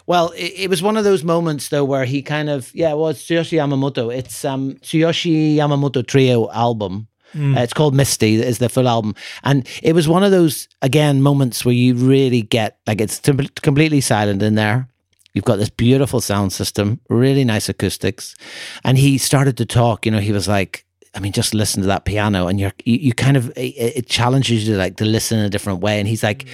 Well, 0.06 0.30
it, 0.30 0.52
it, 0.56 0.70
was 0.70 0.82
one 0.82 0.96
of 0.96 1.04
those 1.04 1.24
moments 1.24 1.68
though 1.68 1.84
where 1.84 2.04
he 2.04 2.22
kind 2.22 2.50
of 2.50 2.74
yeah, 2.74 2.94
well, 2.94 3.08
it's 3.08 3.22
Tsuyoshi 3.24 3.58
Yamamoto. 3.58 4.14
It's 4.14 4.44
um 4.44 4.74
Tsuyoshi 4.74 5.56
Yamamoto 5.56 6.06
trio 6.06 6.50
album. 6.50 7.08
Mm. 7.34 7.56
Uh, 7.56 7.62
it's 7.62 7.72
called 7.72 7.94
Misty, 7.94 8.34
is 8.34 8.58
the 8.58 8.68
full 8.68 8.88
album. 8.88 9.14
And 9.42 9.66
it 9.82 9.94
was 9.94 10.06
one 10.06 10.22
of 10.22 10.30
those, 10.30 10.68
again, 10.82 11.22
moments 11.22 11.64
where 11.64 11.74
you 11.74 11.94
really 11.94 12.42
get 12.42 12.78
like 12.86 13.00
it's 13.00 13.18
t- 13.18 13.48
completely 13.62 14.00
silent 14.00 14.42
in 14.42 14.54
there. 14.54 14.88
You've 15.34 15.46
got 15.46 15.56
this 15.56 15.70
beautiful 15.70 16.20
sound 16.20 16.52
system, 16.52 17.00
really 17.08 17.44
nice 17.44 17.70
acoustics. 17.70 18.34
And 18.84 18.98
he 18.98 19.16
started 19.16 19.56
to 19.56 19.66
talk, 19.66 20.04
you 20.04 20.12
know, 20.12 20.18
he 20.18 20.32
was 20.32 20.46
like, 20.46 20.84
I 21.14 21.20
mean, 21.20 21.32
just 21.32 21.54
listen 21.54 21.80
to 21.82 21.88
that 21.88 22.04
piano, 22.04 22.48
and 22.48 22.58
you're 22.58 22.72
you, 22.84 22.96
you 22.96 23.12
kind 23.12 23.36
of 23.36 23.50
it, 23.56 23.96
it, 23.96 24.06
challenges 24.06 24.66
you 24.66 24.74
to 24.74 24.78
like 24.78 24.96
to 24.96 25.04
listen 25.04 25.38
in 25.38 25.44
a 25.44 25.50
different 25.50 25.80
way. 25.80 25.98
And 25.98 26.08
he's 26.08 26.22
like, 26.22 26.44
mm 26.44 26.50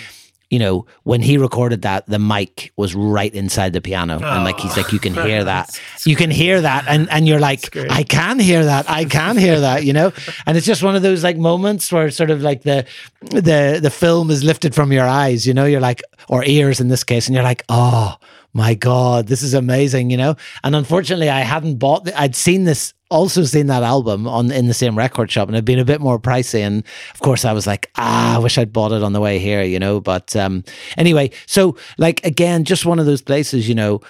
you 0.51 0.59
know, 0.59 0.87
when 1.03 1.21
he 1.21 1.37
recorded 1.37 1.83
that, 1.83 2.07
the 2.07 2.19
mic 2.19 2.73
was 2.77 2.95
right 2.95 3.33
inside 3.35 3.75
the 3.75 3.81
piano. 3.81 4.19
Oh. 4.23 4.27
And 4.27 4.45
like 4.45 4.59
he's 4.59 4.77
like, 4.77 4.93
you 4.93 4.99
can 4.99 5.13
hear 5.13 5.45
that. 5.45 5.79
you 6.07 6.17
can 6.17 6.31
hear 6.31 6.61
that. 6.61 6.87
And 6.89 7.09
and 7.11 7.29
you're 7.29 7.41
like, 7.41 7.77
I 7.77 8.03
can 8.03 8.39
hear 8.39 8.65
that. 8.65 8.89
I 8.89 9.05
can 9.05 9.37
hear 9.37 9.61
that, 9.61 9.85
you 9.85 9.93
know? 9.93 10.13
And 10.47 10.57
it's 10.57 10.67
just 10.67 10.83
one 10.83 10.97
of 10.97 11.03
those 11.03 11.23
like 11.23 11.37
moments 11.37 11.93
where 11.93 12.11
sort 12.11 12.31
of 12.31 12.41
like 12.41 12.63
the 12.63 12.87
the 13.21 13.79
the 13.83 13.91
film 13.91 14.31
is 14.31 14.43
lifted 14.43 14.75
from 14.75 14.91
your 14.93 15.07
eyes, 15.07 15.47
you 15.47 15.53
know, 15.53 15.67
you're 15.67 15.81
like 15.81 16.03
or 16.29 16.45
ears 16.45 16.81
in 16.81 16.89
this 16.89 17.05
case, 17.05 17.27
and 17.27 17.35
you're 17.35 17.45
like, 17.45 17.65
oh 17.69 18.17
my 18.55 18.75
God, 18.75 19.27
this 19.27 19.43
is 19.43 19.53
amazing, 19.53 20.11
you 20.11 20.17
know? 20.17 20.35
And 20.65 20.75
unfortunately 20.75 21.29
I 21.29 21.41
hadn't 21.41 21.77
bought 21.77 22.05
the, 22.05 22.19
I'd 22.19 22.35
seen 22.35 22.65
this 22.65 22.95
also 23.11 23.43
seen 23.45 23.67
that 23.69 23.83
album 23.83 24.27
on 24.29 24.51
in 24.51 24.67
the 24.67 24.75
same 24.75 24.97
record 24.97 25.31
shop 25.31 25.49
and 25.49 25.57
it'd 25.57 25.65
been 25.65 25.79
a 25.79 25.85
bit 25.85 26.01
more 26.01 26.19
pricey. 26.19 26.61
And 26.61 26.85
of 27.15 27.21
course 27.21 27.45
I 27.45 27.53
was 27.53 27.67
like 27.67 27.91
ah 27.97 28.37
I 28.37 28.39
wish 28.39 28.59
I'd 28.59 28.73
bought 28.73 28.93
it 28.93 29.03
on 29.03 29.13
the 29.13 29.21
way 29.21 29.39
here 29.39 29.63
you 29.63 29.79
know 29.79 30.01
but 30.01 30.35
um 30.37 30.65
anyway 30.97 31.31
so 31.47 31.77
like 31.97 32.25
again 32.25 32.65
just 32.65 32.85
one 32.87 32.99
of 32.99 33.07
those 33.07 33.23
places 33.23 33.69
you 33.69 33.75
know 33.75 34.01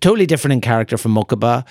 totally 0.00 0.26
different 0.26 0.52
in 0.52 0.60
character 0.60 0.96
from 0.96 1.14
Mokuba 1.14 1.64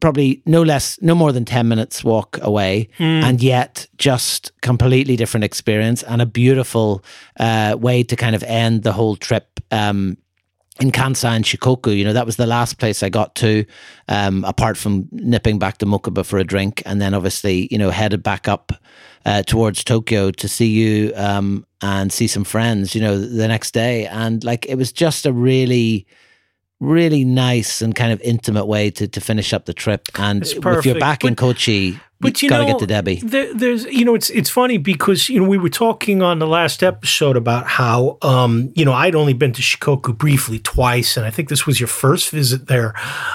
probably 0.00 0.42
no 0.46 0.62
less 0.62 1.00
no 1.02 1.14
more 1.14 1.32
than 1.32 1.44
10 1.44 1.66
minutes 1.68 2.04
walk 2.04 2.38
away. 2.42 2.88
Mm. 2.98 3.22
and 3.22 3.42
yet 3.42 3.86
just 3.96 4.52
completely 4.60 5.16
different 5.16 5.44
experience 5.44 6.02
and 6.04 6.22
a 6.22 6.26
beautiful 6.26 7.04
uh, 7.40 7.76
way 7.78 8.02
to 8.02 8.16
kind 8.16 8.34
of 8.34 8.42
end 8.44 8.82
the 8.82 8.92
whole 8.92 9.16
trip 9.16 9.60
um, 9.70 10.16
in 10.80 10.92
Kansai 10.92 11.36
and 11.36 11.44
Shikoku, 11.44 11.96
you 11.96 12.04
know, 12.04 12.12
that 12.12 12.26
was 12.26 12.36
the 12.36 12.46
last 12.46 12.78
place 12.78 13.02
I 13.02 13.08
got 13.08 13.34
to, 13.36 13.64
um, 14.08 14.44
apart 14.44 14.76
from 14.76 15.08
nipping 15.10 15.58
back 15.58 15.78
to 15.78 15.86
Mokuba 15.86 16.24
for 16.24 16.38
a 16.38 16.44
drink, 16.44 16.82
and 16.86 17.00
then 17.00 17.14
obviously, 17.14 17.68
you 17.70 17.78
know, 17.78 17.90
headed 17.90 18.22
back 18.22 18.46
up 18.46 18.72
uh, 19.26 19.42
towards 19.42 19.82
Tokyo 19.82 20.30
to 20.30 20.48
see 20.48 20.68
you 20.68 21.12
um, 21.16 21.66
and 21.82 22.12
see 22.12 22.26
some 22.26 22.44
friends, 22.44 22.94
you 22.94 23.00
know, 23.00 23.18
the 23.18 23.48
next 23.48 23.72
day. 23.74 24.06
And 24.06 24.44
like, 24.44 24.66
it 24.66 24.76
was 24.76 24.92
just 24.92 25.26
a 25.26 25.32
really, 25.32 26.06
really 26.80 27.24
nice 27.24 27.82
and 27.82 27.94
kind 27.94 28.12
of 28.12 28.20
intimate 28.20 28.66
way 28.66 28.90
to, 28.92 29.08
to 29.08 29.20
finish 29.20 29.52
up 29.52 29.66
the 29.66 29.74
trip. 29.74 30.08
And 30.14 30.42
if 30.78 30.84
you're 30.86 31.00
back 31.00 31.24
in 31.24 31.34
Kochi, 31.34 31.98
But 32.20 32.42
you 32.42 32.48
gotta 32.48 32.64
know, 32.64 32.72
get 32.72 32.78
to 32.80 32.86
Debbie. 32.88 33.20
There, 33.22 33.54
there's, 33.54 33.84
you 33.84 34.04
know, 34.04 34.16
it's 34.16 34.28
it's 34.30 34.50
funny 34.50 34.76
because 34.76 35.28
you 35.28 35.40
know 35.40 35.48
we 35.48 35.56
were 35.56 35.68
talking 35.68 36.20
on 36.20 36.40
the 36.40 36.48
last 36.48 36.82
episode 36.82 37.36
about 37.36 37.68
how, 37.68 38.18
um, 38.22 38.72
you 38.74 38.84
know, 38.84 38.92
I'd 38.92 39.14
only 39.14 39.34
been 39.34 39.52
to 39.52 39.62
Shikoku 39.62 40.18
briefly 40.18 40.58
twice, 40.58 41.16
and 41.16 41.24
I 41.24 41.30
think 41.30 41.48
this 41.48 41.64
was 41.64 41.78
your 41.78 41.86
first 41.86 42.30
visit 42.30 42.66
there. 42.66 42.92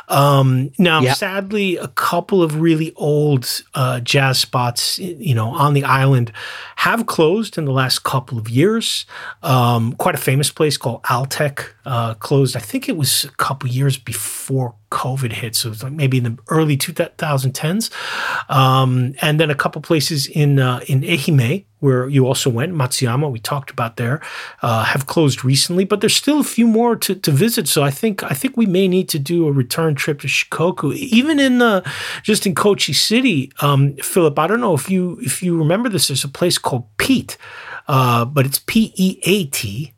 Um, 0.10 0.72
now, 0.78 1.00
Yeah. 1.02 1.14
sadly, 1.14 1.78
a 1.78 1.88
couple 1.88 2.44
of 2.44 2.60
really 2.60 2.92
old 2.98 3.64
uh, 3.74 4.02
jazz 4.02 4.40
spots, 4.40 5.00
you 5.00 5.34
know, 5.34 5.50
on 5.52 5.74
the 5.74 5.86
island 5.86 6.34
have 6.76 7.06
closed 7.06 7.58
in 7.58 7.64
the 7.64 7.72
last 7.72 8.04
couple 8.04 8.38
of 8.38 8.50
years. 8.50 9.06
Um, 9.44 9.94
quite 9.94 10.16
a 10.16 10.18
famous 10.18 10.52
place 10.52 10.76
called 10.76 11.04
Altec 11.04 11.70
uh, 11.86 12.16
closed. 12.16 12.58
I 12.58 12.60
think 12.60 12.90
it 12.90 12.98
was 12.98 13.24
a 13.24 13.30
couple 13.38 13.70
years 13.70 13.98
before 13.98 14.76
COVID 14.94 15.34
hit, 15.34 15.56
so 15.56 15.72
it's 15.72 15.84
like 15.84 15.92
maybe 15.94 16.20
in 16.20 16.24
the 16.24 16.38
early 16.50 16.78
2010s. 16.78 17.92
Um, 18.50 19.16
and 19.22 19.40
then 19.40 19.50
a 19.50 19.56
couple 19.56 19.82
places 19.82 20.28
in 20.28 20.60
uh, 20.60 20.82
in 20.88 21.02
Ehime 21.02 21.66
where 21.84 22.08
you 22.08 22.26
also 22.26 22.50
went, 22.50 22.74
Matsuyama, 22.74 23.30
we 23.30 23.40
talked 23.40 23.70
about 23.70 23.98
there, 23.98 24.22
uh, 24.62 24.86
have 24.86 25.06
closed 25.06 25.44
recently, 25.44 25.84
but 25.84 26.00
there's 26.00 26.16
still 26.16 26.40
a 26.40 26.44
few 26.44 26.66
more 26.66 26.96
to, 26.96 27.14
to 27.14 27.30
visit. 27.30 27.68
So 27.68 27.84
I 27.84 27.92
think 27.92 28.24
I 28.24 28.34
think 28.34 28.56
we 28.56 28.66
may 28.66 28.88
need 28.88 29.10
to 29.10 29.20
do 29.20 29.48
a 29.48 29.52
return 29.52 29.94
trip 29.94 30.22
to 30.22 30.28
Shikoku, 30.28 30.96
even 30.96 31.40
in 31.40 31.62
uh, 31.62 31.82
just 32.22 32.46
in 32.46 32.56
Kochi 32.56 32.94
City. 32.94 33.52
Um, 33.60 33.98
Philip, 33.98 34.40
I 34.40 34.48
don't 34.48 34.62
know 34.62 34.74
if 34.74 34.90
you 34.90 35.20
if 35.22 35.44
you 35.44 35.58
remember 35.58 35.90
this. 35.90 36.08
There's 36.08 36.24
a 36.24 36.30
place 36.30 36.58
called 36.58 36.86
Pete, 36.98 37.38
uh, 37.90 38.24
but 38.24 38.46
it's 38.46 38.60
P 38.60 38.94
E 38.96 39.20
A 39.24 39.46
T 39.48 39.93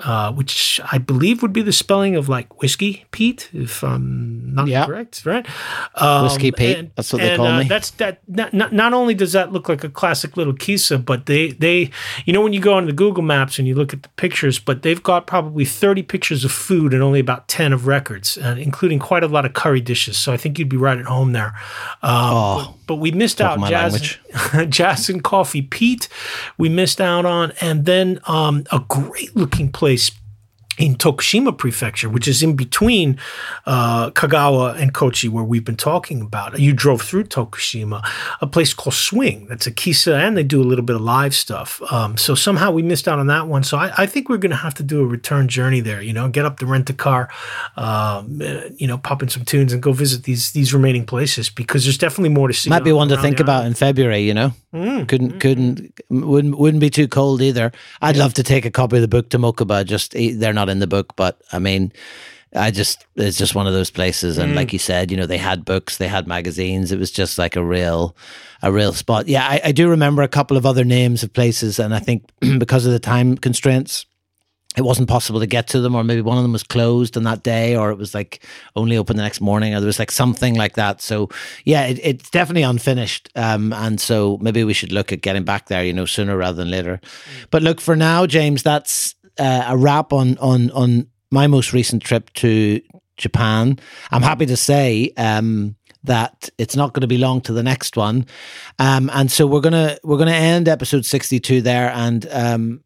uh, 0.00 0.32
which 0.32 0.80
I 0.90 0.98
believe 0.98 1.42
would 1.42 1.52
be 1.52 1.62
the 1.62 1.72
spelling 1.72 2.16
of 2.16 2.28
like 2.28 2.60
whiskey 2.60 3.04
Pete, 3.10 3.48
if 3.52 3.82
I'm 3.84 4.54
not 4.54 4.68
Yeah. 4.68 4.86
correct, 4.86 5.22
right? 5.24 5.46
Um, 5.94 6.24
Whiskey 6.24 6.50
Pete, 6.52 6.94
that's 6.96 7.12
what 7.12 7.22
they 7.22 7.36
call 7.36 7.46
uh, 7.46 7.58
me. 7.60 7.68
That's 7.68 7.90
that. 7.92 8.20
Not, 8.28 8.52
not, 8.52 8.72
not 8.72 8.92
only 8.92 9.14
does 9.14 9.32
that 9.32 9.52
look 9.52 9.68
like 9.68 9.84
a 9.84 9.88
classic 9.88 10.36
little 10.36 10.52
kisa, 10.54 10.98
but 10.98 11.26
they 11.26 11.52
they 11.52 11.90
you 12.24 12.32
know 12.32 12.40
when 12.40 12.52
you 12.52 12.60
go 12.60 12.74
on 12.74 12.86
the 12.86 12.92
Google 12.92 13.22
Maps 13.22 13.58
and 13.58 13.68
you 13.68 13.74
look 13.74 13.92
at 13.92 14.02
the 14.02 14.08
pictures, 14.10 14.58
but 14.58 14.82
they've 14.82 15.02
got 15.02 15.26
probably 15.26 15.64
30 15.64 16.02
pictures 16.02 16.44
of 16.44 16.52
food 16.52 16.92
and 16.94 17.02
only 17.02 17.20
about 17.20 17.48
10 17.48 17.72
of 17.72 17.86
records, 17.86 18.38
uh, 18.38 18.56
including 18.58 18.98
quite 18.98 19.22
a 19.22 19.28
lot 19.28 19.44
of 19.44 19.52
curry 19.52 19.80
dishes. 19.80 20.18
So 20.18 20.32
I 20.32 20.36
think 20.36 20.58
you'd 20.58 20.68
be 20.68 20.76
right 20.76 20.98
at 20.98 21.06
home 21.06 21.32
there. 21.32 21.52
Um, 22.02 22.30
Oh, 22.32 22.74
but, 22.78 22.79
but 22.90 22.96
we 22.96 23.12
missed 23.12 23.38
talk 23.38 23.56
out 23.56 23.68
jazz, 23.68 24.18
jazz 24.68 25.08
and 25.08 25.22
coffee 25.22 25.62
Pete. 25.62 26.08
We 26.58 26.68
missed 26.68 27.00
out 27.00 27.24
on, 27.24 27.52
and 27.60 27.84
then 27.84 28.18
um, 28.26 28.64
a 28.72 28.80
great 28.80 29.36
looking 29.36 29.70
place 29.70 30.10
in 30.78 30.94
Tokushima 30.94 31.56
Prefecture, 31.56 32.08
which 32.08 32.26
is 32.26 32.42
in 32.42 32.56
between 32.56 33.18
uh, 33.66 34.10
Kagawa 34.10 34.76
and 34.80 34.94
Kochi, 34.94 35.28
where 35.28 35.44
we've 35.44 35.64
been 35.64 35.76
talking 35.76 36.22
about. 36.22 36.58
You 36.58 36.72
drove 36.72 37.02
through 37.02 37.24
Tokushima, 37.24 38.02
a 38.40 38.46
place 38.46 38.72
called 38.72 38.94
Swing. 38.94 39.46
That's 39.46 39.66
a 39.66 39.72
kissa, 39.72 40.14
and 40.14 40.36
they 40.36 40.42
do 40.42 40.62
a 40.62 40.64
little 40.64 40.84
bit 40.84 40.96
of 40.96 41.02
live 41.02 41.34
stuff. 41.34 41.82
Um, 41.92 42.16
so 42.16 42.34
somehow 42.34 42.70
we 42.70 42.82
missed 42.82 43.08
out 43.08 43.18
on 43.18 43.26
that 43.26 43.46
one. 43.46 43.62
So 43.62 43.76
I, 43.76 43.92
I 43.98 44.06
think 44.06 44.28
we're 44.28 44.38
going 44.38 44.50
to 44.50 44.56
have 44.56 44.74
to 44.74 44.82
do 44.82 45.00
a 45.02 45.06
return 45.06 45.48
journey 45.48 45.80
there. 45.80 46.00
You 46.00 46.12
know, 46.12 46.28
get 46.28 46.44
up 46.44 46.58
to 46.60 46.66
rent 46.66 46.88
a 46.88 46.94
car, 46.94 47.28
um, 47.76 48.40
uh, 48.42 48.62
you 48.76 48.86
know, 48.86 48.98
pop 48.98 49.22
in 49.22 49.28
some 49.28 49.44
tunes, 49.44 49.72
and 49.72 49.82
go 49.82 49.92
visit 49.92 50.22
these 50.22 50.52
these 50.52 50.72
remaining 50.72 51.04
places 51.04 51.50
because 51.50 51.84
there's 51.84 51.98
definitely 51.98 52.30
more 52.30 52.48
to 52.48 52.54
see. 52.54 52.70
Might 52.70 52.84
be 52.84 52.92
one 52.92 53.08
to 53.08 53.16
think 53.18 53.40
about 53.40 53.66
in 53.66 53.74
February, 53.74 54.20
you 54.20 54.34
know. 54.34 54.52
Mm, 54.72 55.08
Couldn't 55.08 55.40
couldn't 55.40 56.00
wouldn't 56.10 56.56
wouldn't 56.56 56.80
be 56.80 56.90
too 56.90 57.08
cold 57.08 57.42
either. 57.42 57.72
I'd 58.00 58.16
love 58.16 58.34
to 58.34 58.44
take 58.44 58.64
a 58.64 58.70
copy 58.70 58.96
of 58.96 59.02
the 59.02 59.08
book 59.08 59.28
to 59.30 59.38
Mokuba. 59.38 59.84
Just 59.84 60.14
eh, 60.14 60.32
they're 60.34 60.52
not 60.52 60.59
in 60.68 60.80
the 60.80 60.86
book, 60.86 61.16
but 61.16 61.40
I 61.52 61.58
mean, 61.58 61.92
I 62.54 62.70
just 62.70 63.06
it's 63.14 63.38
just 63.38 63.54
one 63.54 63.66
of 63.66 63.72
those 63.72 63.90
places. 63.90 64.36
And 64.36 64.56
like 64.56 64.72
you 64.72 64.78
said, 64.78 65.10
you 65.10 65.16
know, 65.16 65.26
they 65.26 65.38
had 65.38 65.64
books, 65.64 65.98
they 65.98 66.08
had 66.08 66.26
magazines. 66.26 66.90
It 66.90 66.98
was 66.98 67.12
just 67.12 67.38
like 67.38 67.54
a 67.54 67.64
real 67.64 68.16
a 68.62 68.72
real 68.72 68.92
spot. 68.92 69.28
Yeah, 69.28 69.46
I, 69.46 69.60
I 69.66 69.72
do 69.72 69.88
remember 69.88 70.22
a 70.22 70.28
couple 70.28 70.56
of 70.56 70.66
other 70.66 70.84
names 70.84 71.22
of 71.22 71.32
places, 71.32 71.78
and 71.78 71.94
I 71.94 72.00
think 72.00 72.28
because 72.58 72.86
of 72.86 72.92
the 72.92 72.98
time 72.98 73.36
constraints. 73.36 74.06
It 74.76 74.82
wasn't 74.82 75.08
possible 75.08 75.40
to 75.40 75.48
get 75.48 75.66
to 75.68 75.80
them, 75.80 75.96
or 75.96 76.04
maybe 76.04 76.20
one 76.20 76.36
of 76.36 76.44
them 76.44 76.52
was 76.52 76.62
closed 76.62 77.16
on 77.16 77.24
that 77.24 77.42
day, 77.42 77.74
or 77.74 77.90
it 77.90 77.98
was 77.98 78.14
like 78.14 78.46
only 78.76 78.96
open 78.96 79.16
the 79.16 79.22
next 79.24 79.40
morning, 79.40 79.74
or 79.74 79.80
there 79.80 79.86
was 79.88 79.98
like 79.98 80.12
something 80.12 80.54
like 80.54 80.74
that. 80.74 81.02
So, 81.02 81.28
yeah, 81.64 81.86
it, 81.86 81.98
it's 82.00 82.30
definitely 82.30 82.62
unfinished. 82.62 83.30
Um, 83.34 83.72
and 83.72 84.00
so 84.00 84.38
maybe 84.40 84.62
we 84.62 84.72
should 84.72 84.92
look 84.92 85.10
at 85.10 85.22
getting 85.22 85.42
back 85.42 85.66
there, 85.66 85.84
you 85.84 85.92
know, 85.92 86.06
sooner 86.06 86.36
rather 86.36 86.56
than 86.56 86.70
later. 86.70 87.00
But 87.50 87.64
look, 87.64 87.80
for 87.80 87.96
now, 87.96 88.26
James, 88.26 88.62
that's 88.62 89.16
uh, 89.40 89.64
a 89.68 89.76
wrap 89.76 90.12
on 90.12 90.38
on 90.38 90.70
on 90.70 91.06
my 91.30 91.46
most 91.46 91.72
recent 91.72 92.02
trip 92.02 92.32
to 92.34 92.80
Japan. 93.16 93.78
I'm 94.10 94.22
happy 94.22 94.46
to 94.46 94.56
say 94.56 95.12
um, 95.16 95.76
that 96.04 96.48
it's 96.58 96.76
not 96.76 96.92
going 96.92 97.02
to 97.02 97.06
be 97.06 97.18
long 97.18 97.40
to 97.42 97.52
the 97.52 97.62
next 97.62 97.96
one, 97.96 98.26
um, 98.78 99.10
and 99.12 99.30
so 99.30 99.46
we're 99.46 99.60
gonna 99.60 99.98
we're 100.04 100.18
gonna 100.18 100.32
end 100.32 100.68
episode 100.68 101.04
62 101.04 101.62
there, 101.62 101.90
and 101.90 102.26
um, 102.30 102.84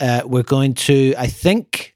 uh, 0.00 0.22
we're 0.24 0.42
going 0.42 0.74
to, 0.74 1.14
I 1.18 1.26
think, 1.26 1.94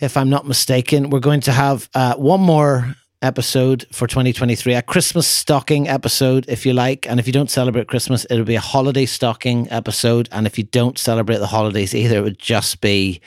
if 0.00 0.16
I'm 0.16 0.30
not 0.30 0.46
mistaken, 0.46 1.10
we're 1.10 1.20
going 1.20 1.40
to 1.42 1.52
have 1.52 1.88
uh, 1.94 2.14
one 2.14 2.40
more 2.40 2.94
episode 3.26 3.84
for 3.90 4.06
2023, 4.06 4.74
a 4.74 4.82
Christmas 4.82 5.26
stocking 5.26 5.88
episode, 5.88 6.46
if 6.48 6.64
you 6.64 6.72
like. 6.72 7.06
And 7.08 7.18
if 7.18 7.26
you 7.26 7.32
don't 7.32 7.50
celebrate 7.50 7.88
Christmas, 7.88 8.24
it'll 8.30 8.44
be 8.44 8.54
a 8.54 8.60
holiday 8.60 9.04
stocking 9.04 9.68
episode. 9.70 10.28
And 10.30 10.46
if 10.46 10.56
you 10.56 10.64
don't 10.64 10.96
celebrate 10.96 11.38
the 11.38 11.48
holidays 11.48 11.94
either, 11.94 12.18
it 12.18 12.22
would 12.22 12.38
just 12.38 12.80
be 12.80 13.20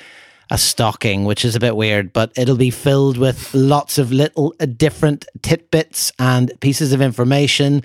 a 0.51 0.57
stocking, 0.57 1.25
which 1.25 1.45
is 1.45 1.55
a 1.55 1.59
bit 1.59 1.75
weird, 1.75 2.12
but 2.12 2.31
it'll 2.35 2.57
be 2.57 2.71
filled 2.71 3.17
with 3.17 3.53
lots 3.53 3.97
of 3.97 4.12
little 4.12 4.55
uh, 4.59 4.65
different 4.65 5.25
tidbits 5.43 6.12
and 6.17 6.51
pieces 6.59 6.91
of 6.91 7.01
information. 7.01 7.83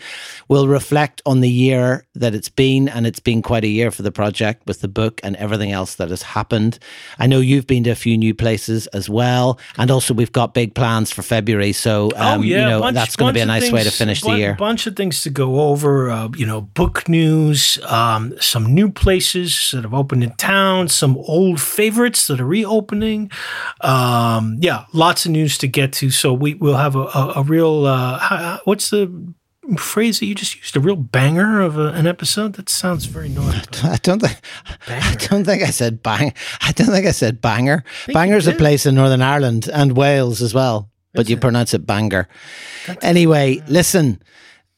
We'll 0.49 0.69
reflect 0.69 1.21
on 1.27 1.41
the 1.41 1.51
year 1.51 2.07
that 2.15 2.35
it's 2.35 2.49
been, 2.49 2.89
and 2.89 3.07
it's 3.07 3.21
been 3.21 3.43
quite 3.43 3.65
a 3.65 3.69
year 3.69 3.91
for 3.91 4.03
the 4.03 4.13
project 4.13 4.67
with 4.67 4.81
the 4.81 4.89
book 4.89 5.21
and 5.23 5.37
everything 5.37 5.73
else 5.73 5.97
that 5.97 6.09
has 6.09 6.23
happened. 6.23 6.79
I 7.19 7.27
know 7.27 7.41
you've 7.41 7.67
been 7.67 7.85
to 7.85 7.91
a 7.91 7.95
few 7.95 8.17
new 8.17 8.35
places 8.35 8.87
as 8.89 9.11
well, 9.11 9.59
and 9.77 9.91
also 9.91 10.15
we've 10.15 10.33
got 10.33 10.55
big 10.55 10.75
plans 10.75 11.13
for 11.13 11.23
February. 11.23 11.73
So, 11.73 12.13
um, 12.17 12.43
you 12.43 12.57
know, 12.57 12.81
bunch- 12.81 12.95
that's 12.95 13.17
going 13.17 13.31
to 13.31 13.35
be 13.35 13.41
a 13.41 13.47
nice 13.47 13.71
way 13.71 13.81
to 13.81 13.91
things- 13.91 13.97
finish 13.99 14.21
the 14.23 14.37
year. 14.39 14.55
bunch 14.59 14.87
of 14.87 14.97
things 14.97 15.21
to 15.23 15.31
go 15.31 15.61
over. 15.61 16.11
Uh, 16.11 16.29
you 16.37 16.47
know, 16.47 16.63
book 16.63 17.09
news, 17.09 17.79
um, 17.87 18.33
some 18.41 18.73
new 18.75 18.89
places 18.91 19.71
that 19.73 19.83
have 19.83 19.93
opened 19.95 20.23
in 20.25 20.31
town, 20.33 20.89
some 20.89 21.17
old 21.29 21.61
favorites 21.61 22.27
that 22.27 22.41
are 22.41 22.54
reopening. 22.55 23.31
Um, 23.81 24.57
yeah, 24.61 24.85
lots 24.93 25.27
of 25.27 25.33
news 25.33 25.59
to 25.59 25.67
get 25.69 25.93
to. 25.95 26.11
So 26.11 26.33
we 26.33 26.55
will 26.55 26.77
have 26.77 26.95
a, 26.97 27.05
a, 27.21 27.33
a 27.37 27.43
real. 27.43 27.87
Uh, 27.87 28.59
what's 28.65 28.91
the 28.91 29.11
phrase 29.77 30.21
that 30.21 30.27
you 30.27 30.35
just 30.35 30.57
used? 30.57 30.77
A 30.77 30.81
real 30.81 30.97
banger 30.97 31.61
of 31.61 31.79
a, 31.79 31.89
an 31.89 32.07
episode. 32.07 32.55
That 32.55 32.69
sounds 32.69 33.07
very 33.07 33.29
naughty. 33.29 33.59
I 33.83 33.99
don't 34.03 34.21
think 34.21 34.41
I 34.89 35.17
don't 35.29 35.45
think 35.45 35.63
I 35.63 35.71
said 35.71 36.03
bang. 36.03 36.33
I 36.61 36.73
don't 36.73 36.93
think 36.95 37.07
I 37.07 37.13
said 37.13 37.41
banger. 37.41 37.85
you 38.07 38.15
Bangor's 38.15 38.47
a 38.47 38.53
place 38.53 38.87
in 38.87 38.95
Northern 38.95 39.23
Ireland 39.23 39.69
and 39.73 39.97
Wales 39.97 40.43
as 40.43 40.55
well, 40.55 40.91
but 41.13 41.29
you 41.29 41.37
pronounce 41.37 41.75
it 41.75 41.87
banger. 41.87 42.29
Anyway, 43.03 43.63
listen. 43.69 44.23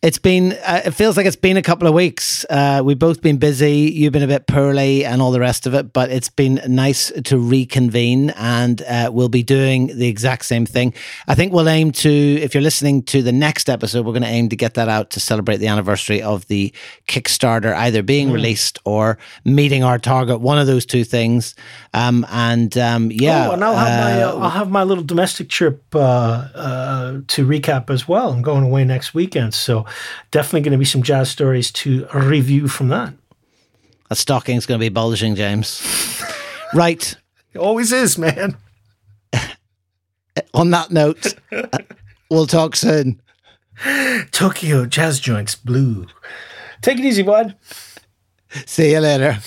It's 0.02 0.18
been. 0.18 0.52
Uh, 0.52 0.82
it 0.84 0.90
feels 0.92 1.16
like 1.16 1.24
it's 1.24 1.36
been 1.36 1.56
a 1.56 1.62
couple 1.62 1.88
of 1.88 1.94
weeks. 1.94 2.44
Uh, 2.50 2.82
we've 2.84 2.98
both 2.98 3.22
been 3.22 3.38
busy. 3.38 3.90
You've 3.92 4.12
been 4.12 4.22
a 4.22 4.26
bit 4.28 4.46
poorly 4.46 5.06
and 5.06 5.22
all 5.22 5.32
the 5.32 5.40
rest 5.40 5.66
of 5.66 5.72
it. 5.74 5.92
But 5.94 6.10
it's 6.10 6.28
been 6.28 6.60
nice 6.68 7.10
to 7.24 7.38
reconvene, 7.38 8.30
and 8.30 8.82
uh, 8.82 9.10
we'll 9.12 9.30
be 9.30 9.42
doing 9.42 9.86
the 9.96 10.06
exact 10.06 10.44
same 10.44 10.66
thing. 10.66 10.92
I 11.26 11.34
think 11.34 11.54
we'll 11.54 11.68
aim 11.68 11.92
to. 11.92 12.10
If 12.10 12.54
you're 12.54 12.62
listening 12.62 13.04
to 13.04 13.22
the 13.22 13.32
next 13.32 13.70
episode, 13.70 14.04
we're 14.04 14.12
going 14.12 14.22
to 14.22 14.28
aim 14.28 14.50
to 14.50 14.56
get 14.56 14.74
that 14.74 14.88
out 14.90 15.10
to 15.10 15.20
celebrate 15.20 15.56
the 15.56 15.66
anniversary 15.68 16.20
of 16.22 16.46
the 16.48 16.74
Kickstarter 17.08 17.74
either 17.74 18.02
being 18.02 18.30
released 18.30 18.78
or 18.84 19.16
meeting 19.44 19.82
our 19.82 19.98
target. 19.98 20.40
One 20.40 20.58
of 20.58 20.66
those 20.66 20.84
two 20.84 21.04
things. 21.04 21.54
Um, 21.94 22.26
and 22.30 22.76
um, 22.76 23.10
yeah, 23.10 23.48
Oh, 23.48 23.52
and 23.52 23.64
I'll 23.64 23.74
have 23.74 24.04
my 24.04 24.22
uh, 24.22 24.28
uh, 24.28 24.38
I'll 24.40 24.50
have 24.50 24.70
my 24.70 24.82
little 24.82 25.04
domestic 25.04 25.48
trip 25.48 25.82
uh, 25.94 25.98
uh, 26.54 27.20
to 27.28 27.46
recap 27.46 27.88
as 27.88 28.06
well. 28.06 28.30
I'm 28.30 28.42
going 28.42 28.62
away 28.62 28.84
next 28.84 29.14
weekend, 29.14 29.54
so 29.54 29.85
definitely 30.30 30.60
going 30.62 30.72
to 30.72 30.78
be 30.78 30.84
some 30.84 31.02
jazz 31.02 31.30
stories 31.30 31.70
to 31.72 32.06
review 32.14 32.68
from 32.68 32.88
that. 32.88 33.14
a 34.10 34.16
stocking's 34.16 34.66
going 34.66 34.78
to 34.78 34.84
be 34.84 34.88
bulging, 34.88 35.34
James. 35.34 35.82
right. 36.74 37.16
It 37.52 37.58
always 37.58 37.92
is, 37.92 38.18
man. 38.18 38.56
On 40.54 40.70
that 40.70 40.90
note, 40.90 41.34
uh, 41.52 41.78
we'll 42.30 42.46
talk 42.46 42.76
soon. 42.76 43.20
Tokyo 44.30 44.86
jazz 44.86 45.20
joints, 45.20 45.54
blue. 45.54 46.06
Take 46.82 46.98
it 46.98 47.04
easy, 47.04 47.22
bud. 47.22 47.56
See 48.66 48.92
you 48.92 49.00
later. 49.00 49.38